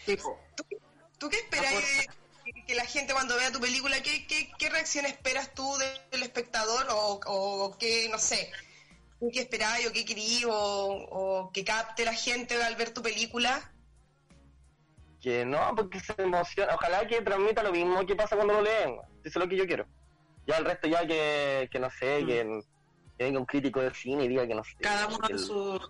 Sí, 0.07 0.15
po. 0.15 0.39
¿Tú 1.19 1.29
qué 1.29 1.37
esperas 1.37 1.73
de 1.73 2.63
que 2.65 2.75
la 2.75 2.85
gente 2.85 3.11
cuando 3.11 3.35
vea 3.35 3.51
tu 3.51 3.59
película, 3.59 4.01
qué, 4.01 4.25
qué, 4.25 4.49
qué 4.57 4.69
reacción 4.69 5.05
esperas 5.05 5.53
tú 5.53 5.69
del 6.11 6.23
espectador 6.23 6.87
o, 6.91 7.19
o 7.25 7.77
qué, 7.77 8.07
no 8.09 8.17
sé, 8.17 8.49
qué 9.33 9.41
esperáis 9.41 9.85
o 9.87 9.91
qué 9.91 10.05
querí 10.05 10.45
o, 10.45 10.53
o 10.53 11.51
que 11.51 11.65
capte 11.65 12.05
la 12.05 12.13
gente 12.13 12.61
al 12.63 12.77
ver 12.77 12.93
tu 12.93 13.01
película? 13.01 13.69
Que 15.19 15.43
no, 15.43 15.73
porque 15.75 15.99
se 15.99 16.13
emociona. 16.17 16.75
Ojalá 16.75 17.05
que 17.05 17.21
transmita 17.21 17.63
lo 17.63 17.73
mismo 17.73 18.05
que 18.05 18.15
pasa 18.15 18.35
cuando 18.37 18.53
lo 18.53 18.61
leen. 18.61 18.95
Eso 19.25 19.27
es 19.27 19.35
lo 19.35 19.49
que 19.49 19.57
yo 19.57 19.65
quiero. 19.65 19.85
Ya 20.45 20.57
el 20.57 20.65
resto 20.65 20.87
ya 20.87 21.05
que, 21.05 21.67
que 21.69 21.79
no 21.79 21.89
sé, 21.89 22.23
que, 22.25 22.61
que 23.17 23.25
venga 23.25 23.39
un 23.39 23.45
crítico 23.45 23.81
de 23.81 23.93
cine 23.93 24.23
y 24.23 24.27
diga 24.29 24.47
que 24.47 24.55
no 24.55 24.63
sé. 24.63 24.71
Cada 24.79 25.07
uno 25.07 25.19
que 25.19 25.33
en 25.33 25.39
su... 25.39 25.81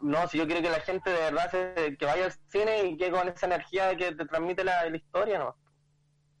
No, 0.00 0.28
si 0.28 0.38
yo 0.38 0.46
quiero 0.46 0.62
que 0.62 0.70
la 0.70 0.80
gente 0.80 1.10
de 1.10 1.18
verdad 1.18 1.50
se- 1.50 1.96
que 1.96 2.04
vaya 2.06 2.26
al 2.26 2.32
cine 2.48 2.84
y 2.84 2.96
que 2.96 3.10
con 3.10 3.28
esa 3.28 3.46
energía 3.46 3.96
que 3.96 4.14
te 4.14 4.24
transmite 4.26 4.62
la, 4.64 4.88
la 4.88 4.96
historia, 4.96 5.38
¿no? 5.38 5.56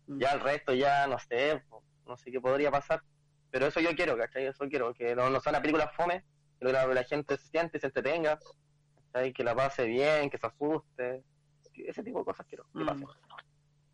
Ya 0.06 0.32
el 0.32 0.40
resto 0.40 0.72
ya 0.72 1.06
no 1.06 1.18
sé, 1.18 1.62
no 2.06 2.16
sé 2.16 2.30
qué 2.30 2.40
podría 2.40 2.70
pasar. 2.70 3.02
Pero 3.50 3.66
eso 3.66 3.80
yo 3.80 3.94
quiero, 3.96 4.16
¿cachai? 4.16 4.46
Eso 4.46 4.66
quiero, 4.68 4.92
que 4.94 5.14
no, 5.16 5.28
no 5.30 5.40
sea 5.40 5.50
una 5.50 5.60
película 5.60 5.88
fome, 5.88 6.24
que 6.60 6.70
la, 6.72 6.86
la 6.86 7.04
gente 7.04 7.36
se 7.36 7.48
siente 7.48 7.78
y 7.78 7.80
se 7.80 7.86
entretenga, 7.86 8.38
¿cachai? 9.12 9.32
Que 9.32 9.42
la 9.44 9.54
pase 9.54 9.84
bien, 9.86 10.30
que 10.30 10.38
se 10.38 10.46
asuste. 10.46 11.24
Ese 11.74 12.02
tipo 12.02 12.20
de 12.20 12.24
cosas 12.24 12.46
quiero 12.46 12.64
que 12.72 12.78
Mm. 12.80 12.86
pase. 12.86 13.04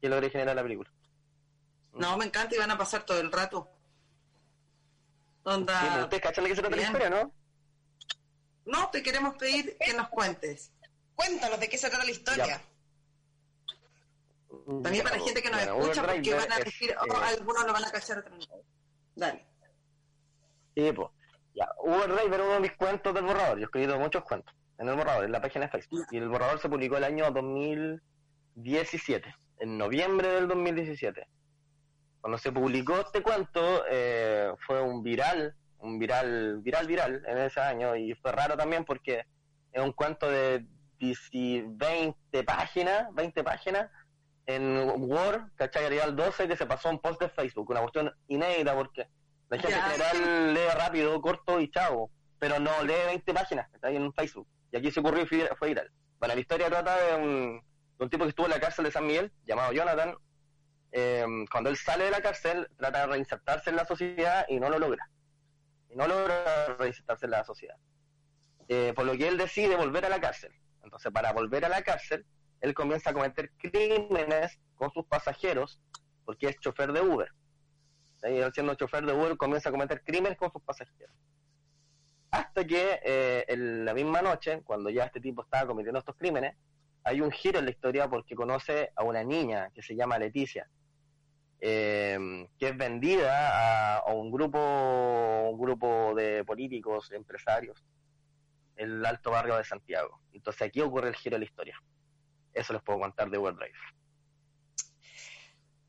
Que 0.01 0.09
logre 0.09 0.31
generar 0.31 0.57
la 0.57 0.63
película. 0.63 0.91
No, 1.95 2.17
me 2.17 2.25
encanta 2.27 2.55
y 2.55 2.59
van 2.59 2.71
a 2.71 2.79
pasar 2.79 3.05
todo 3.05 3.21
el 3.21 3.31
rato. 3.33 3.71
Onda... 5.45 5.81
Sí, 5.81 5.87
pues, 5.91 6.03
¿Ustedes 6.05 6.23
cachan 6.23 6.45
de 6.45 6.51
qué 6.51 6.57
se 6.57 6.63
trata 6.63 6.77
la 6.77 6.83
historia, 6.83 7.11
no? 7.11 7.33
No, 8.65 8.91
te 8.91 9.03
queremos 9.03 9.37
pedir 9.37 9.77
que 9.79 9.95
nos 9.95 10.09
cuentes. 10.09 10.73
Cuéntanos 11.15 11.61
de 11.61 11.69
qué 11.69 11.79
se 11.79 11.89
trata 11.89 12.05
la 12.05 12.11
historia. 12.11 12.61
También 14.83 15.03
para 15.03 15.17
la 15.17 15.25
gente 15.25 15.43
que 15.43 15.51
nos 15.51 15.65
Bueno, 15.65 15.81
escucha, 15.81 16.07
porque 16.07 16.35
van 16.35 16.53
a 16.53 16.59
es, 16.59 16.65
decir, 16.65 16.95
oh, 17.01 17.07
eh, 17.07 17.17
algunos 17.27 17.67
lo 17.67 17.73
van 17.73 17.85
a 17.85 17.91
cachar, 17.91 18.19
otros 18.19 18.39
no. 18.39 18.47
Dale. 19.17 19.45
Sí, 20.75 20.93
pues. 20.93 21.09
Ya, 21.55 21.69
Uber 21.83 22.15
Driver 22.15 22.41
uno 22.41 22.55
de 22.55 22.61
mis 22.61 22.77
cuentos 22.77 23.13
del 23.13 23.25
borrador. 23.25 23.59
Yo 23.59 23.63
he 23.63 23.65
escrito 23.65 23.99
muchos 23.99 24.25
cuentos 24.25 24.55
en 24.79 24.89
el 24.89 24.97
borrador, 24.97 25.25
en 25.25 25.33
la 25.33 25.41
página 25.41 25.67
de 25.67 25.71
Facebook. 25.71 26.07
Y 26.11 26.19
el 26.19 26.29
borrador 26.29 26.61
se 26.61 26.69
publicó 26.69 26.97
el 26.97 27.05
año 27.05 27.31
2017, 27.31 29.35
en 29.61 29.79
noviembre 29.79 30.29
del 30.29 30.49
2017. 30.49 31.27
Cuando 32.21 32.39
se 32.39 32.53
publicó 32.53 33.01
este 33.01 33.23
cuento, 33.23 33.85
eh, 33.91 34.53
fue 34.67 34.81
un 34.81 35.03
viral, 35.03 35.57
un 35.83 35.99
viral, 35.99 36.61
viral, 36.63 36.87
viral 36.87 37.23
en 37.27 37.39
ese 37.39 37.61
año, 37.61 37.97
y 37.97 38.15
fue 38.15 38.33
raro 38.33 38.57
también 38.57 38.85
porque 38.85 39.25
es 39.73 39.83
un 39.83 39.93
cuento 39.93 40.31
de 40.31 40.65
10 40.99 41.31
20 41.67 42.45
páginas, 42.45 43.13
20 43.15 43.45
páginas, 43.45 43.91
en 44.47 44.77
Word, 44.79 45.51
¿cachai? 45.57 45.87
Arriba 45.87 46.05
al 46.05 46.17
12, 46.17 46.49
que 46.49 46.57
se 46.57 46.67
pasó 46.67 46.89
un 46.89 47.01
post 47.01 47.21
de 47.21 47.29
Facebook, 47.29 47.71
una 47.71 47.81
cuestión 47.81 48.13
inédita 48.29 48.75
porque 48.75 49.09
la 49.49 49.59
gente 49.59 49.77
en 49.77 49.83
general 49.83 50.55
lee 50.55 50.69
rápido, 50.75 51.21
corto 51.21 51.61
y 51.61 51.71
chavo, 51.71 52.11
pero 52.39 52.59
no 52.59 52.71
lee 52.85 52.95
20 53.07 53.35
páginas, 53.35 53.69
está 53.75 53.89
ahí 53.89 53.97
en 53.97 54.13
Facebook. 54.13 54.47
Y 54.71 54.77
aquí 54.77 54.91
se 54.91 55.01
ocurrió 55.01 55.23
y 55.23 55.27
fue 55.27 55.49
fue 55.59 55.69
viral. 55.69 55.91
Bueno, 56.19 56.35
la 56.35 56.41
historia 56.41 56.69
trata 56.69 56.97
de 56.97 57.15
un, 57.17 57.63
de 57.99 58.05
un 58.05 58.11
tipo 58.11 58.25
que 58.25 58.31
estuvo 58.31 58.47
en 58.47 58.53
la 58.53 58.61
cárcel 58.61 58.85
de 58.85 58.93
San 58.93 59.07
Miguel, 59.07 59.33
llamado 59.45 59.73
Jonathan. 59.73 60.15
Eh, 60.93 61.25
cuando 61.51 61.71
él 61.71 61.77
sale 61.77 62.05
de 62.05 62.11
la 62.11 62.21
cárcel, 62.21 62.69
trata 62.77 63.01
de 63.01 63.07
reinsertarse 63.07 63.71
en 63.71 63.77
la 63.77 63.85
sociedad 63.85 64.45
y 64.49 64.61
no 64.61 64.69
lo 64.69 64.79
logra. 64.79 65.09
Y 65.93 65.97
no 65.97 66.07
logra 66.07 66.77
reinsertarse 66.79 67.27
en 67.27 67.31
la 67.31 67.45
sociedad. 67.45 67.77
Eh, 68.69 68.93
por 68.95 69.05
lo 69.05 69.13
que 69.17 69.29
él 69.29 69.37
decide 69.37 69.77
volver 69.77 70.07
a 70.07 70.09
la 70.09 70.21
cárcel. 70.21 70.53
Entonces, 70.83 71.13
para 71.13 71.33
volver 71.33 71.65
a 71.65 71.69
la 71.69 71.83
cárcel, 71.83 72.25
él 72.61 72.75
comienza 72.75 73.11
a 73.11 73.13
cometer 73.13 73.51
crímenes 73.59 74.59
con 74.77 74.91
sus 74.93 75.05
pasajeros, 75.07 75.81
porque 76.25 76.49
es 76.49 76.59
chofer 76.61 76.93
de 76.93 77.03
Uber. 77.03 77.31
Y 78.23 78.39
él 78.39 78.53
siendo 78.53 78.75
chofer 78.75 79.05
de 79.05 79.13
Uber 79.13 79.37
comienza 79.37 79.69
a 79.69 79.73
cometer 79.73 80.03
crímenes 80.03 80.39
con 80.39 80.51
sus 80.53 80.63
pasajeros. 80.63 81.15
Hasta 82.31 82.65
que 82.65 83.01
eh, 83.05 83.45
en 83.49 83.85
la 83.85 83.93
misma 83.93 84.23
noche, 84.23 84.63
cuando 84.63 84.89
ya 84.91 85.05
este 85.05 85.21
tipo 85.21 85.43
estaba 85.43 85.67
cometiendo 85.67 85.99
estos 85.99 86.17
crímenes, 86.17 86.57
hay 87.05 87.21
un 87.21 87.31
giro 87.31 87.59
en 87.59 87.67
la 87.67 87.73
historia 87.73 88.09
porque 88.09 88.35
conoce 88.35 88.93
a 88.95 89.03
una 89.03 89.23
niña 89.25 89.71
que 89.75 89.83
se 89.83 89.95
llama 89.95 90.19
Leticia, 90.19 90.69
eh, 91.65 92.49
que 92.59 92.69
es 92.69 92.77
vendida 92.77 93.95
a, 93.95 93.99
a 93.99 94.13
un 94.13 94.33
grupo 94.33 94.59
un 95.49 95.61
grupo 95.61 96.13
de 96.17 96.45
políticos, 96.45 97.13
empresarios, 97.13 97.85
en 98.77 98.91
el 98.91 99.07
alto 99.07 99.31
barrio 99.31 99.57
de 99.57 99.65
Santiago. 99.65 100.21
Entonces 100.33 100.63
aquí 100.63 100.81
ocurre 100.81 101.09
el 101.09 101.15
giro 101.15 101.37
de 101.37 101.41
la 101.41 101.45
historia. 101.45 101.81
Eso 102.53 102.73
les 102.73 102.83
puedo 102.83 102.99
contar 102.99 103.31
de 103.31 103.39
Uber 103.39 103.55
Drive. 103.55 103.79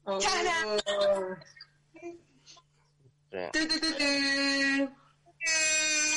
Oh. 0.03 0.19
Sí. 0.19 0.27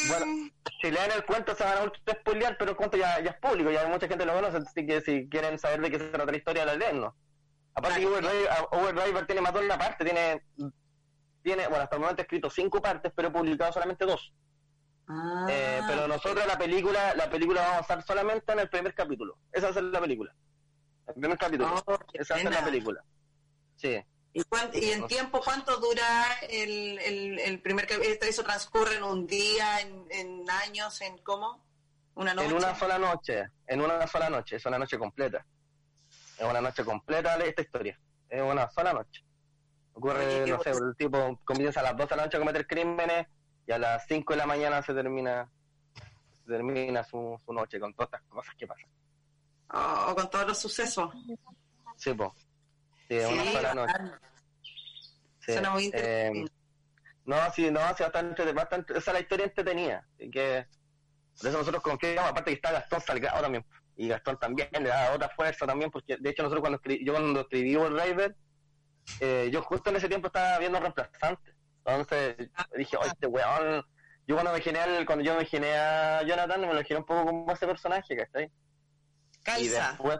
Bueno, 0.08 0.50
si 0.82 0.90
leen 0.90 1.12
el 1.12 1.24
cuento 1.24 1.54
se 1.54 1.64
van 1.64 1.78
a 1.78 1.90
spoilear, 2.12 2.58
pero 2.58 2.72
el 2.72 2.76
cuento 2.76 2.98
ya, 2.98 3.20
ya 3.20 3.30
es 3.30 3.38
público, 3.38 3.70
ya 3.70 3.88
mucha 3.88 4.06
gente 4.06 4.26
lo 4.26 4.34
conoce, 4.34 4.58
así 4.58 4.86
que 4.86 5.00
si 5.00 5.30
quieren 5.30 5.58
saber 5.58 5.80
de 5.80 5.90
qué 5.90 5.98
se 5.98 6.08
trata 6.08 6.30
la 6.30 6.36
historia, 6.36 6.66
la 6.66 6.74
leen, 6.74 7.00
¿no? 7.00 7.16
Aparte 7.76 8.00
que 8.00 8.06
Uber 8.06 8.22
Driver, 8.24 8.50
Uber 8.72 8.94
Driver 8.94 9.26
tiene 9.26 9.40
más 9.42 9.52
de 9.54 9.60
una 9.60 9.78
parte, 9.78 10.04
tiene, 10.04 10.42
tiene, 11.42 11.68
bueno, 11.68 11.84
hasta 11.84 11.96
el 11.96 12.00
momento 12.00 12.22
he 12.22 12.24
escrito 12.24 12.48
cinco 12.50 12.80
partes, 12.80 13.12
pero 13.14 13.28
he 13.28 13.30
publicado 13.30 13.72
solamente 13.72 14.04
dos. 14.06 14.32
Ah, 15.08 15.46
Eh, 15.48 15.82
pero 15.86 16.08
nosotros 16.08 16.44
la 16.46 16.58
película, 16.58 17.14
la 17.14 17.28
película 17.30 17.60
vamos 17.60 17.76
a 17.78 17.80
estar 17.82 18.02
solamente 18.02 18.50
en 18.52 18.60
el 18.60 18.68
primer 18.70 18.94
capítulo. 18.94 19.38
Esa 19.52 19.68
va 19.68 19.74
ser 19.74 19.84
la 19.84 20.00
película. 20.00 20.34
El 21.06 21.14
primer 21.14 21.38
capítulo. 21.38 21.74
Oh, 21.86 21.98
Esa 22.14 22.34
va 22.34 22.40
ser 22.40 22.48
pena. 22.48 22.60
la 22.60 22.64
película. 22.64 23.04
Sí. 23.76 24.02
¿Y, 24.32 24.42
en 24.90 25.06
tiempo 25.06 25.40
cuánto 25.42 25.76
dura 25.78 26.26
el, 26.48 26.98
el, 26.98 27.38
el 27.38 27.60
primer 27.60 27.86
capítulo? 27.86 28.16
¿Eso 28.22 28.42
transcurre 28.42 28.96
en 28.96 29.02
un 29.04 29.26
día, 29.26 29.80
en, 29.80 30.06
en 30.10 30.50
años, 30.50 31.00
en 31.02 31.16
cómo? 31.18 31.64
¿Una 32.14 32.34
noche? 32.34 32.48
En 32.48 32.54
una 32.54 32.74
sola 32.74 32.98
noche, 32.98 33.44
en 33.66 33.80
una 33.80 34.06
sola 34.06 34.28
noche, 34.30 34.56
es 34.56 34.66
una 34.66 34.78
noche 34.78 34.98
completa. 34.98 35.44
Es 36.38 36.44
una 36.44 36.61
noche 36.61 36.85
completa 36.85 37.37
de 37.38 37.49
esta 37.49 37.62
historia. 37.62 37.99
Es 38.29 38.42
una 38.42 38.68
sola 38.70 38.92
noche. 38.92 39.22
Ocurre, 39.94 40.42
Oye, 40.42 40.53
no 40.53 40.62
sé, 40.62 40.70
el 40.70 40.94
tipo 40.96 41.40
comienza 41.44 41.81
a 41.81 41.85
las 41.85 41.96
12 41.96 42.11
de 42.11 42.16
la 42.16 42.22
noche 42.25 42.37
a 42.37 42.40
cometer 42.40 42.66
crímenes 42.66 43.27
y 43.66 43.72
a 43.72 43.79
las 43.79 44.07
5 44.07 44.33
de 44.35 44.37
la 44.37 44.46
mañana 44.46 44.83
se 44.83 44.92
termina 44.92 45.51
se 46.33 46.44
termina 46.53 47.03
su, 47.03 47.40
su 47.44 47.53
noche 47.53 47.81
con 47.81 47.92
todas 47.94 48.09
estas 48.12 48.22
cosas 48.29 48.55
que 48.57 48.66
pasan. 48.66 48.88
Oh, 49.70 50.14
con 50.14 50.29
todos 50.31 50.46
los 50.49 50.59
sucesos. 50.59 51.12
Sí, 51.96 52.12
po. 52.12 52.35
Sí, 53.09 53.14
es 53.16 53.27
una 53.33 53.42
Sí, 53.42 53.53
sola 53.53 53.75
noche. 53.75 53.94
Sí. 55.40 55.53
Suena 55.53 55.70
muy 55.70 55.85
Eh, 55.85 55.87
interesante. 55.87 56.53
no, 57.25 57.37
sí, 57.53 57.70
no, 57.70 57.81
sí, 57.96 58.03
bastante, 58.03 58.53
bastante, 58.53 58.99
esa 58.99 59.11
es 59.11 59.14
la 59.14 59.20
historia 59.20 59.46
entretenida. 59.46 60.07
Así 60.14 60.31
que, 60.31 60.66
por 61.38 61.49
eso 61.49 61.59
nosotros 61.59 61.83
confiamos, 61.83 62.31
aparte 62.31 62.51
que 62.51 62.57
está 62.57 62.72
Gastón 62.72 63.01
Salgado 63.01 63.40
también. 63.42 63.64
Y 63.96 64.09
Gastón 64.09 64.38
también 64.38 64.68
le 64.72 64.88
da 64.88 65.12
otra 65.14 65.28
fuerza 65.30 65.66
también, 65.66 65.90
porque 65.90 66.16
de 66.18 66.30
hecho 66.30 66.42
nosotros 66.42 66.61
cuando 66.61 66.76
escribí, 66.76 67.04
yo 67.04 67.12
cuando 67.14 67.40
escribí 67.40 67.76
World 67.76 68.00
Driver, 68.00 68.37
eh, 69.20 69.48
yo 69.52 69.62
justo 69.62 69.90
en 69.90 69.96
ese 69.96 70.09
tiempo 70.09 70.26
estaba 70.26 70.59
viendo 70.59 70.78
reemplazantes. 70.80 71.54
Entonces 71.85 72.37
dije, 72.76 72.96
oye, 72.96 73.09
este 73.09 73.26
weón, 73.26 73.85
yo 74.26 74.35
cuando 74.35 74.52
me 74.52 74.78
al- 74.80 75.06
cuando 75.06 75.24
yo 75.24 75.32
me 75.35 75.40
imaginé 75.42 75.72
a 75.78 76.22
Jonathan, 76.24 76.61
me 76.61 76.66
lo 76.66 76.72
imaginé 76.74 76.98
un 76.98 77.06
poco 77.06 77.24
como 77.26 77.52
ese 77.52 77.66
personaje, 77.66 78.16
¿cachai? 78.16 78.44
Y 78.44 79.42
Calza. 79.44 79.90
después, 79.90 80.18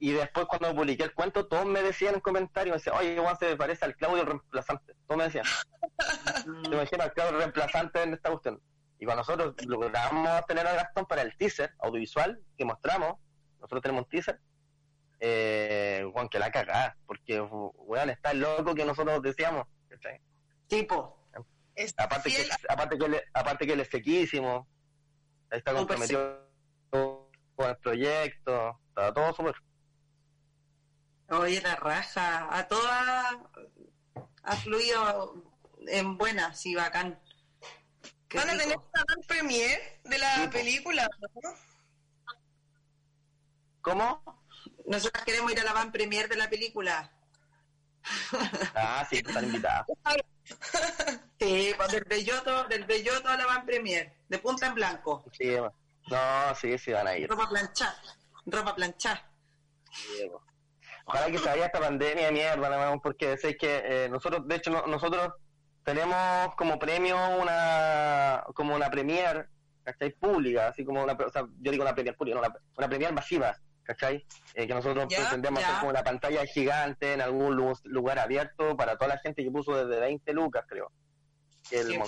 y 0.00 0.10
después 0.12 0.46
cuando 0.46 0.74
publiqué 0.74 1.04
el 1.04 1.14
cuento, 1.14 1.46
todos 1.46 1.64
me 1.64 1.80
decían 1.80 2.14
en 2.14 2.20
comentarios, 2.20 2.72
me 2.74 2.78
decían, 2.78 2.96
oye, 2.98 3.16
Juan 3.18 3.38
se 3.38 3.56
parece 3.56 3.84
al 3.84 3.94
Claudio 3.94 4.24
reemplazante. 4.24 4.94
Todos 5.06 5.16
me 5.18 5.24
decían, 5.24 5.44
te 6.64 6.74
imaginas 6.74 7.06
al 7.06 7.12
Claudio 7.14 7.38
reemplazante 7.38 8.02
en 8.02 8.14
esta 8.14 8.30
cuestión. 8.30 8.60
Y 8.98 9.04
cuando 9.04 9.22
nosotros 9.22 9.54
logramos 9.66 10.46
tener 10.46 10.66
a 10.66 10.74
Gastón 10.74 11.06
para 11.06 11.22
el 11.22 11.36
teaser 11.36 11.74
audiovisual 11.80 12.40
que 12.56 12.64
mostramos, 12.64 13.16
nosotros 13.60 13.82
tenemos 13.82 14.04
un 14.04 14.08
teaser, 14.08 14.40
eh, 15.20 16.08
Juan, 16.12 16.28
que 16.28 16.38
la 16.38 16.50
cagá, 16.50 16.96
porque, 17.06 17.40
weón, 17.40 18.10
está 18.10 18.30
el 18.30 18.40
loco 18.40 18.74
que 18.74 18.84
nosotros 18.84 19.22
decíamos, 19.22 19.66
¿cachai? 19.88 20.20
Tipo. 20.68 21.20
Es 21.74 21.92
Aparte 21.96 22.30
que, 22.30 22.36
fiel 22.36 22.50
aparte 22.68 22.98
que, 22.98 23.04
él, 23.04 23.22
aparte 23.32 23.66
que 23.66 23.72
él 23.72 23.80
es 23.80 23.88
sequísimo, 23.88 24.68
ahí 25.50 25.58
está 25.58 25.72
Súper 25.72 25.96
comprometido 25.96 26.48
con 27.56 27.68
el 27.68 27.76
proyecto, 27.78 28.80
está 28.88 29.12
todo 29.12 29.34
súper. 29.34 29.54
Oye, 31.30 31.60
la 31.62 31.76
raja. 31.76 32.48
A 32.56 32.68
todas 32.68 33.36
ha 34.42 34.56
fluido 34.56 35.42
en 35.88 36.16
buena, 36.16 36.54
sí, 36.54 36.74
bacán. 36.74 37.18
Van 38.34 38.50
a 38.50 38.58
tener 38.58 38.76
una 38.76 39.26
premiere 39.26 40.00
de 40.04 40.18
la 40.18 40.50
película, 40.50 41.08
¿no? 41.42 41.50
¿Cómo? 43.80 44.42
Nosotros 44.86 45.24
queremos 45.24 45.52
ir 45.52 45.60
a 45.60 45.64
la 45.64 45.72
van 45.72 45.92
premier 45.92 46.28
de 46.28 46.36
la 46.36 46.48
película. 46.48 47.10
Ah, 48.74 49.06
sí, 49.08 49.16
están 49.24 49.44
invitados. 49.44 49.86
Sí, 51.40 51.72
pues 51.76 51.90
del 51.90 52.04
Belloto, 52.04 52.64
del 52.64 52.84
Belloto 52.84 53.28
a 53.28 53.36
la 53.36 53.44
van 53.46 53.64
premier, 53.66 54.12
de 54.28 54.38
punta 54.38 54.66
en 54.66 54.74
blanco. 54.74 55.24
Sí, 55.32 55.56
no, 56.10 56.54
sí, 56.54 56.78
sí 56.78 56.92
van 56.92 57.06
a 57.08 57.16
ir. 57.16 57.28
Ropa 57.28 57.48
planchada. 57.48 57.96
Ropa 58.46 58.74
planchada. 58.74 59.30
Sí, 59.92 60.28
po. 60.30 60.42
Ojalá 61.06 61.26
que 61.26 61.38
se 61.38 61.44
vaya 61.46 61.66
esta 61.66 61.80
pandemia 61.80 62.26
de 62.26 62.32
mierda, 62.32 63.00
porque 63.02 63.36
sé 63.36 63.56
que 63.56 63.82
eh, 63.84 64.08
nosotros, 64.08 64.46
de 64.46 64.54
hecho, 64.56 64.70
no- 64.70 64.86
nosotros 64.86 65.32
tenemos 65.84 66.54
como 66.56 66.78
premio 66.78 67.16
una 67.40 68.44
como 68.54 68.74
una 68.74 68.90
premier, 68.90 69.48
¿cachai? 69.82 70.10
Pública, 70.12 70.68
así 70.68 70.84
como 70.84 71.02
una, 71.02 71.12
o 71.12 71.30
sea, 71.30 71.42
yo 71.60 71.70
digo 71.70 71.82
una 71.84 71.94
premier 71.94 72.16
pública, 72.16 72.40
no, 72.40 72.46
una, 72.46 72.54
una 72.76 72.88
premier 72.88 73.12
masiva, 73.12 73.56
¿cachai? 73.82 74.26
Eh, 74.54 74.66
que 74.66 74.74
nosotros 74.74 75.06
pretendemos 75.20 75.62
hacer 75.62 75.80
como 75.80 75.90
una 75.90 76.02
pantalla 76.02 76.44
gigante 76.46 77.12
en 77.12 77.20
algún 77.20 77.54
lu- 77.54 77.78
lugar 77.84 78.18
abierto 78.18 78.76
para 78.76 78.96
toda 78.96 79.14
la 79.14 79.18
gente 79.18 79.44
que 79.44 79.50
puso 79.50 79.76
desde 79.84 80.00
20 80.00 80.32
lucas, 80.32 80.64
creo. 80.68 80.90
el 81.70 81.86
Sí, 81.86 81.98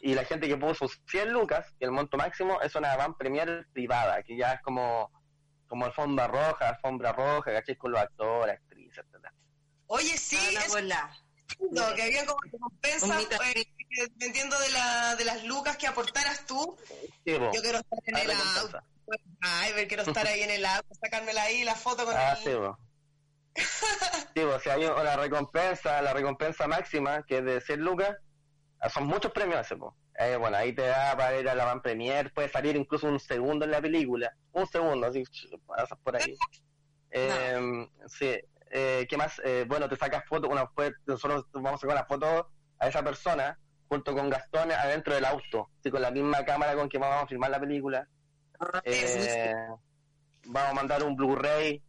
y 0.00 0.14
la 0.14 0.24
gente 0.24 0.48
que 0.48 0.56
puso 0.56 0.86
100 1.06 1.32
lucas, 1.32 1.74
que 1.78 1.84
el 1.84 1.90
monto 1.92 2.16
máximo 2.16 2.60
es 2.62 2.74
una 2.74 2.96
van 2.96 3.14
premier 3.14 3.66
privada, 3.72 4.22
que 4.22 4.36
ya 4.36 4.52
es 4.54 4.62
como 4.62 5.10
como 5.68 5.86
alfombra 5.86 6.26
roja, 6.26 6.68
alfombra 6.68 7.12
roja, 7.12 7.50
¿cachai? 7.52 7.76
Con 7.76 7.92
los 7.92 8.00
actores, 8.00 8.56
actrices, 8.56 8.98
etcétera. 9.06 9.32
Oye, 9.86 10.18
sí, 10.18 10.36
Ah, 10.58 10.64
es 10.66 10.72
que 11.94 12.02
habían 12.02 12.26
como 12.26 12.38
eh, 12.96 13.64
dependiendo 13.90 14.58
de, 14.58 14.70
la, 14.70 15.16
de 15.16 15.24
las 15.24 15.44
lucas 15.44 15.76
que 15.76 15.86
aportaras 15.86 16.46
tú. 16.46 16.76
Sí. 16.88 17.32
Yo 17.32 17.50
quiero 17.62 17.78
estar 17.78 17.98
en 18.04 18.16
el 18.16 18.30
auto. 18.30 18.78
Ay, 19.40 19.72
ver, 19.74 19.88
quiero 19.88 20.02
estar 20.04 20.26
ahí 20.26 20.42
en 20.42 20.50
el 20.50 20.64
auto, 20.64 20.88
sacármela 21.00 21.42
ahí, 21.42 21.64
la 21.64 21.74
foto 21.74 22.04
con 22.04 22.14
Ah, 22.16 22.32
el... 22.32 22.44
sí, 22.44 22.50
po. 22.56 22.78
Sí, 24.34 24.40
po, 24.40 24.58
si 24.60 24.70
hay 24.70 24.84
una 24.84 25.16
recompensa, 25.16 26.00
la 26.00 26.12
recompensa 26.12 26.66
máxima, 26.66 27.22
que 27.24 27.38
es 27.38 27.44
de 27.44 27.60
100 27.60 27.80
lucas, 27.80 28.16
ah, 28.80 28.88
son 28.88 29.04
muchos 29.06 29.32
premios 29.32 29.60
ese. 29.60 29.76
Eh, 30.18 30.36
bueno, 30.36 30.56
ahí 30.56 30.74
te 30.74 30.82
da 30.82 31.16
para 31.16 31.38
ir 31.38 31.48
a 31.48 31.54
la 31.54 31.64
van 31.64 31.82
premier, 31.82 32.32
puede 32.32 32.48
salir 32.48 32.76
incluso 32.76 33.06
un 33.08 33.18
segundo 33.20 33.64
en 33.64 33.70
la 33.72 33.80
película, 33.80 34.34
un 34.52 34.66
segundo, 34.66 35.06
así, 35.06 35.24
pasas 35.66 35.98
por 36.02 36.16
ahí. 36.16 36.36
Eh, 37.14 37.86
sí, 38.08 38.34
eh, 38.70 39.06
¿qué 39.06 39.18
más? 39.18 39.38
Eh, 39.44 39.66
bueno, 39.68 39.86
te 39.86 39.96
sacas 39.96 40.24
fotos, 40.26 40.50
una, 40.50 40.66
fue- 40.68 40.94
nosotros 41.04 41.44
vamos 41.52 41.74
a 41.74 41.78
sacar 41.82 41.96
una 41.96 42.06
foto 42.06 42.50
a 42.82 42.88
esa 42.88 43.02
persona 43.02 43.56
junto 43.88 44.12
con 44.12 44.28
Gastón 44.28 44.72
adentro 44.72 45.14
del 45.14 45.24
auto, 45.24 45.70
así, 45.78 45.90
con 45.90 46.02
la 46.02 46.10
misma 46.10 46.44
cámara 46.44 46.74
con 46.74 46.88
que 46.88 46.98
vamos 46.98 47.22
a 47.22 47.26
filmar 47.26 47.50
la 47.50 47.60
película. 47.60 48.08
Eh, 48.84 49.54
vamos 50.46 50.70
a 50.70 50.74
mandar 50.74 51.04
un 51.04 51.14
Blu-ray 51.14 51.80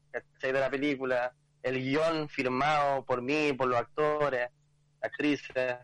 de 0.42 0.54
la 0.54 0.70
película, 0.70 1.34
el 1.64 1.80
guion 1.80 2.30
firmado 2.30 3.04
por 3.06 3.22
mí, 3.22 3.54
por 3.54 3.68
los 3.68 3.80
actores, 3.80 4.50
actrices, 5.02 5.78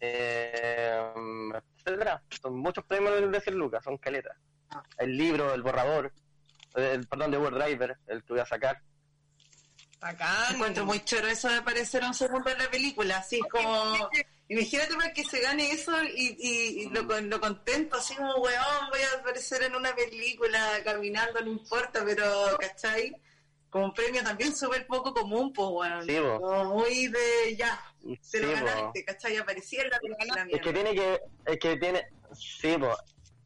eh, 0.00 1.12
etcétera. 1.76 2.22
Son 2.40 2.56
muchos 2.56 2.84
premios 2.84 3.30
de 3.30 3.40
100 3.40 3.54
lucas, 3.56 3.84
son 3.84 3.98
caletas. 3.98 4.36
Ah. 4.70 4.82
El 4.98 5.16
libro, 5.16 5.52
el 5.52 5.62
borrador, 5.62 6.12
el, 6.76 7.06
perdón, 7.06 7.30
de 7.32 7.38
Word 7.38 7.58
Driver, 7.58 7.98
el 8.06 8.22
que 8.22 8.32
voy 8.32 8.40
a 8.40 8.46
sacar. 8.46 8.80
Bacán. 10.00 10.54
Encuentro 10.54 10.84
muy 10.84 11.00
choro 11.04 11.26
eso 11.26 11.48
de 11.48 11.56
aparecer 11.56 12.02
un 12.04 12.14
segundo 12.14 12.50
en 12.50 12.58
la 12.58 12.70
película, 12.70 13.18
así 13.18 13.40
como... 13.40 14.08
Imagínate 14.50 14.94
para 14.94 15.12
que 15.12 15.24
se 15.24 15.40
gane 15.40 15.70
eso 15.72 15.92
y, 16.04 16.34
y, 16.40 16.82
y 16.82 16.88
lo, 16.88 17.06
con- 17.06 17.28
lo 17.28 17.38
contento, 17.38 17.96
así 17.98 18.14
como, 18.14 18.34
weón, 18.36 18.64
voy 18.90 19.00
a 19.02 19.18
aparecer 19.20 19.62
en 19.64 19.74
una 19.76 19.94
película 19.94 20.58
caminando, 20.84 21.38
no 21.42 21.50
importa, 21.52 22.02
pero, 22.02 22.56
¿cachai? 22.58 23.14
Como 23.68 23.84
un 23.86 23.92
premio 23.92 24.22
también 24.24 24.56
súper 24.56 24.86
poco 24.86 25.12
común, 25.12 25.52
pues, 25.52 25.68
weón. 25.70 26.06
Sí. 26.06 26.16
Como 26.40 26.64
muy 26.76 27.08
de, 27.08 27.56
ya, 27.58 27.78
te 28.30 28.40
lo 28.40 28.48
Sí, 28.48 28.54
po. 28.58 28.64
ganaste, 28.64 29.04
¿cachai? 29.04 29.36
Aparecía 29.36 29.82
en 29.82 29.90
la 29.90 29.98
película. 29.98 30.46
Es 30.50 30.60
que 30.62 30.72
tiene 30.72 30.94
que, 30.94 31.20
es 31.44 31.58
que 31.58 31.76
tiene, 31.76 32.06
sí, 32.32 32.76
po. 32.78 32.96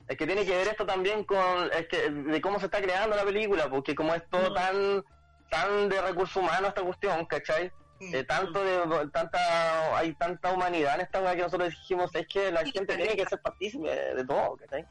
es 0.07 0.17
que 0.17 0.27
tiene 0.27 0.45
que 0.47 0.57
ver 0.57 0.69
esto 0.69 0.87
también 0.87 1.25
con, 1.25 1.69
es 1.73 1.89
que, 1.89 2.11
de 2.11 2.41
cómo 2.41 2.61
se 2.61 2.67
está 2.67 2.81
creando 2.81 3.17
la 3.17 3.25
película, 3.25 3.69
porque 3.69 3.93
como 3.97 4.15
es 4.15 4.23
todo 4.31 4.51
Mm. 4.51 4.55
tan, 4.55 5.05
tan 5.53 5.89
de 5.89 6.01
recursos 6.01 6.37
humanos 6.37 6.69
esta 6.71 6.83
cuestión, 6.83 7.27
¿cachai? 7.27 7.71
Mm. 8.01 8.15
Eh, 8.15 8.25
tanto 8.25 8.65
de, 8.65 9.09
tanta, 9.13 9.97
hay 9.97 10.15
tanta 10.15 10.51
humanidad 10.53 10.95
en 10.97 11.03
esta 11.03 11.21
weá 11.21 11.37
que 11.37 11.43
nosotros 11.43 11.69
dijimos, 11.71 12.11
es 12.15 12.27
que 12.27 12.51
la 12.51 12.63
Sí, 12.65 12.73
gente 12.73 12.97
tiene 12.97 13.15
que 13.15 13.27
ser 13.27 13.41
partícipe 13.41 13.89
de, 13.89 14.25
todo, 14.25 14.57
¿cachai? 14.57 14.83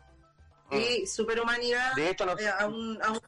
Mm. 0.69 0.77
Sí, 0.77 1.07
super 1.07 1.41
humanidad 1.41 1.93
De 1.95 2.09
hecho, 2.11 2.25
no, 2.25 2.31
a, 2.33 2.65
un, 2.67 2.99
a, 3.03 3.11
un, 3.11 3.19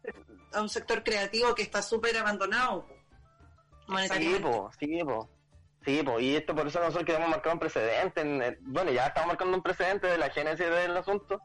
a 0.54 0.62
un 0.62 0.70
sector 0.70 1.04
creativo 1.04 1.54
que 1.56 1.64
está 1.64 1.82
súper 1.82 2.16
abandonado. 2.18 2.86
Sí, 4.18 4.40
po, 4.42 4.72
sí, 4.80 5.04
po. 5.04 5.30
Sí, 5.86 6.02
po. 6.04 6.18
y 6.20 6.38
esto 6.38 6.56
por 6.56 6.66
eso 6.68 6.80
nosotros 6.80 7.04
queremos 7.04 7.28
marcar 7.30 7.54
un 7.54 7.60
precedente. 7.60 8.22
en 8.22 8.42
el- 8.42 8.58
bueno, 8.62 8.92
ya 8.92 9.08
estamos 9.08 9.28
marcando 9.28 9.58
un 9.58 9.64
precedente 9.64 10.08
de 10.08 10.18
la 10.18 10.30
génesis 10.30 10.66
del 10.66 10.96
asunto 10.96 11.42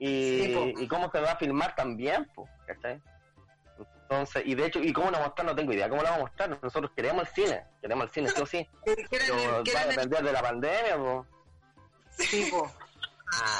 y, 0.00 0.42
Sí, 0.46 0.54
po. 0.74 0.80
y 0.82 0.88
cómo 0.88 1.08
se 1.12 1.20
va 1.20 1.32
a 1.32 1.36
filmar 1.36 1.76
también, 1.76 2.24
po, 2.34 2.48
¿cachai? 2.66 3.00
Entonces, 4.10 4.42
y 4.46 4.54
de 4.54 4.66
hecho, 4.66 4.78
¿y 4.78 4.90
cómo 4.90 5.10
lo 5.10 5.18
vamos 5.18 5.26
a 5.26 5.28
mostrar? 5.28 5.46
No 5.46 5.54
tengo 5.54 5.72
idea 5.72 5.88
cómo 5.88 6.02
lo 6.02 6.08
vamos 6.08 6.20
a 6.20 6.24
mostrar. 6.24 6.58
Nosotros 6.62 6.92
queremos 6.96 7.28
el 7.28 7.34
cine, 7.34 7.64
queremos 7.82 8.04
el 8.04 8.10
cine, 8.10 8.30
sí 8.30 8.40
o 8.40 8.46
sí. 8.46 8.68
Pero 8.84 9.62
que 9.62 9.74
va 9.74 9.80
a 9.80 9.86
depender 9.86 10.22
de 10.22 10.32
la 10.32 10.42
pandemia, 10.42 10.96
po. 10.96 11.26
Sí, 12.10 12.48
po. 12.50 12.72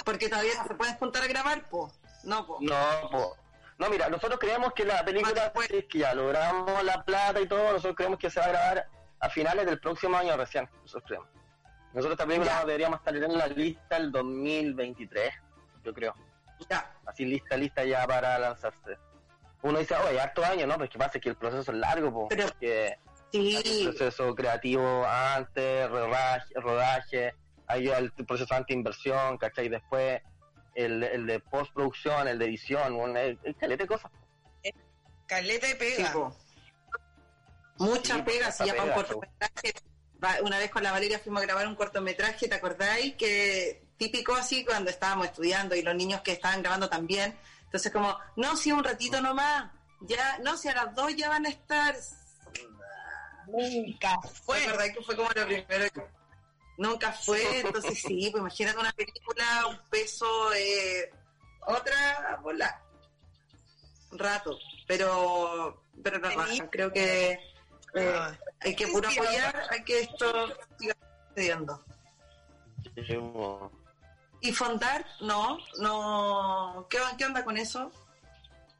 Porque 0.04 0.28
todavía 0.30 0.54
no 0.56 0.66
se 0.66 0.74
pueden 0.74 0.96
juntar 0.96 1.22
a 1.22 1.26
grabar, 1.26 1.68
po. 1.68 1.92
No, 2.24 2.46
po. 2.46 2.58
No, 2.62 3.10
po. 3.10 3.36
No, 3.76 3.90
mira, 3.90 4.08
nosotros 4.08 4.40
creemos 4.40 4.72
que 4.72 4.84
la 4.84 5.04
película, 5.04 5.52
si 5.68 5.76
es 5.76 5.84
que 5.84 5.98
ya 5.98 6.14
logramos 6.14 6.82
la 6.82 7.04
plata 7.04 7.40
y 7.40 7.46
todo, 7.46 7.72
nosotros 7.72 7.94
creemos 7.94 8.18
que 8.18 8.30
se 8.30 8.40
va 8.40 8.46
a 8.46 8.48
grabar 8.48 8.88
a 9.20 9.28
finales 9.28 9.66
del 9.66 9.78
próximo 9.78 10.16
año 10.16 10.34
recién. 10.36 10.68
Nosotros 10.80 11.04
creemos. 11.06 11.28
Nosotros 11.92 12.12
esta 12.12 12.26
película 12.26 12.64
deberíamos 12.64 13.00
estar 13.00 13.14
en 13.14 13.38
la 13.38 13.46
lista 13.48 13.96
el 13.98 14.10
2023, 14.10 15.32
yo 15.84 15.94
creo. 15.94 16.14
Ya. 16.68 16.90
Así 17.06 17.24
lista, 17.24 17.56
lista 17.56 17.84
ya 17.84 18.06
para 18.06 18.38
lanzarse. 18.38 18.98
Uno 19.62 19.78
dice, 19.78 19.94
oye, 19.96 20.20
harto 20.20 20.44
año, 20.44 20.66
¿no? 20.66 20.76
Pues 20.76 20.88
que 20.90 20.98
pasa 20.98 21.18
que 21.18 21.30
el 21.30 21.36
proceso 21.36 21.72
es 21.72 21.78
largo, 21.78 22.12
po, 22.12 22.28
Pero- 22.28 22.44
porque 22.48 22.96
hay 23.34 23.56
un 23.56 23.62
Sí, 23.62 23.82
proceso 23.84 24.34
creativo 24.34 25.04
antes, 25.06 25.88
rodaje, 25.90 26.54
rodaje 26.56 27.34
hay 27.66 27.88
el 27.88 28.10
proceso 28.12 28.54
antes 28.54 28.68
de 28.68 28.74
inversión, 28.74 29.36
¿cachai? 29.36 29.68
Después 29.68 30.22
el, 30.74 31.02
el 31.02 31.26
de 31.26 31.38
postproducción, 31.40 32.26
el 32.26 32.38
de 32.38 32.46
edición, 32.46 32.94
un, 32.94 33.16
el, 33.16 33.38
el 33.42 33.54
caleta 33.56 33.84
de 33.84 33.88
cosas. 33.88 34.10
Caleta 35.26 35.66
sí, 35.66 35.74
pega. 35.74 35.96
Sí, 35.96 36.12
pegas, 36.12 36.34
mucha 37.78 38.14
y 38.14 38.68
ya 38.68 38.72
para 38.74 38.82
un 38.84 38.88
pega, 38.88 38.94
cortometraje. 38.94 39.72
Una 40.42 40.58
vez 40.58 40.70
con 40.70 40.82
la 40.82 40.90
Valeria 40.92 41.18
fuimos 41.18 41.42
a 41.42 41.46
grabar 41.46 41.66
un 41.68 41.74
cortometraje, 41.74 42.48
¿te 42.48 42.54
acordáis? 42.54 43.14
Que 43.16 43.84
típico 43.98 44.34
así 44.34 44.64
cuando 44.64 44.90
estábamos 44.90 45.26
estudiando 45.26 45.74
y 45.76 45.82
los 45.82 45.94
niños 45.94 46.22
que 46.22 46.32
estaban 46.32 46.62
grabando 46.62 46.88
también. 46.88 47.36
Entonces 47.68 47.92
como, 47.92 48.18
no, 48.36 48.56
si 48.56 48.72
un 48.72 48.82
ratito 48.82 49.20
nomás, 49.20 49.70
ya, 50.00 50.38
no, 50.38 50.56
si 50.56 50.68
a 50.68 50.74
las 50.74 50.94
dos 50.94 51.14
ya 51.14 51.28
van 51.28 51.44
a 51.44 51.50
estar. 51.50 51.94
Nunca 53.46 54.16
Fue 54.22 54.58
fue. 54.60 54.66
verdad 54.66 54.84
que 54.94 55.02
fue 55.04 55.16
como 55.16 55.28
lo 55.30 55.46
primero 55.46 55.90
que 55.92 56.02
nunca 56.78 57.12
fue, 57.12 57.60
entonces 57.60 57.98
sí, 58.00 58.28
pues 58.30 58.40
imagínate 58.40 58.78
una 58.78 58.92
película, 58.92 59.66
un 59.68 59.78
peso, 59.90 60.52
eh, 60.54 61.10
otra 61.66 62.38
bola, 62.42 62.82
un 64.12 64.18
rato, 64.18 64.58
pero 64.86 65.82
pero 66.02 66.18
no 66.18 66.34
baja, 66.36 66.68
creo 66.70 66.92
que 66.92 67.32
eh, 67.32 68.12
Ah. 68.14 68.36
hay 68.60 68.76
que 68.76 68.86
puro 68.86 69.08
apoyar, 69.08 69.62
hay 69.70 69.82
que 69.82 70.00
esto 70.00 70.48
siga 70.78 70.94
sucediendo. 71.30 71.84
Y 74.40 74.52
fondar, 74.52 75.04
no, 75.20 75.58
no, 75.80 76.86
¿qué, 76.88 76.98
qué 77.18 77.24
onda 77.26 77.44
con 77.44 77.56
eso? 77.56 77.90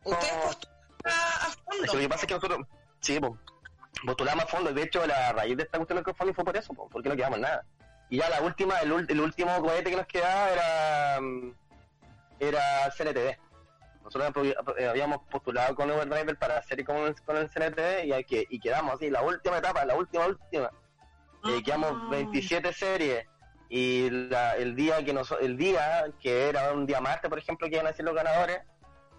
Usted 0.05 0.29
No. 0.37 0.43
postula 0.43 1.15
a 1.15 1.51
fondo. 1.51 1.81
que 1.83 1.87
lo 1.97 2.01
que 2.03 2.09
pasa 2.09 2.21
es 2.23 2.27
que 2.29 2.35
nosotros, 2.35 2.61
sí, 3.01 3.19
po, 3.21 3.37
postulamos 4.07 4.45
a 4.45 4.49
fondo. 4.49 4.73
De 4.73 4.83
hecho, 4.83 5.05
la 5.07 5.33
raíz 5.33 5.57
de 5.57 5.65
esta 5.65 5.79
cuestión 5.79 5.97
del 5.97 6.05
crowdfunding 6.05 6.35
fue 6.35 6.45
por 6.45 6.57
eso, 6.57 6.73
po, 6.75 6.89
porque 6.89 7.09
no 7.09 7.17
quedamos 7.17 7.41
nada. 7.41 7.65
Y 8.09 8.19
ya 8.19 8.29
la 8.31 8.41
última, 8.41 8.79
el, 8.79 8.93
el 9.09 9.21
último 9.21 9.61
cohete 9.61 9.91
que 9.91 9.97
nos 9.97 10.07
quedaba 10.07 10.51
era, 10.51 11.21
mm, 11.21 11.53
era 12.41 12.91
CNTV. 12.97 13.37
Nosotros 14.05 14.55
eh, 14.79 14.89
habíamos 14.89 15.21
postulado 15.29 15.75
con 15.75 15.91
Overdriver 15.91 16.39
para 16.39 16.59
hacer 16.59 16.83
con 16.85 16.97
el, 16.99 17.21
con 17.23 17.37
el 17.37 17.51
CNTV 17.51 18.05
y, 18.07 18.47
y 18.49 18.61
quedamos 18.61 18.95
así, 18.95 19.11
la 19.11 19.21
última 19.23 19.59
etapa, 19.59 19.85
la 19.85 19.97
última, 19.97 20.27
última. 20.27 20.71
Eh, 21.45 21.63
quedamos 21.63 21.93
Ah. 21.95 22.07
27 22.11 22.73
series 22.73 23.27
y 23.69 24.09
la- 24.11 24.57
el 24.57 24.75
día 24.75 25.05
que 25.05 25.13
nos, 25.13 25.31
el 25.41 25.57
día 25.57 26.07
que 26.21 26.49
era 26.49 26.73
un 26.73 26.87
día 26.87 27.01
martes, 27.01 27.29
por 27.29 27.39
ejemplo, 27.39 27.69
que 27.69 27.75
iban 27.77 27.87
a 27.87 27.93
ser 27.93 28.05
los 28.05 28.15
ganadores, 28.15 28.61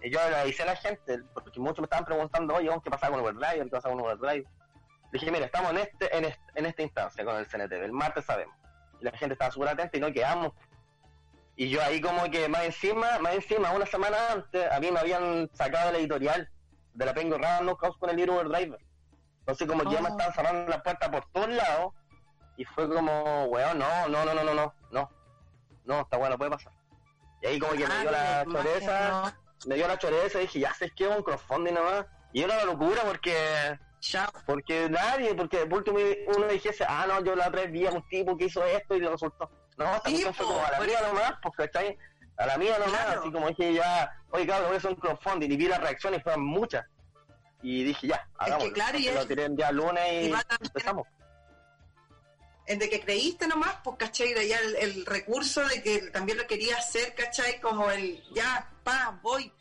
eh, 0.00 0.10
yo 0.10 0.18
le 0.28 0.36
avisé 0.36 0.62
a 0.62 0.66
la 0.66 0.76
gente, 0.76 1.20
porque 1.34 1.60
muchos 1.60 1.78
me 1.80 1.84
estaban 1.84 2.04
preguntando, 2.04 2.54
oye, 2.54 2.68
¿qué 2.82 2.90
pasaba 2.90 3.12
con 3.16 3.20
Overdrive? 3.24 3.64
¿Qué 3.64 3.70
pasaba 3.70 3.94
con 3.94 4.04
Overdrive? 4.04 4.46
Le 5.12 5.18
dije, 5.18 5.30
mira, 5.30 5.46
estamos 5.46 5.70
en 5.72 5.78
este, 5.78 6.16
en 6.16 6.24
este, 6.24 6.40
en 6.54 6.66
esta 6.66 6.82
instancia 6.82 7.24
con 7.24 7.36
el 7.36 7.46
CNTV, 7.46 7.84
el 7.84 7.92
martes 7.92 8.24
sabemos. 8.24 8.54
Y 9.00 9.04
la 9.04 9.12
gente 9.12 9.32
estaba 9.34 9.50
súper 9.50 9.68
atenta 9.70 9.96
y 9.96 10.00
no 10.00 10.12
quedamos. 10.12 10.52
Y 11.56 11.68
yo 11.68 11.82
ahí 11.82 12.00
como 12.00 12.24
que 12.30 12.48
más 12.48 12.64
encima, 12.64 13.18
más 13.18 13.34
encima, 13.34 13.72
una 13.72 13.86
semana 13.86 14.16
antes, 14.32 14.70
a 14.72 14.80
mí 14.80 14.90
me 14.90 15.00
habían 15.00 15.50
sacado 15.52 15.92
la 15.92 15.98
editorial 15.98 16.48
de 16.94 17.04
la 17.06 17.12
Penguin 17.14 17.42
Random 17.42 17.76
House 17.76 17.96
con 17.98 18.08
el 18.10 18.16
libro 18.16 18.34
Overdriver. 18.36 18.80
Entonces 19.40 19.66
como 19.68 19.84
que 19.84 19.94
ya 19.94 20.00
me 20.00 20.08
Oh. 20.08 20.12
estaban 20.12 20.34
cerrando 20.34 20.70
la 20.70 20.82
puerta 20.82 21.10
por 21.10 21.24
todos 21.32 21.48
lados 21.48 21.92
y 22.60 22.64
fue 22.66 22.86
como, 22.88 23.44
weón, 23.44 23.78
no, 23.78 24.08
no, 24.08 24.22
no, 24.24 24.34
no, 24.34 24.44
no, 24.44 24.54
no, 24.54 24.74
no, 24.90 25.10
no, 25.86 26.00
esta 26.02 26.18
weá 26.18 26.28
no 26.28 26.36
puede 26.36 26.50
pasar. 26.50 26.72
Y 27.42 27.46
ahí 27.46 27.58
como 27.58 27.72
que 27.72 27.86
me 27.86 28.00
dio 28.02 28.10
la 28.10 28.40
Ah, 28.40 28.44
más 28.44 28.62
que 28.64 28.68
choreza, 28.70 29.10
no. 29.10 29.32
me 29.66 29.74
dio 29.76 29.88
la 29.88 29.98
choreza 29.98 30.38
y 30.38 30.42
dije, 30.42 30.60
ya 30.60 30.74
sé 30.74 30.90
que 30.90 31.08
es 31.08 31.16
un 31.16 31.22
crowdfunding 31.22 31.72
nomás. 31.72 32.04
Y 32.34 32.42
era 32.42 32.54
una 32.56 32.64
locura 32.66 33.02
porque 33.06 33.78
porque 34.44 34.88
nadie, 34.90 35.34
porque 35.34 35.64
por 35.66 35.78
último 35.78 35.98
uno 36.36 36.46
dijese, 36.48 36.84
ah, 36.86 37.06
no, 37.08 37.24
yo 37.24 37.34
la 37.34 37.48
otra 37.48 37.62
vez 37.62 37.72
vi 37.72 37.86
a 37.86 37.90
un 37.92 38.06
tipo 38.08 38.36
que 38.36 38.44
hizo 38.44 38.62
esto 38.64 38.94
y 38.94 39.00
le 39.00 39.08
resultó. 39.08 39.50
No, 39.78 39.86
esta 39.96 40.00
cuestión 40.10 40.34
fue 40.34 40.44
como 40.46 40.62
a 40.64 40.70
la 40.70 40.80
mía 40.80 40.98
nomás, 41.06 41.32
pues, 41.42 41.54
¿cachai? 41.56 41.98
A 42.36 42.44
la 42.46 42.58
mía 42.58 42.78
nomás, 42.78 43.00
Claro. 43.00 43.20
así 43.22 43.32
como 43.32 43.48
dije 43.48 43.72
ya, 43.72 44.12
oye, 44.32 44.46
cabrón, 44.46 44.66
voy 44.68 44.74
a 44.74 44.78
hacer 44.78 44.90
un 44.90 44.96
crowdfunding 44.96 45.50
y 45.50 45.56
vi 45.56 45.66
las 45.68 45.80
reacciones, 45.80 46.22
fueron 46.22 46.44
muchas. 46.44 46.84
Y 47.62 47.84
dije, 47.84 48.06
ya, 48.08 48.26
hagámoslo. 48.38 48.72
claro, 48.74 48.98
y 48.98 49.08
es- 49.08 49.14
lo 49.14 49.26
tiré 49.26 49.44
el 49.46 49.56
día 49.56 49.72
lunes 49.72 50.02
y, 50.12 50.26
y 50.30 50.34
empezamos. 50.62 51.06
El 52.70 52.78
de 52.78 52.88
que 52.88 53.00
creíste 53.00 53.48
nomás, 53.48 53.74
pues, 53.82 53.96
¿cachai? 53.98 54.32
De 54.32 54.46
ya 54.46 54.58
el, 54.60 54.76
el 54.76 55.04
recurso 55.06 55.60
de 55.66 55.82
que 55.82 55.98
también 56.12 56.38
lo 56.38 56.46
quería 56.46 56.76
hacer, 56.76 57.14
¿cachai? 57.16 57.60
Como 57.60 57.90
el, 57.90 58.22
ya, 58.32 58.70
pa, 58.84 59.18
voy. 59.22 59.52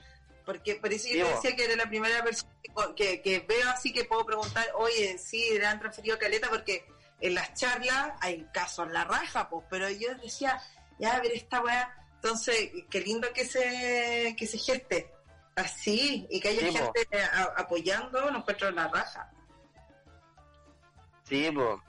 Porque 0.45 0.75
por 0.75 0.93
eso 0.93 1.07
yo 1.09 1.25
te 1.25 1.33
decía 1.33 1.55
que 1.55 1.65
era 1.65 1.75
la 1.75 1.87
primera 1.89 2.23
persona 2.23 2.51
que, 2.95 3.21
que, 3.23 3.39
veo 3.39 3.67
así 3.69 3.91
que 3.91 4.05
puedo 4.05 4.25
preguntar, 4.27 4.67
oye, 4.75 5.17
sí, 5.17 5.49
le 5.57 5.65
han 5.65 5.79
transferido 5.79 6.15
a 6.15 6.19
Caleta, 6.19 6.49
porque 6.49 6.85
en 7.19 7.33
las 7.33 7.53
charlas 7.55 8.11
hay 8.21 8.45
casos 8.53 8.85
en 8.85 8.93
la 8.93 9.05
raja, 9.05 9.49
pues, 9.49 9.65
pero 9.71 9.89
yo 9.89 10.13
decía, 10.15 10.61
ya, 10.99 11.15
a 11.15 11.19
ver 11.21 11.31
esta 11.33 11.61
weá. 11.61 11.95
Entonces, 12.15 12.69
qué 12.91 13.01
lindo 13.01 13.31
que 13.33 13.45
se, 13.45 14.35
que 14.37 14.45
se 14.45 14.57
geste 14.59 15.11
así 15.55 16.27
y 16.29 16.39
que 16.39 16.49
haya 16.49 16.59
Sí, 16.67 16.75
gente 16.77 17.07
a- 17.23 17.53
apoyando, 17.57 18.29
no 18.29 18.37
encuentro 18.37 18.67
en 18.67 18.75
la 18.75 18.87
raja. 18.87 19.31
Sí, 21.23 21.49
pues. 21.53 21.79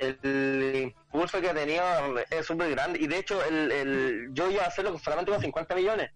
El, 0.00 0.92
impulso 0.96 1.40
que 1.40 1.50
ha 1.50 1.54
tenido 1.54 1.82
es 2.30 2.46
súper 2.46 2.70
grande. 2.70 2.98
Y 3.00 3.06
de 3.06 3.18
hecho, 3.18 3.44
el, 3.44 3.70
el, 3.70 4.28
yo 4.32 4.50
iba 4.50 4.64
a 4.64 4.68
hacerlo 4.68 4.98
solamente 4.98 5.30
con 5.30 5.40
50 5.40 5.74
millones. 5.74 6.10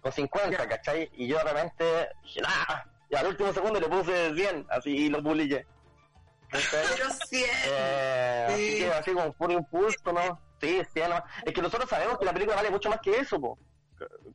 Con 0.00 0.10
50, 0.12 0.50
Ya. 0.50 0.68
¿cachai? 0.68 1.10
Y 1.14 1.26
yo 1.28 1.36
de 1.38 1.44
repente 1.44 2.08
dije. 2.22 2.40
Y 3.10 3.16
al 3.16 3.26
último 3.26 3.52
segundo 3.52 3.78
le 3.78 3.88
puse 3.88 4.34
100, 4.34 4.66
así, 4.70 4.90
y 4.90 5.08
lo 5.10 5.22
publiqué. 5.22 5.66
Sí, 7.28 7.44
Eh, 7.66 8.46
Así 8.48 8.70
Sí. 8.72 8.78
que 8.78 8.92
así 8.92 9.12
como 9.12 9.32
puro 9.34 9.52
impulso, 9.52 10.12
¿no? 10.12 10.40
Sí, 10.60 10.82
sí, 10.94 11.00
no. 11.08 11.22
Es 11.44 11.52
que 11.52 11.60
nosotros 11.62 11.88
sabemos 11.90 12.18
que 12.18 12.24
la 12.24 12.32
película 12.32 12.56
vale 12.56 12.70
mucho 12.70 12.88
más 12.88 13.00
que 13.00 13.18
eso, 13.18 13.38
po. 13.40 13.58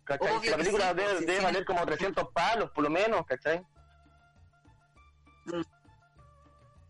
¿Cachai? 0.03 0.30
Obvio 0.32 0.41
Que 0.41 0.49
la 0.51 0.57
película 0.57 0.89
sí, 0.89 0.95
debe, 0.95 1.20
sí, 1.20 1.26
debe 1.26 1.41
valer 1.41 1.65
como 1.65 1.86
300 1.86 2.28
palos, 2.34 2.70
por 2.72 2.84
lo 2.84 2.89
menos, 2.89 3.26
¿cachai? 3.26 3.61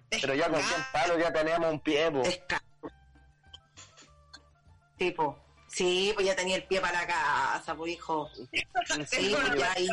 Pero 0.10 0.34
ya 0.34 0.49
con 0.49 0.62
100 0.62 0.86
palos 0.91 1.18
ya 1.20 1.32
tenemos 1.32 1.72
un 1.72 1.80
pie, 1.80 2.12
po. 2.12 2.24
Tipo, 4.97 5.38
sí, 5.68 6.12
pues 6.14 6.26
ya 6.28 6.36
tenía 6.36 6.57
el 6.57 6.64
pie 6.66 6.82
para 6.82 7.01
la 7.01 7.07
casa, 7.07 7.76
pues 7.76 7.93
hijo. 7.93 8.30
Sí, 9.07 9.36
pues 9.36 9.55
ya 9.60 9.72
ahí. 9.74 9.88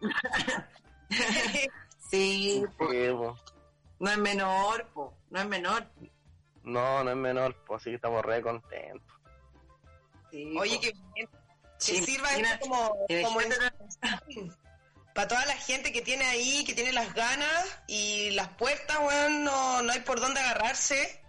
sí, 2.10 2.64
pues, 2.76 2.90
Sí, 2.90 3.12
po. 3.12 3.36
no 3.98 4.10
es 4.10 4.18
menor, 4.18 4.88
pues, 4.94 5.10
no 5.30 5.40
es 5.40 5.46
menor. 5.46 5.86
No, 6.62 7.04
no 7.04 7.10
es 7.10 7.16
menor, 7.16 7.54
pues 7.66 7.80
así 7.82 7.90
que 7.90 7.96
estamos 7.96 8.24
re 8.24 8.42
contentos. 8.42 9.02
Sí, 10.30 10.54
Oye, 10.58 10.76
po. 10.76 10.80
que, 10.82 10.92
que 11.14 11.28
Sí, 11.78 12.02
sirva 12.02 12.34
esto 12.34 12.58
como, 12.68 12.96
como 13.24 13.40
para 15.18 15.26
toda 15.26 15.46
la 15.46 15.56
gente 15.56 15.90
que 15.90 16.00
tiene 16.00 16.24
ahí, 16.26 16.62
que 16.64 16.74
tiene 16.74 16.92
las 16.92 17.12
ganas 17.12 17.64
y 17.88 18.30
las 18.36 18.46
puertas, 18.50 18.96
weón, 19.00 19.42
no, 19.42 19.82
no 19.82 19.92
hay 19.92 19.98
por 19.98 20.20
dónde 20.20 20.38
agarrarse. 20.38 21.20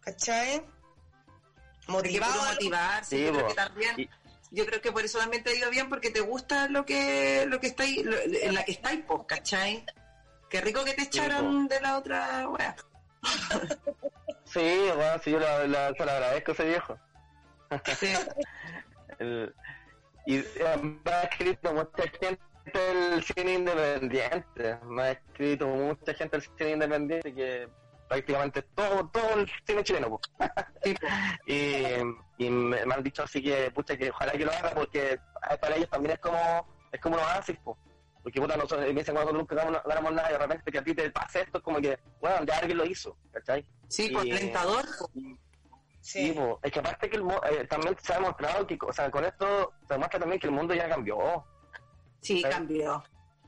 ¿Cachai? 0.00 0.62
Motivado. 1.88 2.40
motivarse, 2.52 3.16
Sí, 3.16 3.24
yo 3.24 3.32
creo 3.32 3.48
que 3.48 3.54
también. 3.54 4.00
Y- 4.00 4.08
Yo 4.52 4.64
creo 4.64 4.80
que 4.80 4.92
por 4.92 5.04
eso 5.04 5.18
también 5.18 5.42
te 5.42 5.50
ha 5.50 5.54
ido 5.56 5.70
bien, 5.70 5.88
porque 5.88 6.10
te 6.10 6.20
gusta 6.20 6.68
lo 6.68 6.86
que 6.86 7.46
lo 7.48 7.58
que 7.58 7.66
estáis, 7.66 8.04
lo- 8.04 8.16
en 8.16 8.54
la 8.54 8.64
que 8.64 8.70
estáis, 8.72 9.00
pues, 9.08 9.22
¿cachai? 9.26 9.84
Qué 10.48 10.60
rico 10.60 10.84
que 10.84 10.94
te 10.94 11.02
echaron 11.02 11.66
de 11.66 11.80
la 11.80 11.98
otra 11.98 12.48
wea. 12.48 12.76
Sí, 14.44 14.84
bueno, 14.94 15.20
sí, 15.24 15.32
yo 15.32 15.40
la, 15.40 15.66
la- 15.66 15.92
se 15.94 16.04
lo 16.04 16.10
agradezco 16.12 16.52
a 16.52 16.54
ese 16.54 16.64
viejo. 16.64 16.98
Sí. 17.98 18.12
El- 19.18 19.52
y 20.26 20.36
eh, 20.36 20.76
me 21.04 21.10
ha 21.12 21.22
escrito 21.22 21.72
mucha 21.74 22.02
gente 22.20 22.49
del 22.78 23.22
cine 23.24 23.54
independiente, 23.54 24.78
me 24.84 25.02
ha 25.02 25.10
escrito 25.12 25.66
mucha 25.66 26.14
gente 26.14 26.36
del 26.38 26.48
cine 26.56 26.70
independiente 26.72 27.34
que 27.34 27.68
prácticamente 28.08 28.62
todo, 28.74 29.08
todo 29.08 29.38
el 29.38 29.50
cine 29.64 29.84
chileno, 29.84 30.20
y, 31.46 31.96
y 32.38 32.50
me, 32.50 32.84
me 32.84 32.94
han 32.94 33.02
dicho 33.02 33.22
así 33.22 33.42
que, 33.42 33.70
pucha, 33.70 33.96
que 33.96 34.10
ojalá 34.10 34.32
que 34.32 34.44
lo 34.44 34.52
haga 34.52 34.70
porque 34.74 35.12
eh, 35.12 35.18
para 35.60 35.76
ellos 35.76 35.88
también 35.90 36.14
es 36.14 36.18
como, 36.18 36.66
es 36.90 37.00
como 37.00 37.16
un 37.16 37.22
oasis, 37.22 37.56
po. 37.62 37.78
Porque 38.22 38.40
puta, 38.40 38.56
nosotros, 38.56 38.80
me 38.80 38.92
dicen 38.92 39.14
cuando 39.14 39.32
nunca 39.32 39.54
ganamos, 39.54 39.82
ganamos 39.84 40.12
nada 40.12 40.28
y 40.28 40.32
de 40.32 40.38
repente 40.38 40.72
que 40.72 40.78
a 40.78 40.84
ti 40.84 40.94
te 40.94 41.10
pase 41.10 41.40
esto, 41.40 41.58
es 41.58 41.64
como 41.64 41.80
que, 41.80 41.98
bueno, 42.20 42.44
ya 42.44 42.58
alguien 42.58 42.76
lo 42.78 42.84
hizo, 42.84 43.16
¿cachai? 43.32 43.64
Sí, 43.88 44.14
alentador. 44.14 44.84
po. 44.98 45.10
Sí, 45.14 45.38
Sí. 46.02 46.32
po. 46.32 46.58
es 46.62 46.72
que 46.72 46.78
aparte 46.80 47.08
que 47.10 47.16
el, 47.16 47.22
eh, 47.50 47.66
también 47.68 47.96
se 48.02 48.12
ha 48.12 48.16
demostrado 48.16 48.66
que, 48.66 48.78
o 48.80 48.92
sea, 48.92 49.10
con 49.10 49.24
esto 49.24 49.72
se 49.86 49.94
demuestra 49.94 50.18
también 50.20 50.40
que 50.40 50.46
el 50.48 50.52
mundo 50.52 50.74
ya 50.74 50.88
cambió, 50.88 51.44
Sí, 52.20 52.42
cambió. 52.42 53.02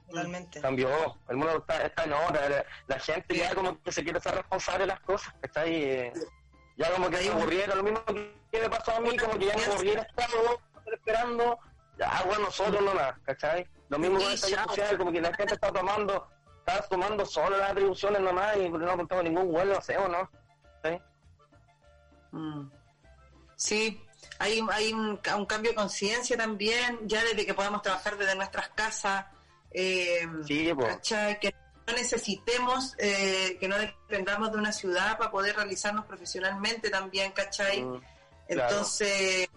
Totalmente. 0.08 0.60
cambió, 0.60 0.90
el 1.28 1.36
mundo 1.36 1.56
está, 1.58 1.86
está 1.86 2.04
en 2.04 2.12
otra, 2.12 2.66
la, 2.86 2.98
gente 2.98 3.34
ya 3.34 3.54
como 3.54 3.80
que 3.82 3.90
se 3.92 4.04
quiere 4.04 4.20
ser 4.20 4.34
responsable 4.34 4.80
de 4.80 4.86
las 4.88 5.00
cosas, 5.00 5.34
¿cachai? 5.40 5.74
Eh, 5.74 6.12
Ya 6.76 6.90
como 6.90 7.08
que 7.08 7.30
un- 7.30 7.36
aburriera, 7.36 7.74
lo 7.74 7.82
mismo 7.82 8.04
que 8.04 8.60
me 8.60 8.68
pasó 8.68 8.92
a 8.96 9.00
mí, 9.00 9.16
como 9.16 9.38
que 9.38 9.46
ya 9.46 9.56
me 9.56 9.64
aburriera 9.64 10.02
estar 10.02 10.28
esperando, 10.92 11.58
ya 11.98 12.22
bueno, 12.26 12.44
nosotros 12.44 12.82
nomás, 12.82 13.14
¿cachai? 13.24 13.66
Lo 13.88 13.98
mismo 13.98 14.18
con 14.18 14.30
esta 14.32 14.64
social, 14.64 14.98
como 14.98 15.12
que 15.12 15.20
la 15.20 15.32
gente 15.34 15.54
está 15.54 15.72
tomando, 15.72 16.28
está 16.58 16.82
tomando 16.88 17.24
solo 17.24 17.56
las 17.56 17.70
atribuciones 17.70 18.20
nomás 18.20 18.56
y 18.56 18.68
no 18.68 18.96
contamos 18.96 19.24
ningún 19.24 19.50
vuelo, 19.50 19.78
¿o 19.78 20.08
no? 20.08 20.30
¿Sí? 20.82 21.00
Mm. 22.32 22.70
Sí, 23.56 24.04
hay, 24.42 24.60
hay 24.70 24.92
un, 24.92 25.20
un 25.36 25.46
cambio 25.46 25.70
de 25.70 25.74
conciencia 25.76 26.36
también, 26.36 26.98
ya 27.04 27.22
desde 27.24 27.46
que 27.46 27.54
podemos 27.54 27.82
trabajar 27.82 28.16
desde 28.18 28.34
nuestras 28.34 28.68
casas, 28.70 29.26
eh, 29.70 30.26
Sí. 30.46 30.70
¿cachai? 30.78 31.38
que 31.40 31.54
no 31.86 31.94
necesitemos, 31.94 32.94
eh, 32.98 33.56
que 33.58 33.66
no 33.68 33.76
dependamos 33.78 34.52
de 34.52 34.58
una 34.58 34.72
ciudad 34.72 35.18
para 35.18 35.30
poder 35.30 35.56
realizarnos 35.56 36.04
profesionalmente 36.06 36.90
también, 36.90 37.32
¿cachai? 37.32 37.82
Mm, 37.82 38.00
claro. 38.48 38.70
Entonces, 38.70 39.48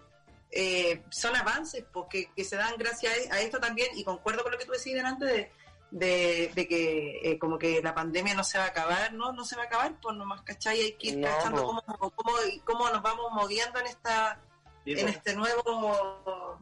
eh, 0.51 1.03
son 1.09 1.35
avances 1.35 1.83
porque 1.91 2.31
que 2.35 2.43
se 2.43 2.55
dan 2.55 2.75
gracias 2.77 3.13
a, 3.31 3.35
a 3.35 3.39
esto 3.41 3.59
también, 3.59 3.89
y 3.95 4.03
concuerdo 4.03 4.41
con 4.43 4.51
lo 4.53 4.57
que 4.57 4.65
tú 4.65 4.71
decías 4.71 4.95
delante 4.95 5.25
de, 5.25 5.51
de, 5.91 6.51
de 6.55 6.67
que 6.67 7.19
eh, 7.23 7.37
como 7.39 7.57
que 7.59 7.81
la 7.83 7.93
pandemia 7.93 8.33
no 8.33 8.43
se 8.43 8.57
va 8.57 8.63
a 8.65 8.67
acabar, 8.67 9.13
no, 9.13 9.31
no 9.33 9.43
se 9.45 9.55
va 9.55 9.63
a 9.63 9.65
acabar, 9.65 9.93
pues 10.01 10.15
nomás, 10.17 10.41
¿cachai? 10.41 10.79
Hay 10.81 10.93
que 10.93 11.07
ir 11.09 11.17
No, 11.17 11.27
cachando 11.27 11.61
po. 11.61 11.67
cómo, 11.85 12.11
cómo, 12.15 12.31
cómo 12.63 12.89
nos 12.89 13.01
vamos 13.03 13.31
moviendo 13.33 13.79
en 13.79 13.87
esta 13.87 14.39
En 14.85 15.01
pues. 15.01 15.15
este 15.15 15.35
nuevo 15.35 16.59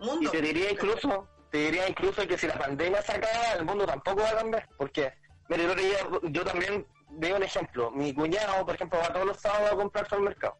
Y 0.00 0.06
mundo. 0.06 0.30
te 0.30 0.40
diría 0.40 0.70
incluso, 0.70 1.28
te 1.50 1.58
diría 1.58 1.88
incluso 1.88 2.26
que 2.26 2.38
si 2.38 2.46
la 2.46 2.58
pandemia 2.58 3.02
se 3.02 3.12
acaba, 3.12 3.52
el 3.58 3.64
mundo 3.64 3.86
tampoco 3.86 4.22
va 4.22 4.30
a 4.30 4.36
cambiar. 4.36 4.68
Porque, 4.76 5.12
mire, 5.48 5.64
yo, 5.64 6.20
yo 6.22 6.44
también 6.44 6.86
veo 7.10 7.36
un 7.36 7.42
ejemplo. 7.42 7.90
Mi 7.90 8.14
cuñado, 8.14 8.64
por 8.64 8.74
ejemplo, 8.74 8.98
va 8.98 9.12
todos 9.12 9.26
los 9.26 9.40
sábados 9.40 9.72
a 9.72 9.76
comprarse 9.76 10.14
al 10.14 10.22
mercado. 10.22 10.58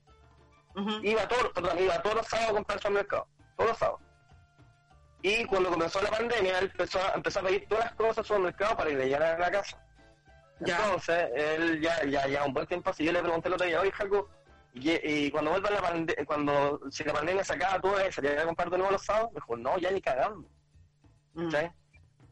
Iba 1.02 1.26
todos, 1.26 1.52
perdón, 1.54 1.78
iba 1.78 2.02
todos 2.02 2.16
los 2.16 2.26
sábados 2.26 2.50
a 2.50 2.54
comprarse 2.54 2.88
al 2.88 2.94
mercado. 2.94 3.26
Todos 3.56 3.70
los 3.70 3.78
sábados. 3.78 4.00
Y 5.22 5.44
cuando 5.46 5.70
comenzó 5.70 6.00
la 6.02 6.10
pandemia, 6.10 6.58
él 6.58 6.70
empezó 6.70 7.00
a, 7.00 7.12
empezó 7.14 7.40
a 7.40 7.42
pedir 7.44 7.66
todas 7.66 7.86
las 7.86 7.94
cosas 7.94 8.30
al 8.30 8.40
mercado 8.40 8.76
para 8.76 8.90
ir 8.90 9.16
a 9.16 9.38
la 9.38 9.50
casa. 9.50 9.82
Ya. 10.60 10.76
Entonces, 10.84 11.30
él 11.34 11.80
ya, 11.80 12.04
ya, 12.04 12.26
ya 12.28 12.44
un 12.44 12.52
buen 12.52 12.66
tiempo 12.66 12.90
así, 12.90 13.04
yo 13.04 13.12
le 13.12 13.22
pregunté 13.22 13.48
el 13.48 13.54
otro 13.54 13.66
día, 13.66 13.80
oye, 13.80 13.90
Jaco, 13.92 14.28
y, 14.76 14.90
y 15.26 15.30
cuando 15.30 15.50
vuelva 15.52 15.70
la 15.70 15.80
pandemia, 15.82 16.24
cuando, 16.26 16.80
si 16.90 17.02
la 17.04 17.12
pandemia 17.14 17.42
se 17.44 17.54
acaba, 17.54 17.80
¿tú 17.80 17.90
vas 17.90 18.02
a 18.18 18.42
a 18.42 18.44
comprar 18.44 18.70
de 18.70 18.78
nuevo 18.78 18.92
los 18.92 19.02
sábados? 19.04 19.30
Me 19.32 19.36
dijo, 19.40 19.56
no, 19.56 19.78
ya 19.78 19.90
ni 19.90 20.00
cagando, 20.00 20.48
Mm. 21.34 21.50
¿cachai? 21.50 21.72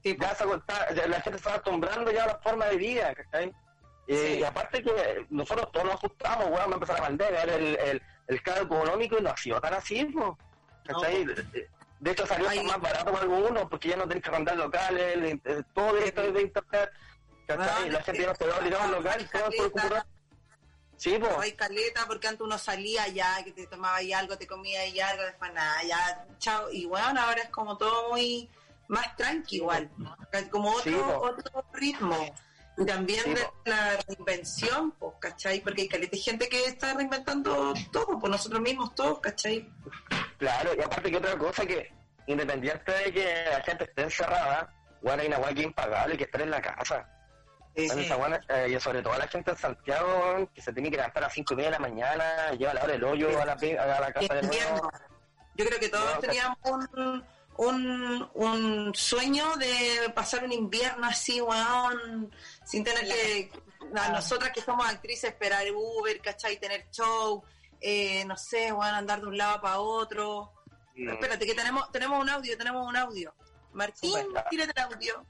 Sí, 0.03 0.17
Ya, 0.21 0.35
se, 0.35 0.45
está- 0.45 0.95
ya 0.95 1.07
la 1.09 1.21
gente 1.21 1.39
se 1.39 1.49
va 1.49 1.55
acostumbrando 1.57 2.11
ya 2.11 2.25
a 2.25 2.27
la 2.29 2.39
forma 2.39 2.67
de 2.67 2.77
vida, 2.77 3.15
¿cachai? 3.15 3.53
Eh, 4.07 4.33
Sí. 4.35 4.39
Y 4.41 4.45
aparte 4.45 4.83
que 4.83 5.27
nosotros 5.31 5.73
todos 5.73 5.87
nos 5.87 5.95
ajustamos, 5.95 6.47
weón, 6.51 6.69
me 6.69 6.75
empezó 6.75 6.93
la 6.93 6.99
pandemia, 7.01 7.43
era 7.43 7.55
el, 7.55 7.77
el, 7.79 8.03
el 8.29 8.43
cargo 8.43 8.77
económico 8.77 9.17
y 9.19 9.23
no 9.23 9.31
ha 9.31 9.37
sido 9.37 9.61
tan 9.61 9.75
así, 9.75 10.05
po, 10.07 10.39
¿cachai? 10.85 11.25
De- 11.25 11.69
De 12.01 12.11
hecho 12.11 12.27
salió 12.27 12.49
Ay. 12.51 12.63
más 12.65 12.79
barato 12.81 13.11
para 13.13 13.23
algunos 13.23 13.65
porque 13.71 13.89
ya 13.89 13.97
no 13.97 14.07
tenés 14.07 14.23
que 14.23 14.29
arrendar 14.29 14.57
locales, 14.59 15.17
el- 15.17 15.41
eh, 15.43 15.63
todo 15.73 15.95
directo 15.95 16.21
desde 16.21 16.43
internet, 16.43 16.91
¿cachai? 17.47 17.89
Ah, 17.89 17.93
la 17.93 18.03
gente 18.03 18.21
ya 18.23 18.29
no 18.29 18.35
se 18.35 18.45
ve 18.45 18.53
obligada 18.53 18.85
al 18.85 18.93
local, 18.93 19.31
todo 19.33 19.45
por 19.45 19.73
computador. 19.73 20.05
Sí, 21.05 21.19
hay 21.39 21.53
caleta 21.53 22.07
porque 22.07 22.29
antes 22.29 22.41
uno 22.41 22.57
salía 22.57 23.07
ya, 23.09 23.45
que 23.45 23.53
te 23.53 23.67
tomaba 23.67 23.97
ahí 23.97 24.15
algo, 24.15 24.39
te 24.39 24.47
comía 24.47 24.81
ahí 24.81 24.99
algo, 25.01 25.23
después 25.23 25.53
nada, 25.53 25.83
ya, 25.83 26.27
chao. 26.39 26.71
Y 26.73 26.87
bueno, 26.87 27.21
ahora 27.21 27.43
es 27.43 27.51
como 27.51 27.77
todo 27.77 28.09
muy 28.09 28.49
más 28.89 29.15
tranqui 29.15 29.57
igual, 29.57 29.91
como 30.51 30.71
otro, 30.71 30.83
Sí, 30.83 30.95
otro 30.95 31.65
ritmo. 31.75 32.35
Y 32.79 32.87
también 32.87 33.23
Sí, 33.23 33.35
de 33.35 33.47
la 33.67 33.99
reinvención, 34.09 34.93
pues, 34.93 35.13
¿cachai? 35.21 35.61
Porque 35.61 35.83
hay 35.83 35.89
caleta 35.89 36.17
de 36.17 36.23
gente 36.23 36.49
que 36.49 36.65
está 36.65 36.95
reinventando 36.95 37.75
todo, 37.93 38.19
por 38.19 38.31
nosotros 38.31 38.63
mismos 38.63 38.95
todos, 38.95 39.21
¿cachai? 39.21 39.71
Claro, 40.39 40.71
y 40.75 40.81
aparte 40.81 41.11
que 41.11 41.19
otra 41.19 41.37
cosa 41.37 41.67
que, 41.67 41.93
independiente 42.29 42.91
de 42.91 43.13
que 43.13 43.45
la 43.51 43.61
gente 43.61 43.85
esté 43.85 44.05
encerrada, 44.05 44.75
bueno, 45.03 45.21
hay 45.21 45.29
una 45.29 45.37
guay 45.37 45.55
que 45.55 45.63
impagable 45.65 46.17
que 46.17 46.25
estar 46.25 46.41
en 46.41 46.51
la 46.51 46.63
casa. 46.63 47.07
Sí, 47.77 47.87
Bueno, 47.87 47.95
sí. 48.03 48.07
esa 48.07 48.17
buena, 48.17 48.41
eh, 48.49 48.75
y 48.77 48.81
sobre 48.81 49.03
todo 49.03 49.19
la 49.19 49.27
gente 49.27 49.51
en 49.51 49.57
Santiago, 49.57 50.49
que 50.55 50.63
se 50.63 50.73
tiene 50.73 50.91
que 50.91 50.97
levantar 50.97 51.25
a 51.25 51.27
las 51.27 51.35
cinco 51.35 51.55
y 51.55 51.57
media 51.57 51.71
de 51.71 51.77
la 51.77 51.81
mañana, 51.81 52.53
lleva 52.53 52.75
la 52.75 52.85
hora 52.85 52.93
del 52.93 53.05
hoyo 53.05 53.29
a 53.41 53.45
la, 53.45 53.53
a 53.55 54.01
la 54.01 54.13
casa 54.13 54.35
de 54.35 54.41
invierno. 54.43 54.71
nuevo. 54.77 54.91
Yo 55.57 55.67
creo 55.67 55.81
que 55.81 55.89
todos 55.89 56.15
No, 56.15 56.21
teníamos 56.21 56.59
un, 56.65 57.25
un, 57.57 58.31
un 58.35 58.95
sueño 58.95 59.57
de 59.57 60.11
pasar 60.15 60.45
un 60.45 60.53
invierno 60.53 61.07
así, 61.07 61.41
weón, 61.41 62.31
sin 62.65 62.85
tener 62.85 63.05
que, 63.07 63.51
a 63.97 64.09
nosotras 64.11 64.51
que 64.53 64.61
somos 64.61 64.87
actrices, 64.89 65.31
esperar 65.31 65.65
Uber, 65.73 66.21
¿cachai? 66.21 66.59
Tener 66.59 66.89
show, 66.91 67.43
eh, 67.81 68.25
no 68.25 68.37
sé, 68.37 68.73
weón, 68.73 68.95
andar 68.95 69.21
de 69.21 69.27
un 69.27 69.37
lado 69.39 69.61
para 69.61 69.79
otro. 69.81 70.53
Mm. 70.97 71.09
Espérate, 71.11 71.45
que 71.47 71.55
tenemos, 71.55 71.91
tenemos 71.91 72.21
un 72.21 72.29
audio, 72.29 72.57
tenemos 72.57 72.87
un 72.89 72.97
audio. 72.97 73.35
Martín, 73.73 74.15
tírate 74.51 74.73
el 74.77 74.83
audio. 74.85 75.27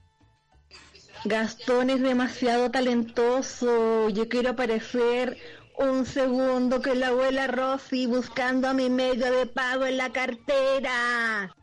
Gastón 1.25 1.89
es 1.89 2.01
demasiado 2.01 2.69
talentoso. 2.69 4.09
Yo 4.09 4.29
quiero 4.29 4.51
aparecer 4.51 5.37
un 5.77 6.05
segundo 6.05 6.81
que 6.83 6.93
la 6.93 7.07
abuela 7.07 7.47
Rosy 7.47 8.05
buscando 8.05 8.67
a 8.67 8.73
mi 8.73 8.91
medio 8.91 9.31
de 9.31 9.47
pago 9.47 9.85
en 9.85 9.97
la 9.97 10.11
cartera. 10.11 11.55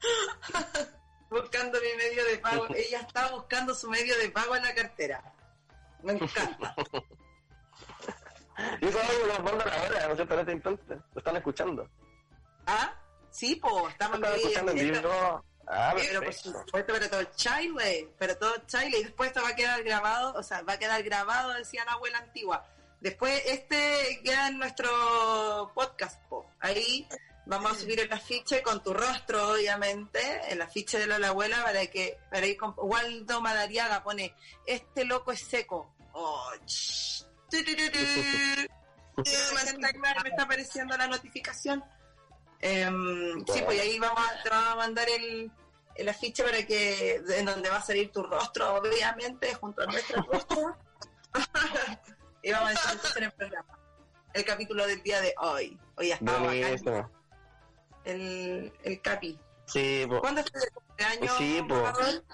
Buscando 1.30 1.78
mi 1.80 1.94
medio 1.96 2.24
de 2.24 2.38
pago. 2.38 2.66
Ella 2.74 3.00
está 3.00 3.28
buscando 3.28 3.74
su 3.74 3.90
medio 3.90 4.16
de 4.16 4.30
pago 4.30 4.56
en 4.56 4.62
la 4.62 4.74
cartera. 4.74 5.22
Me 6.02 6.12
encanta. 6.12 6.74
Y 8.80 8.86
eso 8.86 8.98
es 8.98 9.40
mandan 9.44 9.68
ahora, 9.68 10.08
¿no 10.08 10.16
cierto? 10.16 10.34
En 10.34 10.40
este 10.40 10.52
instante, 10.52 10.96
lo 10.96 11.18
están 11.18 11.36
escuchando. 11.36 11.88
¿Ah? 12.66 12.92
Sí, 13.30 13.54
po, 13.54 13.88
estamos 13.88 14.18
escuchando 14.20 14.72
en 14.72 14.78
vivo. 14.78 15.44
Ah, 15.70 15.92
Pero 15.94 16.22
por 16.22 16.32
supuesto, 16.32 16.92
pero 16.94 17.10
todo 17.10 17.24
Chile, 17.36 18.08
pero 18.18 18.36
todo 18.38 18.54
Chile, 18.66 18.98
y 19.00 19.04
después 19.04 19.28
esto 19.28 19.42
va 19.42 19.50
a 19.50 19.56
quedar 19.56 19.82
grabado, 19.82 20.32
o 20.34 20.42
sea, 20.42 20.62
va 20.62 20.74
a 20.74 20.78
quedar 20.78 21.02
grabado, 21.02 21.52
decía 21.52 21.84
la 21.84 21.92
abuela 21.92 22.18
antigua. 22.18 22.66
Después 23.00 23.42
este 23.44 24.20
queda 24.24 24.48
en 24.48 24.58
nuestro 24.58 25.70
podcast, 25.74 26.20
po. 26.28 26.50
ahí 26.58 27.06
vamos 27.44 27.72
a 27.72 27.74
subir 27.74 28.00
el 28.00 28.12
afiche 28.12 28.62
con 28.62 28.82
tu 28.82 28.94
rostro, 28.94 29.52
obviamente, 29.52 30.20
el 30.50 30.62
afiche 30.62 30.98
de 30.98 31.06
la, 31.06 31.18
la 31.18 31.28
abuela 31.28 31.62
para 31.62 31.86
que, 31.86 32.18
para 32.30 32.46
ir 32.46 32.56
con, 32.56 32.74
Waldo 32.76 33.40
Madariaga 33.42 34.02
pone, 34.02 34.34
este 34.66 35.04
loco 35.04 35.32
es 35.32 35.40
seco. 35.40 35.94
Oh, 36.12 36.50
me 40.22 40.28
está 40.30 40.42
apareciendo 40.42 40.96
la 40.96 41.06
notificación. 41.06 41.84
Em, 42.60 43.44
sí, 43.46 43.62
pues 43.64 43.80
ahí 43.80 43.98
vamos 43.98 44.20
a, 44.20 44.42
te 44.42 44.50
vamos 44.50 44.72
a 44.72 44.76
mandar 44.76 45.08
el, 45.08 45.50
el 45.94 46.08
afiche 46.08 46.42
para 46.42 46.66
que, 46.66 47.22
en 47.28 47.44
donde 47.44 47.68
va 47.68 47.76
a 47.76 47.82
salir 47.82 48.10
tu 48.10 48.22
rostro, 48.22 48.76
obviamente, 48.76 49.54
junto 49.54 49.82
a 49.82 49.86
nuestro 49.86 50.22
rostro. 50.22 50.76
y 52.42 52.52
vamos 52.52 52.68
a 52.68 52.70
decir 52.70 52.90
entonces 52.92 53.16
en 53.16 53.24
el 53.24 53.32
programa. 53.32 53.78
El 54.32 54.44
capítulo 54.44 54.86
del 54.86 55.02
día 55.02 55.20
de 55.20 55.34
hoy. 55.38 55.78
Hoy 55.96 56.08
ya 56.08 56.14
está. 56.14 57.10
El, 58.04 58.72
el 58.82 59.02
capi. 59.02 59.38
Sí, 59.66 60.04
po. 60.08 60.20
¿Cuándo 60.20 60.40
es 60.40 60.46
el 60.54 60.72
cumpleaños? 60.72 61.36
Sí. 61.36 61.64
Raúl? 61.68 62.24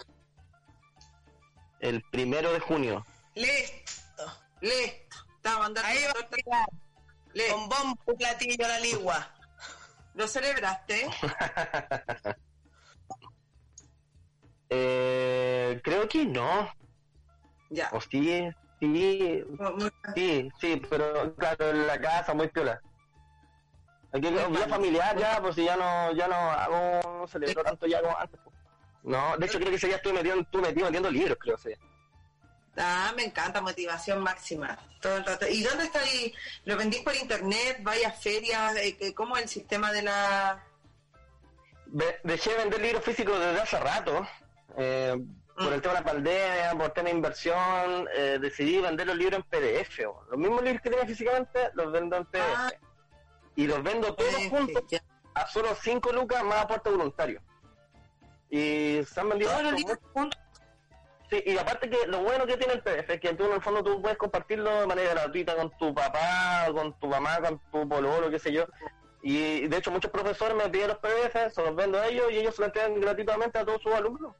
el 1.80 2.02
primero 2.10 2.52
de 2.52 2.60
junio. 2.60 3.04
Listo. 3.34 4.24
Listo. 4.60 5.16
Te 5.42 5.48
va 5.48 5.56
a 5.56 5.58
mandar 5.58 5.84
Ahí 5.84 5.98
va 6.04 6.56
a. 6.56 6.66
Listo. 7.32 7.54
Con 7.54 7.68
bombo 7.68 8.16
platillo 8.16 8.64
a 8.64 8.68
la 8.68 8.80
ligua. 8.80 9.34
¿Lo 10.14 10.26
celebraste? 10.28 11.08
Eh, 14.70 15.80
creo 15.84 16.08
que 16.08 16.24
no. 16.24 16.68
Ya. 17.70 17.90
O 17.92 18.00
sí, 18.00 18.48
sí, 18.80 19.44
Muy- 19.58 19.90
sí, 20.16 20.48
sí, 20.60 20.82
pero 20.90 21.34
claro, 21.36 21.70
en 21.70 21.86
la 21.86 22.00
casa 22.00 22.34
muy 22.34 22.48
piola. 22.48 22.80
Aquí 24.12 24.22
que 24.22 24.30
vida 24.48 24.66
familiar 24.68 25.16
ya, 25.16 25.40
pues 25.40 25.54
si 25.54 25.64
ya 25.64 25.76
no, 25.76 26.12
ya 26.12 26.26
no 26.26 26.34
hago, 26.34 27.18
no 27.20 27.26
celebro 27.28 27.62
tanto 27.62 27.86
ya 27.86 28.00
como 28.00 28.18
antes. 28.18 28.40
pues. 28.42 28.56
No, 29.04 29.36
de 29.36 29.46
hecho 29.46 29.58
creo 29.58 29.70
que 29.70 29.76
ese 29.76 29.88
día 29.88 29.96
estuve 29.96 30.14
metido, 30.14 30.40
estuve 30.40 30.62
metido 30.62 30.84
vendiendo 30.86 31.10
libros, 31.10 31.38
creo 31.40 31.56
ese 31.56 31.68
día. 31.70 31.78
Ah, 32.76 33.12
me 33.16 33.24
encanta, 33.24 33.60
motivación 33.60 34.20
máxima. 34.22 34.78
Todo 35.00 35.18
el 35.18 35.24
rato. 35.24 35.46
¿Y 35.48 35.62
dónde 35.62 35.84
está 35.84 36.00
ahí? 36.00 36.34
¿Lo 36.64 36.76
vendís 36.76 37.02
por 37.02 37.14
internet? 37.14 37.78
¿Vaya 37.82 38.10
ferias? 38.10 38.76
Eh, 38.76 39.14
¿Cómo 39.14 39.36
es 39.36 39.44
el 39.44 39.48
sistema 39.48 39.92
de 39.92 40.02
la...? 40.02 40.64
Dejé 42.24 42.50
de 42.50 42.56
vender 42.56 42.80
libros 42.80 43.04
físicos 43.04 43.38
desde 43.38 43.60
hace 43.60 43.78
rato. 43.78 44.26
eh, 44.76 45.14
por 45.56 45.72
el 45.72 45.80
tema 45.80 45.94
de 45.94 46.00
la 46.00 46.04
pandemia, 46.06 46.74
por 46.76 46.90
tema 46.90 47.10
de 47.10 47.14
inversión, 47.14 48.08
eh, 48.16 48.38
decidí 48.40 48.80
vender 48.80 49.06
los 49.06 49.16
libros 49.16 49.40
en 49.40 49.42
PDF. 49.44 50.00
o. 50.08 50.24
Los 50.30 50.38
mismos 50.38 50.62
libros 50.64 50.82
que 50.82 50.90
tenía 50.90 51.06
físicamente 51.06 51.70
los 51.74 51.92
vendo 51.92 52.16
en 52.16 52.24
PDF. 52.24 52.56
Ah, 52.56 52.72
y 53.54 53.66
los 53.68 53.80
vendo 53.84 54.12
todos 54.16 54.34
juntos 54.50 54.82
a 55.34 55.46
solo 55.46 55.68
5 55.80 56.12
lucas 56.12 56.42
más 56.42 56.64
aporte 56.64 56.90
voluntario. 56.90 57.40
Y 58.50 59.00
se 59.04 59.20
han 59.20 59.28
vendido 59.28 59.50
Todos 59.52 59.62
los 59.64 59.72
libros 59.74 59.98
juntos. 60.12 60.40
Sí, 61.30 61.42
y 61.46 61.56
aparte 61.56 61.88
que 61.88 62.06
lo 62.06 62.22
bueno 62.22 62.46
que 62.46 62.56
tiene 62.56 62.74
el 62.74 62.82
PDF 62.82 63.10
es 63.10 63.20
que 63.20 63.34
tú 63.34 63.46
en 63.46 63.52
el 63.52 63.62
fondo 63.62 63.82
tú 63.82 64.00
puedes 64.02 64.18
compartirlo 64.18 64.80
de 64.80 64.86
manera 64.86 65.10
gratuita 65.10 65.56
con 65.56 65.70
tu 65.78 65.94
papá, 65.94 66.66
con 66.72 66.98
tu 66.98 67.08
mamá, 67.08 67.40
con 67.40 67.58
tu 67.70 67.88
pololo, 67.88 68.30
qué 68.30 68.38
sé 68.38 68.52
yo. 68.52 68.66
Y 69.22 69.66
de 69.68 69.76
hecho 69.78 69.90
muchos 69.90 70.10
profesores 70.10 70.54
me 70.54 70.68
piden 70.68 70.88
los 70.88 70.98
PDF, 70.98 71.50
se 71.50 71.62
los 71.62 71.74
vendo 71.74 71.98
a 71.98 72.08
ellos 72.08 72.30
y 72.30 72.36
ellos 72.36 72.54
se 72.54 72.60
los 72.60 72.68
entregan 72.68 73.00
gratuitamente 73.00 73.58
a 73.58 73.64
todos 73.64 73.80
sus 73.80 73.94
alumnos. 73.94 74.36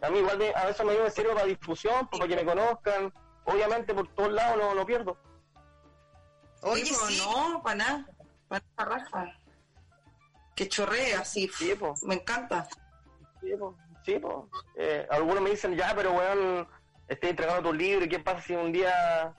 A 0.00 0.10
mí 0.10 0.18
igual 0.18 0.40
a 0.54 0.66
veces 0.66 0.86
me 0.86 1.10
sirve 1.10 1.34
para 1.34 1.46
difusión, 1.46 2.06
para 2.08 2.28
que 2.28 2.36
me 2.36 2.44
conozcan. 2.44 3.12
Obviamente 3.44 3.94
por 3.94 4.06
todos 4.14 4.32
lados 4.32 4.58
no 4.58 4.74
lo 4.74 4.86
pierdo. 4.86 5.16
Oye, 6.62 6.84
Sí, 6.84 6.94
sí. 6.94 7.22
No, 7.24 7.62
para 7.62 7.76
nada. 7.76 8.06
Para 8.48 8.64
nada, 8.76 8.96
Rafa. 8.96 9.32
Que 10.54 10.68
chorrea, 10.68 11.20
así. 11.20 11.48
Sí, 11.48 11.74
po. 11.74 11.94
Me 12.02 12.14
encanta. 12.14 12.68
Sí, 13.40 13.54
po, 13.58 13.76
sí, 14.06 14.18
po. 14.18 14.48
Eh, 14.76 15.06
algunos 15.10 15.42
me 15.42 15.50
dicen, 15.50 15.76
ya, 15.76 15.92
pero 15.94 16.12
weón, 16.12 16.66
estoy 17.08 17.30
entregando 17.30 17.68
tu 17.70 17.74
libro, 17.74 18.04
¿y 18.04 18.08
qué 18.08 18.18
pasa 18.20 18.40
si 18.40 18.54
un 18.54 18.72
día 18.72 19.34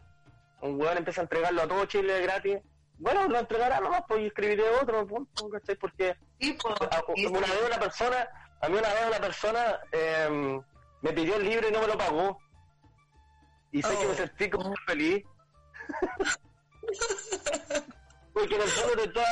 un 0.62 0.80
weón 0.80 0.98
empieza 0.98 1.22
a 1.22 1.24
entregarlo 1.24 1.62
a 1.64 1.68
todo 1.68 1.86
Chile 1.86 2.22
gratis? 2.22 2.60
Bueno, 3.00 3.28
lo 3.28 3.40
entregará 3.40 3.80
nomás, 3.80 4.02
pues, 4.08 4.22
y 4.22 4.26
escribiré 4.28 4.64
otro, 4.82 5.08
¿cachai? 5.52 5.76
Porque 5.76 6.16
Sí, 6.40 6.58
a- 6.92 7.04
Sí, 7.16 7.26
una 7.26 7.40
vez 7.42 7.64
una 7.66 7.80
persona, 7.80 8.28
a 8.62 8.70
mí 8.70 8.78
una 8.78 8.94
vez 8.94 9.08
una 9.08 9.20
persona 9.20 9.80
eh, 9.92 10.60
me 11.02 11.14
pidió 11.14 11.36
el 11.36 11.44
libro 11.46 11.70
y 11.70 11.72
no 11.72 11.82
me 11.82 11.88
lo 11.88 11.98
pagó. 11.98 12.38
Y 13.72 13.82
sé 13.84 13.94
Oh. 13.96 14.00
que 14.00 14.08
me 14.08 14.16
sentí 14.16 14.50
como 14.50 14.70
muy 14.70 14.78
feliz. 14.86 15.24
Porque 18.34 18.56
en 18.56 18.62
el 18.62 18.68
fondo 18.68 18.94
te 18.96 19.04
está, 19.10 19.26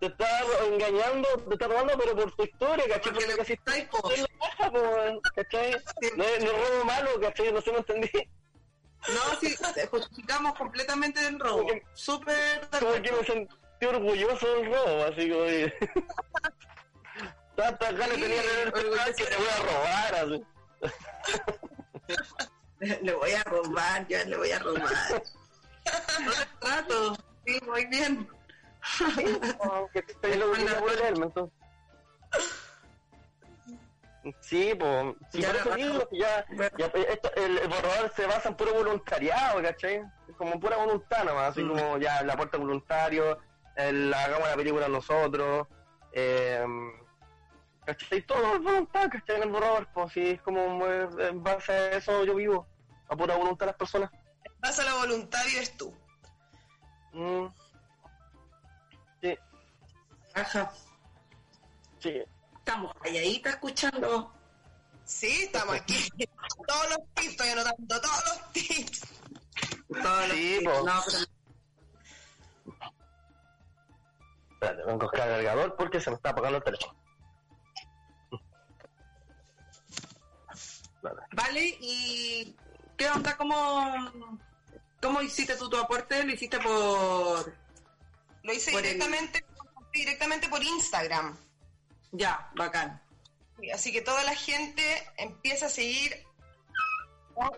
te 0.00 0.06
está 0.06 0.26
engañando, 0.66 1.28
te 1.48 1.54
está 1.54 1.66
robando, 1.68 1.92
pero 1.98 2.16
por 2.16 2.32
tu 2.36 2.44
historia, 2.44 2.84
¿cachai? 2.88 3.12
Porque 3.12 3.26
Porque 3.26 3.26
le 3.26 3.36
casi 3.36 3.52
es 3.52 3.60
la. 3.60 5.12
No 6.16 6.24
es, 6.24 6.44
no 6.44 6.50
es 6.50 6.70
robo 6.70 6.84
malo, 6.84 7.20
¿cachai? 7.20 7.52
No 7.52 7.60
sé, 7.60 7.72
no 7.72 7.78
entendí. 7.78 8.10
No, 9.08 9.40
sí, 9.40 9.56
justificamos 9.90 10.54
completamente 10.58 11.26
el 11.26 11.38
robo. 11.38 11.66
Súper 11.94 12.68
Como 12.78 12.92
que 13.02 13.12
me 13.12 13.24
sentí 13.24 13.86
orgulloso 13.86 14.46
del 14.54 14.66
robo, 14.66 15.04
así 15.04 15.30
como... 15.30 15.44
que- 15.44 15.72
Tantas 17.56 17.92
ganas 17.96 18.14
Sí, 18.14 18.20
tenía 18.22 18.42
de 18.42 18.48
ver 18.56 18.72
que 18.72 19.24
te 19.24 19.36
voy 19.36 19.48
a 19.48 19.58
robar, 19.62 20.14
así. 20.14 20.44
Le 23.02 23.12
voy 23.14 23.32
a 23.32 23.42
robar, 23.42 24.06
ya 24.06 24.24
le 24.24 24.36
voy 24.36 24.50
a 24.52 24.58
robar. 24.60 24.92
No 26.20 26.32
trato. 26.60 27.16
Sí, 27.46 27.58
muy 27.66 27.86
bien. 27.86 28.28
No, 29.64 29.88
que 29.92 29.98
estoy 30.00 30.34
loco 30.36 30.52
que 30.54 30.96
leerme, 30.96 31.26
entonces. 31.26 31.58
Sí, 34.40 34.74
pues, 34.78 35.14
sí, 35.30 35.40
Ya 35.40 35.48
por 35.48 35.56
eso 35.56 35.70
no, 35.70 35.76
digo 35.76 36.08
que 36.08 36.18
ya, 36.18 36.44
ya, 36.76 36.86
esto, 36.86 37.34
el, 37.36 37.58
el 37.58 37.68
borrador 37.68 38.12
se 38.14 38.26
basa 38.26 38.48
en 38.50 38.56
puro 38.56 38.74
voluntariado, 38.74 39.62
¿cachai? 39.62 40.02
Es 40.28 40.36
como 40.36 40.58
pura 40.60 40.76
voluntad 40.76 41.24
nomás, 41.24 41.50
así 41.50 41.62
Mm. 41.62 41.68
como 41.68 41.98
ya 41.98 42.18
el 42.18 42.28
aporte 42.28 42.56
voluntario, 42.58 43.38
el 43.76 44.12
hagamos 44.12 44.48
la 44.48 44.56
película 44.56 44.88
nosotros, 44.88 45.66
eh, 46.12 46.62
¿cachai? 47.86 48.20
Todo 48.22 48.56
es 48.56 48.62
voluntad, 48.62 49.08
¿cachai? 49.10 49.36
En 49.36 49.42
el 49.44 49.50
borrador, 49.50 49.88
pues 49.94 50.12
sí, 50.12 50.30
es 50.30 50.42
como 50.42 50.84
eh, 50.86 51.08
en 51.20 51.42
base 51.42 51.72
a 51.72 51.90
eso 51.92 52.24
yo 52.24 52.34
vivo, 52.34 52.66
a 53.08 53.16
pura 53.16 53.36
voluntad 53.36 53.66
de 53.66 53.72
las 53.72 53.76
personas. 53.78 54.10
Vas 54.58 54.78
a 54.80 54.84
la 54.84 54.94
voluntad 54.94 55.38
vives 55.46 55.74
tú. 55.76 55.94
Mm. 57.12 57.46
Sí, 60.44 60.58
Ajá. 60.58 60.72
sí. 62.00 62.22
Estamos 62.58 62.94
calladitas 63.02 63.54
escuchando. 63.54 64.32
Sí, 65.04 65.42
estamos 65.44 65.74
aquí. 65.76 66.08
todos 66.66 66.88
los 66.90 66.98
tips, 67.14 67.30
estoy 67.30 67.48
anotando 67.48 68.00
todos 68.00 68.24
los 68.26 68.52
tips. 68.52 69.00
Todos 70.02 70.28
los 70.28 70.36
Sí, 70.36 70.58
tips. 70.58 70.84
No, 70.84 71.02
pero 71.06 71.18
Espérate, 74.52 74.82
vengo 74.86 75.02
a 75.02 75.04
buscar 75.04 75.28
el 75.28 75.34
cargador 75.44 75.76
porque 75.76 76.00
se 76.00 76.10
me 76.10 76.16
está 76.16 76.30
apagando 76.30 76.58
el 76.58 76.64
teléfono. 76.64 76.98
Vale. 81.00 81.20
Vale, 81.32 81.78
¿y 81.80 82.56
qué 82.96 83.08
onda? 83.08 83.36
¿Cómo, 83.36 84.10
cómo 85.00 85.22
hiciste 85.22 85.56
tú 85.56 85.70
tu 85.70 85.76
aporte? 85.78 86.24
¿Lo 86.24 86.32
hiciste 86.32 86.58
por...? 86.58 87.54
Lo 88.42 88.52
hice 88.52 88.72
Por 88.72 88.84
el- 88.84 88.98
directamente, 89.92 90.48
por 90.48 90.62
Instagram. 90.62 91.36
Ya, 92.12 92.50
bacán. 92.54 93.02
Así 93.74 93.92
que 93.92 94.02
toda 94.02 94.22
la 94.24 94.34
gente 94.34 94.82
empieza 95.16 95.66
a 95.66 95.70
seguir 95.70 96.24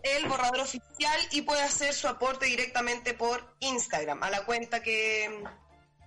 el 0.02 0.26
borrador 0.26 0.60
oficial 0.60 1.20
y 1.30 1.42
puede 1.42 1.62
hacer 1.62 1.94
su 1.94 2.08
aporte 2.08 2.46
directamente 2.46 3.14
por 3.14 3.54
Instagram, 3.60 4.22
a 4.22 4.30
la 4.30 4.44
cuenta 4.44 4.82
que 4.82 5.42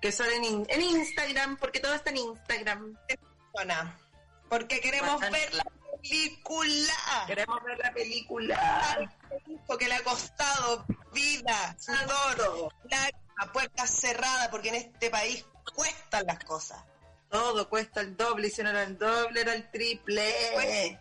Que 0.01 0.11
son 0.11 0.28
en, 0.30 0.65
en 0.67 0.82
Instagram, 0.82 1.57
porque 1.57 1.80
todo 1.80 1.93
está 1.93 2.09
en 2.09 2.17
Instagram. 2.17 2.97
Porque 4.49 4.82
queremos 4.82 5.13
Bacán. 5.13 5.32
ver 5.32 5.53
la 5.53 5.63
película. 6.01 6.93
Queremos 7.28 7.63
ver 7.63 7.78
la 7.80 7.93
película. 7.93 9.11
Porque 9.65 9.88
le 9.88 9.95
ha 9.95 10.03
costado 10.03 10.86
vida, 11.13 11.76
sudor, 11.80 12.74
lágrimas, 13.38 13.53
puertas 13.53 13.89
cerradas, 13.89 14.47
porque 14.49 14.69
en 14.69 14.75
este 14.75 15.09
país 15.09 15.45
cuestan 15.75 16.25
las 16.25 16.43
cosas. 16.43 16.84
Todo 17.29 17.67
cuesta 17.67 18.01
el 18.01 18.15
doble, 18.15 18.47
y 18.47 18.51
si 18.51 18.61
no 18.63 18.69
era 18.69 18.84
el 18.84 18.97
doble, 18.97 19.41
era 19.41 19.53
el 19.53 19.69
triple. 19.71 20.31
Pues, 20.53 20.97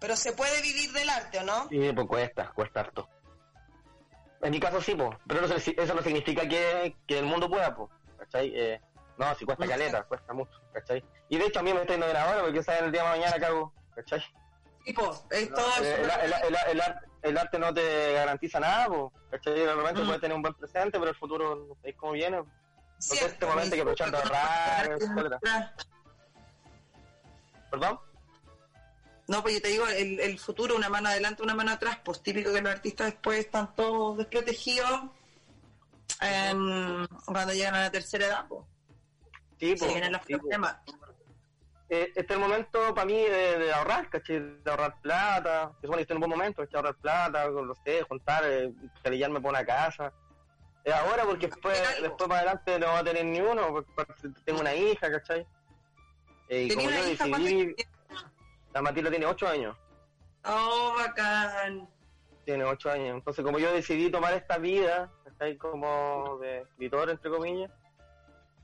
Pero 0.00 0.16
se 0.16 0.32
puede 0.32 0.60
vivir 0.60 0.92
del 0.92 1.08
arte, 1.08 1.38
¿o 1.38 1.44
no? 1.44 1.68
Sí, 1.68 1.92
pues 1.94 2.06
cuesta, 2.06 2.52
cuesta 2.54 2.80
harto. 2.80 3.08
En 4.42 4.50
mi 4.50 4.60
caso 4.60 4.80
sí, 4.82 4.94
pues, 4.94 5.16
pero 5.26 5.40
no 5.40 5.54
eso 5.54 5.94
no 5.94 6.02
significa 6.02 6.46
que, 6.46 6.96
que 7.06 7.18
el 7.18 7.24
mundo 7.24 7.48
pueda, 7.48 7.74
pues, 7.74 7.90
¿cachai? 8.18 8.52
Eh, 8.54 8.80
no, 9.16 9.34
si 9.36 9.44
cuesta 9.44 9.66
caleta, 9.66 10.02
cuesta 10.02 10.32
mucho, 10.34 10.60
¿cachai? 10.72 11.02
Y 11.28 11.38
de 11.38 11.46
hecho 11.46 11.60
a 11.60 11.62
mí 11.62 11.72
me 11.72 11.80
está 11.80 11.94
yendo 11.94 12.06
bien 12.06 12.18
ahora 12.18 12.42
porque 12.42 12.62
saben 12.62 12.86
el 12.86 12.92
día 12.92 13.04
de 13.04 13.08
mañana 13.08 13.38
que 13.38 13.46
hago, 13.46 13.72
¿cachai? 13.94 14.22
Tipo, 14.84 15.26
es 15.30 15.48
todo 15.50 15.66
Eh, 15.82 15.94
el, 16.02 16.10
el- 16.10 16.34
el- 16.44 16.56
el 16.72 16.80
ar- 16.80 17.02
el 17.22 17.38
arte 17.38 17.58
no 17.58 17.72
te 17.72 18.12
garantiza 18.12 18.60
nada. 18.60 18.86
De 19.30 19.74
repente 19.74 20.02
Mm. 20.02 20.06
puedes 20.06 20.20
tener 20.20 20.36
un 20.36 20.42
buen 20.42 20.54
presente, 20.54 20.98
pero 20.98 21.08
el 21.10 21.16
futuro 21.16 21.66
no 21.68 21.74
sabéis 21.76 21.96
cómo 21.96 22.12
viene. 22.12 22.36
Entonces 22.36 23.18
Cierto. 23.18 23.26
este 23.32 23.46
momento 23.46 23.74
hay 23.74 23.78
que 23.78 23.80
aprovechar 23.80 24.10
de 24.10 24.16
ahorrar, 24.18 24.92
etcétera. 24.92 25.40
¿Perdón? 27.70 27.98
No, 29.26 29.42
pues 29.42 29.54
yo 29.54 29.62
te 29.62 29.68
digo, 29.68 29.86
el, 29.88 30.20
el 30.20 30.38
futuro, 30.38 30.76
una 30.76 30.90
mano 30.90 31.08
adelante, 31.08 31.42
una 31.42 31.54
mano 31.54 31.72
atrás, 31.72 31.98
pues 32.04 32.22
típico 32.22 32.52
que 32.52 32.60
los 32.60 32.70
artistas 32.72 33.06
después 33.06 33.38
están 33.40 33.74
todos 33.74 34.18
desprotegidos. 34.18 35.00
en- 36.20 37.06
cuando 37.26 37.52
llegan 37.54 37.74
a 37.74 37.80
la 37.82 37.90
tercera 37.90 38.26
edad, 38.26 38.46
pues. 38.48 38.62
Sí, 39.58 39.76
Se 39.76 39.86
po, 39.86 39.92
vienen 39.92 40.12
los 40.12 40.20
sí, 40.26 40.36
po. 40.36 40.46
Eh, 41.90 42.12
este 42.14 42.20
es 42.20 42.30
el 42.30 42.38
momento 42.38 42.94
para 42.94 43.06
mí 43.06 43.22
de, 43.22 43.58
de 43.58 43.72
ahorrar, 43.72 44.08
¿cachai? 44.08 44.40
De 44.40 44.70
ahorrar 44.70 45.00
plata. 45.00 45.72
Supone 45.80 45.96
que 45.98 46.02
estoy 46.02 46.16
en 46.16 46.22
un 46.22 46.28
buen 46.28 46.38
momento, 46.38 46.62
¿cachai? 46.62 46.76
Ahorrar 46.76 46.96
plata, 46.96 47.46
sé, 47.84 48.02
juntar, 48.02 48.42
eh, 48.46 48.72
calillarme 49.02 49.40
por 49.40 49.50
una 49.50 49.64
casa. 49.64 50.12
Es 50.82 50.92
ahora 50.92 51.24
porque 51.24 51.46
después, 51.46 51.80
después 52.02 52.28
más 52.28 52.38
adelante 52.38 52.78
no 52.78 52.86
va 52.86 52.98
a 52.98 53.04
tener 53.04 53.24
ni 53.24 53.40
uno, 53.40 53.72
porque 53.72 54.12
tengo 54.44 54.60
una 54.60 54.74
hija, 54.74 55.10
¿cachai? 55.10 55.46
Eh, 56.48 56.64
y 56.64 56.74
como 56.74 56.90
yo 56.90 57.04
decidí, 57.04 57.74
la 58.72 58.82
Matilda 58.82 59.10
tiene 59.10 59.26
8 59.26 59.48
años. 59.48 59.76
Oh, 60.46 60.94
bacán. 60.96 61.88
tiene 62.44 62.64
ocho 62.64 62.90
años. 62.90 63.16
Entonces, 63.16 63.44
como 63.44 63.58
yo 63.58 63.72
decidí 63.72 64.10
tomar 64.10 64.34
esta 64.34 64.58
vida, 64.58 65.10
¿cachai? 65.24 65.56
Como 65.56 66.38
de 66.38 66.60
escritor, 66.62 67.08
entre 67.08 67.30
comillas, 67.30 67.70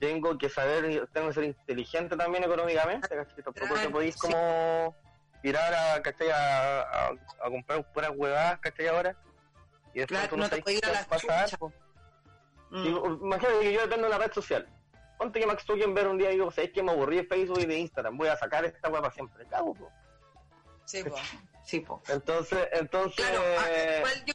tengo 0.01 0.37
que 0.39 0.49
saber, 0.49 1.07
tengo 1.13 1.29
que 1.29 1.35
ser 1.35 1.45
inteligente 1.45 2.17
también 2.17 2.43
económicamente, 2.43 3.07
¿cachai? 3.07 3.45
Tampoco 3.45 3.75
te 3.79 3.91
podéis 3.91 4.15
sí. 4.15 4.21
como 4.23 4.97
tirar 5.43 5.73
a, 5.73 6.03
¿cachai? 6.03 6.31
A, 6.31 6.81
a, 6.81 7.09
a 7.45 7.51
comprar 7.51 7.93
puras 7.93 8.11
huevadas, 8.17 8.59
¿cachai? 8.61 8.89
Ahora. 8.89 9.15
Y 9.93 10.01
después 10.01 10.21
Claro, 10.21 10.31
tú 10.31 10.37
no 10.37 10.49
te 10.49 10.73
ir 10.73 10.85
a 10.85 10.89
va 10.89 10.95
la 10.95 11.05
pasar. 11.05 11.51
Mm. 12.71 12.87
Imagínate 13.25 13.61
que 13.61 13.73
yo 13.73 13.81
dependo 13.83 14.09
de 14.09 14.15
una 14.15 14.25
red 14.25 14.33
social. 14.33 14.67
Ponte 15.19 15.39
que 15.39 15.47
Max 15.47 15.65
ver 15.67 16.09
un 16.09 16.17
día 16.17 16.31
digo, 16.31 16.51
¿sabes 16.51 16.71
que 16.73 16.83
me 16.83 16.93
aburrí 16.93 17.17
de 17.17 17.25
Facebook 17.25 17.61
y 17.61 17.67
de 17.67 17.79
Instagram? 17.79 18.17
Voy 18.17 18.29
a 18.29 18.37
sacar 18.37 18.65
esta 18.65 18.89
hueá 18.89 19.03
para 19.03 19.13
siempre. 19.13 19.45
Cago, 19.47 19.75
po. 19.75 19.91
Sí, 20.87 21.05
po. 21.05 21.17
Sí, 21.71 21.79
po. 21.79 22.03
Entonces, 22.09 22.69
entonces... 22.73 23.25
Claro, 23.25 23.41
ah, 23.61 23.99
igual 23.99 24.25
yo, 24.27 24.35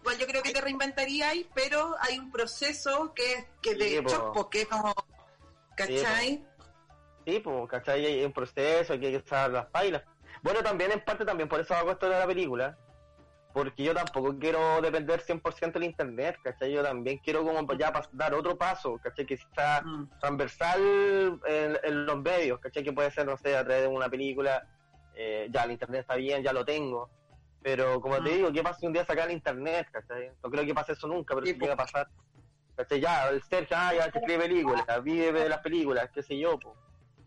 igual 0.00 0.18
yo 0.18 0.26
creo 0.28 0.42
que 0.44 0.52
te 0.52 0.60
reinventaría 0.60 1.30
ahí, 1.30 1.44
pero 1.52 1.96
hay 2.00 2.16
un 2.16 2.30
proceso 2.30 3.12
que, 3.12 3.48
que 3.60 3.74
de 3.74 3.88
Sí, 3.88 3.96
hecho, 3.96 4.30
porque 4.32 4.60
es 4.62 4.68
como, 4.68 4.94
¿cachai? 5.76 6.46
Sí, 7.26 7.40
pues, 7.40 7.68
¿cachai? 7.68 8.06
Hay 8.06 8.24
un 8.24 8.32
proceso, 8.32 8.92
hay 8.92 9.00
que 9.00 9.16
usar 9.16 9.50
las 9.50 9.66
pailas. 9.66 10.04
Bueno, 10.42 10.62
también 10.62 10.92
en 10.92 11.00
parte 11.04 11.24
también 11.24 11.48
por 11.48 11.58
eso 11.58 11.74
hago 11.74 11.90
esto 11.90 12.08
de 12.08 12.20
la 12.20 12.26
película, 12.26 12.78
porque 13.52 13.82
yo 13.82 13.92
tampoco 13.92 14.38
quiero 14.38 14.80
depender 14.80 15.20
100% 15.20 15.72
del 15.72 15.82
internet, 15.82 16.36
¿cachai? 16.40 16.70
Yo 16.70 16.84
también 16.84 17.18
quiero 17.18 17.42
como 17.42 17.66
ya 17.74 17.92
dar 18.12 18.32
otro 18.32 18.56
paso, 18.56 18.96
¿cachai? 19.02 19.26
Que 19.26 19.36
sea 19.36 19.82
Mm. 19.82 20.08
transversal 20.20 21.40
en, 21.46 21.78
en 21.82 22.06
los 22.06 22.22
medios, 22.22 22.60
¿cachai? 22.60 22.84
Que 22.84 22.92
puede 22.92 23.10
ser, 23.10 23.26
no 23.26 23.36
sé, 23.36 23.56
a 23.56 23.64
través 23.64 23.82
de 23.82 23.88
una 23.88 24.08
película, 24.08 24.64
eh, 25.16 25.48
ya 25.50 25.62
el 25.64 25.72
internet 25.72 26.02
está 26.02 26.14
bien, 26.14 26.42
ya 26.42 26.52
lo 26.52 26.64
tengo, 26.64 27.10
pero 27.62 28.00
como 28.00 28.16
te 28.22 28.30
Mm. 28.30 28.34
digo, 28.36 28.52
¿qué 28.52 28.62
pasa 28.62 28.78
si 28.80 28.86
un 28.86 28.92
día 28.92 29.04
sacar 29.04 29.28
el 29.28 29.34
internet, 29.34 29.88
¿cachai? 29.90 30.30
No 30.44 30.50
creo 30.50 30.64
que 30.64 30.74
pase 30.74 30.92
eso 30.92 31.08
nunca, 31.08 31.34
pero 31.34 31.46
Sí, 31.46 31.54
si 31.54 31.58
llega 31.58 31.72
a 31.74 31.76
pasar. 31.76 32.08
¿Cachai? 32.76 33.00
Ya, 33.00 33.28
el 33.30 33.42
Sergio, 33.42 33.76
ah, 33.80 33.94
ya 33.94 34.10
que 34.10 34.18
escribe 34.18 34.44
películas, 34.46 34.84
vive 35.02 35.32
de 35.40 35.48
las 35.48 35.60
películas, 35.60 36.10
qué 36.12 36.22
sé 36.22 36.38
yo, 36.38 36.58
po. 36.58 36.76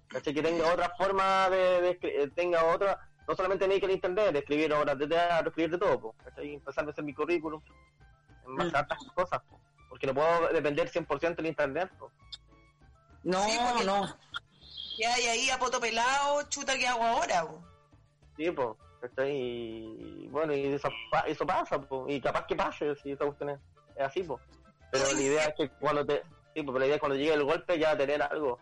¿Cachai? 0.08 0.34
Que 0.34 0.42
tenga 0.44 0.72
otra 0.72 0.90
forma 0.98 1.50
de, 1.50 1.82
de 1.82 2.00
eh, 2.04 2.28
tenga 2.36 2.64
otra, 2.66 3.00
no 3.28 3.36
solamente 3.36 3.68
dedique 3.68 3.86
al 3.88 3.92
internet, 3.92 4.32
de 4.32 4.40
escribir 4.40 4.72
obras 4.74 4.98
de 4.98 5.08
teatro, 5.08 5.50
escribir 5.50 5.72
de 5.72 5.78
todo, 5.80 6.00
po. 6.00 6.16
¿Cachai? 6.24 6.54
Empezar 6.54 6.86
a 6.88 6.92
hacer 6.92 7.04
mi 7.04 7.14
currículum, 7.14 7.62
en 8.46 8.54
Mm. 8.68 8.72
tantas 8.72 9.00
cosas, 9.16 9.42
po. 9.50 9.60
Porque 9.90 10.06
no 10.06 10.14
puedo 10.14 10.50
depender 10.54 10.88
100% 10.88 11.42
del 11.42 11.48
internet, 11.48 11.92
po. 11.98 12.12
No, 13.24 13.44
Sí, 13.44 13.86
no. 13.86 14.18
¿Qué 14.98 15.06
hay 15.08 15.26
ahí 15.28 15.50
a 15.50 15.58
poto 15.58 15.80
pelado? 15.80 16.44
Chuta, 16.50 16.78
¿qué 16.78 16.88
hago 16.88 17.04
ahora? 17.04 17.42
po? 17.46 17.64
Sí, 18.40 18.50
po. 18.52 18.78
¿Cachai? 19.02 19.32
Y 19.36 20.28
bueno, 20.32 20.54
y 20.54 20.74
eso, 20.74 20.90
pa- 21.12 21.28
eso 21.28 21.46
pasa, 21.46 21.80
po. 21.82 22.06
Y 22.08 22.22
capaz 22.22 22.46
que 22.48 22.56
pase, 22.56 22.96
si 22.96 23.12
esta 23.12 23.26
cuestión 23.26 23.50
es, 23.50 23.60
es 23.98 24.02
así, 24.06 24.24
po. 24.24 24.40
Pero 24.92 25.12
la 25.12 25.22
idea 25.22 25.44
es 25.46 25.56
que 25.56 25.70
cuando 25.72 26.06
te, 26.06 26.24
sí, 26.54 26.64
po, 26.64 26.68
pero 26.72 26.80
la 26.80 26.86
idea 26.86 26.96
es 26.96 27.00
cuando 27.02 27.18
llegue 27.18 27.34
el 27.34 27.44
golpe 27.44 27.78
ya 27.78 27.98
tener 27.98 28.22
algo. 28.22 28.58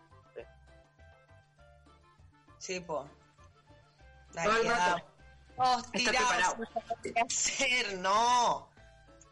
Sí, 2.58 2.80
tirados, 5.94 6.56
qué 7.04 7.14
hacer, 7.22 7.98
no. 8.00 8.68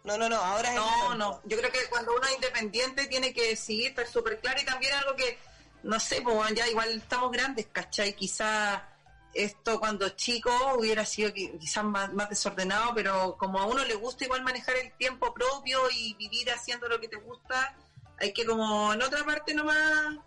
No, 0.03 0.17
no, 0.19 0.29
no, 0.29 0.35
ahora 0.35 0.69
es 0.69 0.75
No, 0.75 1.15
no. 1.15 1.41
Yo 1.45 1.57
creo 1.57 1.71
que 1.71 1.79
cuando 1.89 2.13
uno 2.15 2.23
es 2.27 2.35
independiente 2.35 3.07
tiene 3.07 3.33
que 3.33 3.49
decidir, 3.49 3.87
estar 3.89 4.05
súper 4.05 4.39
claro 4.39 4.59
y 4.61 4.65
también 4.65 4.93
algo 4.93 5.15
que, 5.15 5.39
no 5.81 5.99
sé, 5.99 6.21
pues 6.21 6.53
ya 6.53 6.67
igual 6.67 6.89
estamos 6.91 7.31
grandes, 7.31 7.67
¿cachai? 7.71 8.13
Quizá 8.13 8.87
esto 9.35 9.79
cuando 9.79 10.07
chico 10.09 10.49
hubiera 10.79 11.03
sido 11.05 11.29
qui- 11.29 11.57
quizás 11.59 11.83
más, 11.83 12.13
más 12.13 12.29
desordenado, 12.29 12.93
pero 12.95 13.35
como 13.37 13.59
a 13.59 13.65
uno 13.65 13.83
le 13.83 13.93
gusta 13.95 14.23
igual 14.25 14.41
manejar 14.43 14.75
el 14.77 14.93
tiempo 14.93 15.33
propio 15.33 15.79
y 15.93 16.15
vivir 16.15 16.49
haciendo 16.49 16.87
lo 16.87 16.99
que 16.99 17.09
te 17.09 17.17
gusta, 17.17 17.75
hay 18.19 18.31
que 18.33 18.45
como 18.45 18.93
en 18.93 19.01
otra 19.01 19.23
parte 19.25 19.53
nomás 19.53 20.17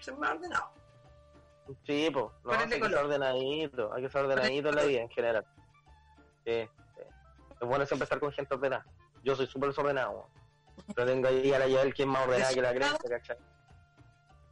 ser 0.00 0.16
más 0.16 0.30
ordenado. 0.32 0.72
Sí, 1.84 2.08
pues, 2.12 2.26
no, 2.44 2.52
hay 2.52 2.68
que 2.68 2.78
ser 2.80 2.94
ordenadito, 2.96 3.92
hay 3.92 4.02
que 4.02 4.08
ser 4.08 4.22
ordenadito 4.22 4.68
en 4.70 4.74
la 4.76 4.82
vida 4.84 5.00
en 5.02 5.10
general. 5.10 5.46
Sí, 6.44 6.68
sí. 6.96 7.02
Es 7.60 7.68
bueno 7.68 7.84
siempre 7.86 8.04
estar 8.04 8.18
con 8.20 8.32
gente 8.32 8.54
ordenada. 8.54 8.86
Yo 9.24 9.34
soy 9.36 9.46
súper 9.46 9.70
desordenado, 9.70 10.30
pero 10.94 11.06
tengo 11.06 11.28
ahí 11.28 11.52
a 11.52 11.58
la 11.58 11.66
Yael 11.66 11.92
que 11.92 12.02
es 12.04 12.08
más 12.08 12.24
ordenada 12.26 12.54
que 12.54 12.62
la 12.62 12.72
cresta, 12.74 13.08
¿cachai? 13.08 13.36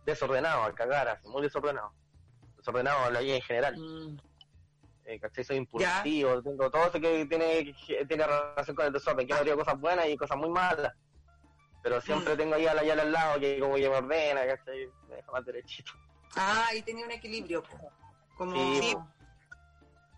Desordenado, 0.05 0.65
al 0.65 0.75
cagar, 0.75 1.09
así, 1.09 1.29
muy 1.29 1.41
desordenado. 1.43 1.93
Desordenado 2.65 3.09
en 3.09 3.13
la 3.13 3.21
vida 3.21 3.35
en 3.37 3.43
general, 3.43 3.77
Mm. 3.77 4.17
eh, 5.05 5.21
¿cachai? 5.21 5.45
Soy 5.45 5.57
impulsivo, 5.59 6.43
tengo 6.43 6.71
todo 6.71 6.87
eso 6.87 6.99
que 6.99 7.27
tiene, 7.27 7.75
tiene 8.09 8.27
relación 8.27 8.75
con 8.75 8.87
el 8.87 8.93
desorden, 8.95 9.27
que 9.27 9.35
me 9.35 9.45
dio 9.45 9.55
cosas 9.57 9.79
buenas 9.79 10.07
y 10.09 10.17
cosas 10.17 10.39
muy 10.39 10.49
malas. 10.49 10.95
Pero 11.83 12.01
siempre 12.01 12.33
Mm. 12.35 12.39
tengo 12.39 12.55
ahí 12.55 12.67
a 12.67 12.73
la 12.73 12.83
Yael 12.83 13.01
al 13.01 13.13
lado 13.13 13.39
que 13.39 13.61
como 13.61 13.75
que 13.75 13.83
me 13.91 13.97
ordena, 13.97 14.47
¿cachai? 14.47 14.89
Me 15.11 15.17
deja 15.17 15.31
más 15.31 15.45
derechito. 15.45 15.93
Ah, 16.37 16.69
y 16.75 16.81
tenía 16.81 17.05
un 17.05 17.13
equilibrio. 17.13 17.63
Como... 18.39 18.53
Sí, 18.81 18.97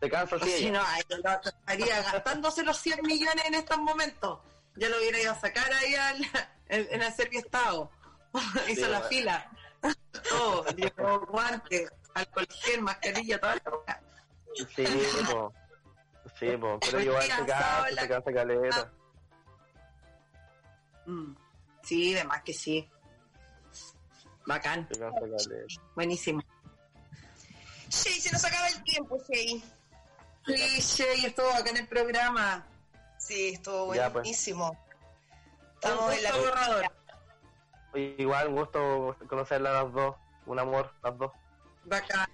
Se 0.00 0.10
cansa 0.10 0.36
así 0.36 0.50
Sí, 0.50 0.66
ella. 0.68 0.78
no, 0.78 0.84
ay, 0.86 1.02
lo 1.08 1.16
estaría 1.50 2.02
gastándose 2.02 2.62
los 2.62 2.76
100 2.76 3.00
millones 3.02 3.44
en 3.46 3.54
estos 3.54 3.78
momentos. 3.78 4.40
Ya 4.76 4.88
lo 4.90 4.98
hubiera 4.98 5.18
ido 5.18 5.32
a 5.32 5.34
sacar 5.34 5.72
ahí 5.72 5.94
al, 5.94 6.22
en, 6.68 6.86
en 6.94 7.02
el 7.02 7.12
Serviestado. 7.14 7.90
Hizo 8.68 8.74
Sí, 8.74 8.80
la 8.82 8.88
bueno. 9.00 9.04
fila. 9.08 9.50
Todo, 10.28 10.66
llevó 10.76 11.20
guantes, 11.26 11.90
alcohol 12.16 12.46
gel, 12.50 12.82
mascarilla, 12.82 13.38
toda 13.40 13.54
la 13.54 13.60
cosa. 13.60 14.00
Sí, 14.74 14.84
po. 15.30 15.52
Sí, 16.38 16.56
po. 16.56 16.78
Pero 16.90 17.00
igual 17.00 17.22
se 17.22 17.28
cansado, 17.28 17.86
se 17.94 18.08
cansa 18.08 18.32
caleta. 18.32 18.92
Mm. 21.06 21.34
Sí, 21.82 22.14
de 22.14 22.24
más 22.24 22.42
que 22.42 22.52
sí. 22.52 22.88
Bacán, 24.46 24.88
Se 24.92 24.98
cansa 24.98 25.20
caleta. 25.20 25.64
buenísimo. 25.94 26.42
Shay, 27.88 28.20
se 28.20 28.32
nos 28.32 28.44
acaba 28.44 28.66
el 28.68 28.82
tiempo, 28.82 29.18
Shay. 29.28 29.62
Sí, 30.46 30.80
Shay, 30.80 31.26
estuvo 31.26 31.48
acá 31.50 31.70
en 31.70 31.76
el 31.78 31.88
programa. 31.88 32.66
Sí, 33.18 33.50
estuvo 33.54 33.94
Ya, 33.94 34.04
pues. 34.04 34.12
buenísimo. 34.24 34.70
Un 34.70 35.74
Estamos 35.74 36.14
en 36.14 36.22
la 36.22 36.30
gusto 36.32 36.44
borrador. 36.48 36.84
Oye, 37.92 38.14
Igual, 38.18 38.48
un 38.48 38.56
gusto 38.56 39.16
conocerla 39.28 39.70
a 39.70 39.84
las 39.84 39.92
dos. 39.92 40.16
Un 40.46 40.58
amor, 40.58 40.92
las 41.02 41.18
dos. 41.18 41.32
Bacán. 41.86 42.26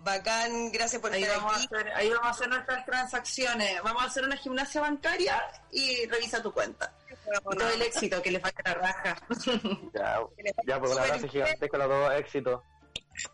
Bacán, 0.00 0.70
gracias 0.70 1.00
por 1.00 1.10
Ahí 1.12 1.22
estar 1.22 1.38
vamos, 1.38 1.52
a 1.54 1.56
aquí. 1.56 1.64
hacer, 1.74 1.92
ahí 1.94 2.08
vamos 2.10 2.26
a 2.26 2.30
hacer 2.30 2.48
nuestras 2.48 2.84
transacciones. 2.84 3.82
Vamos 3.82 4.02
a 4.02 4.06
hacer 4.06 4.24
una 4.24 4.36
gimnasia 4.36 4.80
bancaria 4.82 5.42
y 5.70 6.04
revisa 6.06 6.42
tu 6.42 6.52
cuenta. 6.52 6.92
Y 7.08 7.56
todo 7.56 7.68
el 7.70 7.80
éxito, 7.82 8.20
que 8.20 8.30
le 8.30 8.40
falta 8.40 8.62
la 8.64 8.74
raja. 8.74 9.16
Ya, 9.94 10.20
ya 10.66 10.78
pues 10.80 10.92
un 10.92 10.98
abrazo 10.98 11.18
bien. 11.20 11.30
gigante 11.30 11.68
con 11.70 11.78
los 11.80 11.88
dos 11.88 12.12
éxitos. 12.14 12.60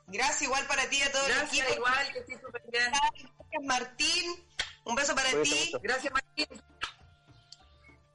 Gracias 0.06 0.42
igual 0.42 0.64
para 0.66 0.88
ti 0.88 0.98
y 0.98 1.02
a 1.02 1.10
todo 1.10 1.26
el 1.26 1.32
Gracias, 1.34 1.76
igual, 1.76 2.12
que 2.12 2.18
estés 2.20 2.40
súper 2.40 2.62
bien. 2.70 2.92
Gracias, 2.92 3.64
Martín. 3.64 4.44
Un 4.84 4.94
beso 4.94 5.14
para 5.14 5.30
Cuídate 5.30 5.50
ti. 5.50 5.64
mucho. 5.72 5.80
Gracias, 5.82 6.12
Martín. 6.12 6.62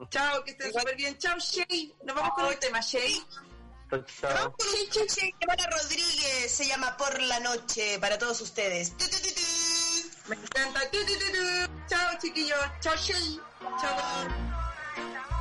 Chao, 0.09 0.43
que 0.43 0.51
estés 0.51 0.73
súper 0.73 0.95
bien. 0.95 1.17
Chao, 1.17 1.37
Shay. 1.39 1.93
Nos 2.03 2.15
vamos 2.15 2.33
con 2.35 2.45
un 2.45 2.59
tema, 2.59 2.79
Shay. 2.79 3.21
Chao, 3.89 4.55
Rodríguez 5.71 6.51
se 6.51 6.67
llama 6.67 6.97
Por 6.97 7.21
la 7.21 7.39
Noche 7.39 7.99
para 7.99 8.17
todos 8.17 8.41
ustedes. 8.41 8.93
Me 10.27 10.35
encanta. 10.35 10.81
Chao, 11.87 12.17
chiquillos. 12.19 12.59
Chao, 12.81 12.95
Shay. 12.97 13.39
Chao. 13.79 15.34